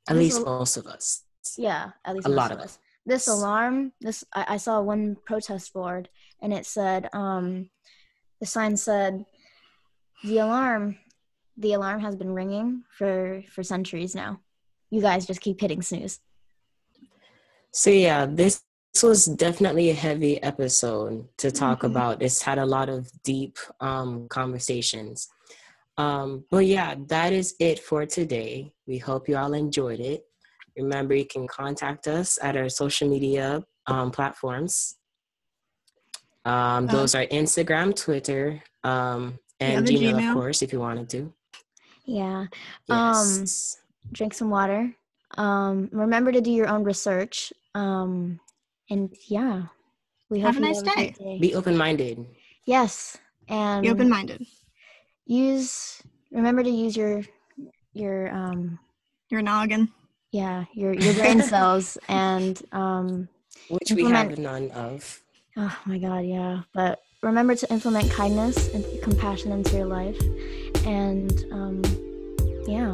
At 0.08 0.16
This 0.16 0.24
least 0.24 0.38
al- 0.39 0.45
most 0.45 0.78
of 0.78 0.88
us. 0.88 1.24
Yeah, 1.58 1.91
at 2.05 2.16
least 2.16 2.28
A 2.28 2.30
most 2.30 2.38
lot 2.38 2.51
of 2.51 2.60
of 2.60 2.66
us. 2.66 2.80
This 3.05 3.28
alarm, 3.28 3.93
this 4.01 4.24
I, 4.34 4.45
I 4.55 4.58
saw 4.58 4.82
one 4.82 5.16
protest 5.26 5.72
board, 5.74 6.10
and 6.41 6.53
it 6.53 6.66
said, 6.66 7.10
um, 7.14 7.70
the 8.41 8.45
sign 8.45 8.76
said, 8.78 9.26
"The 10.24 10.39
alarm, 10.39 10.97
the 11.58 11.74
alarm 11.74 12.01
has 12.01 12.16
been 12.16 12.34
ringing 12.34 12.84
for 12.97 13.43
for 13.49 13.64
centuries 13.64 14.14
now. 14.14 14.41
You 14.89 15.01
guys 15.01 15.26
just 15.26 15.41
keep 15.41 15.60
hitting 15.62 15.82
snooze." 15.82 16.20
So 17.72 17.89
yeah, 17.89 18.26
this 18.26 18.62
this 18.93 19.03
was 19.03 19.26
definitely 19.26 19.89
a 19.89 19.93
heavy 19.93 20.41
episode 20.41 21.28
to 21.38 21.51
talk 21.51 21.82
Mhm. 21.82 21.91
about. 21.91 22.22
It's 22.22 22.41
had 22.41 22.58
a 22.58 22.66
lot 22.66 22.89
of 22.89 23.10
deep 23.24 23.58
um, 23.80 24.28
conversations. 24.28 25.30
Um, 25.97 26.45
but 26.51 26.65
yeah, 26.65 26.95
that 27.07 27.33
is 27.33 27.55
it 27.59 27.79
for 27.79 28.05
today. 28.05 28.71
We 28.85 28.97
hope 28.99 29.27
you 29.27 29.37
all 29.37 29.53
enjoyed 29.53 29.99
it. 29.99 30.23
Remember, 30.77 31.15
you 31.15 31.25
can 31.25 31.47
contact 31.47 32.07
us 32.07 32.37
at 32.41 32.55
our 32.55 32.69
social 32.69 33.09
media 33.09 33.63
um, 33.87 34.11
platforms. 34.11 34.95
Um, 36.45 36.87
Uh, 36.87 36.91
those 36.91 37.15
are 37.15 37.25
Instagram, 37.27 37.95
Twitter, 37.95 38.61
um, 38.83 39.39
and 39.59 39.87
the 39.87 39.91
Gmail, 39.95 40.13
Gmail. 40.13 40.29
of 40.29 40.33
course, 40.35 40.61
if 40.61 40.71
you 40.71 40.79
wanted 40.79 41.09
to. 41.09 41.33
Yeah. 42.05 42.45
Um, 42.89 43.41
Yes. 43.41 43.77
Drink 44.13 44.33
some 44.33 44.49
water. 44.49 44.95
Um, 45.37 45.89
remember 45.91 46.31
to 46.31 46.39
do 46.39 46.51
your 46.51 46.69
own 46.69 46.83
research. 46.85 47.51
Um, 47.75 48.39
and 48.89 49.11
yeah, 49.27 49.63
we 50.29 50.39
Have 50.39 50.55
a 50.57 50.61
nice 50.61 50.81
great 50.81 51.17
day. 51.17 51.39
Be 51.41 51.55
open 51.55 51.75
minded. 51.75 52.23
yes, 52.65 53.17
and 53.49 53.81
Be 53.83 53.89
open 53.89 54.07
minded. 54.09 54.45
Use 55.28 56.01
remember 56.32 56.63
to 56.63 56.69
use 56.69 56.95
your 56.97 57.21
your 57.93 58.34
um 58.34 58.80
Your 59.30 59.41
noggin. 59.41 59.89
yeah 60.32 60.65
your 60.73 60.93
your 60.93 61.13
brain 61.13 61.41
cells 61.51 61.97
and 62.09 62.61
um 62.71 63.28
Which 63.69 63.91
we 63.91 64.05
have 64.05 64.38
none 64.38 64.71
of. 64.71 65.21
oh 65.57 65.78
my 65.86 65.97
god 65.97 66.25
yeah 66.25 66.61
but 66.73 66.99
remember 67.23 67.55
to 67.55 67.71
implement 67.71 68.11
kindness 68.11 68.73
and 68.73 68.86
compassion 69.01 69.51
into 69.51 69.75
your 69.75 69.86
life 69.88 70.19
and 70.86 71.34
um 71.51 71.82
yeah 72.67 72.91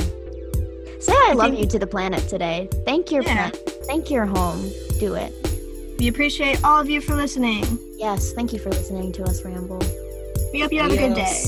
say 0.99 1.11
i, 1.13 1.29
I 1.31 1.33
love 1.33 1.51
think- 1.51 1.59
you 1.59 1.67
to 1.67 1.79
the 1.79 1.87
planet 1.87 2.27
today 2.29 2.67
thank 2.85 3.11
your 3.11 3.23
Yeah. 3.23 3.49
planet 3.51 3.85
thank 3.85 4.09
your 4.09 4.25
home 4.25 4.69
do 4.99 5.13
it 5.15 5.31
We 5.99 6.07
appreciate 6.07 6.63
all 6.63 6.79
of 6.79 6.89
you 6.89 6.99
for 7.01 7.15
listening. 7.15 7.63
yes 7.97 8.31
thank 8.33 8.53
you 8.53 8.59
for 8.59 8.69
listening 8.69 9.11
to 9.13 9.23
us 9.23 9.43
ramble 9.45 9.81
We 10.53 10.61
hope 10.61 10.71
you 10.73 10.81
have 10.81 10.91
a 10.91 10.97
good 10.97 11.15
day. 11.15 11.43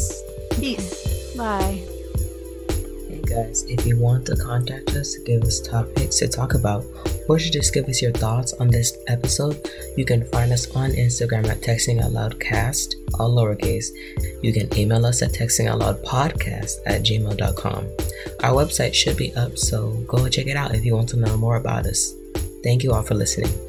Yes. 0.57 1.03
Peace. 1.03 1.35
bye 1.37 1.83
Hey 3.09 3.21
guys, 3.21 3.63
if 3.67 3.85
you 3.85 3.97
want 3.97 4.25
to 4.27 4.35
contact 4.35 4.89
us, 4.91 5.13
to 5.13 5.21
give 5.23 5.43
us 5.43 5.59
topics 5.59 6.17
to 6.17 6.27
talk 6.27 6.53
about, 6.53 6.85
or 7.29 7.37
to 7.37 7.51
just 7.51 7.73
give 7.73 7.87
us 7.87 8.01
your 8.01 8.11
thoughts 8.11 8.53
on 8.53 8.67
this 8.67 8.97
episode, 9.07 9.69
you 9.95 10.05
can 10.05 10.25
find 10.25 10.51
us 10.51 10.69
on 10.75 10.91
Instagram 10.91 11.47
at 11.47 11.61
Texting 11.61 12.01
Out 12.01 12.39
Cast, 12.39 12.95
all 13.19 13.35
lowercase. 13.35 13.87
You 14.41 14.53
can 14.53 14.75
email 14.77 15.05
us 15.05 15.21
at 15.21 15.31
textingoutloudpodcast 15.31 16.77
at 16.85 17.03
gmail.com. 17.03 17.87
Our 18.43 18.51
website 18.51 18.93
should 18.93 19.17
be 19.17 19.33
up, 19.35 19.57
so 19.57 19.91
go 20.07 20.27
check 20.27 20.47
it 20.47 20.57
out 20.57 20.75
if 20.75 20.83
you 20.83 20.95
want 20.95 21.09
to 21.09 21.17
know 21.17 21.37
more 21.37 21.55
about 21.55 21.85
us. 21.85 22.13
Thank 22.63 22.83
you 22.83 22.91
all 22.93 23.03
for 23.03 23.15
listening. 23.15 23.64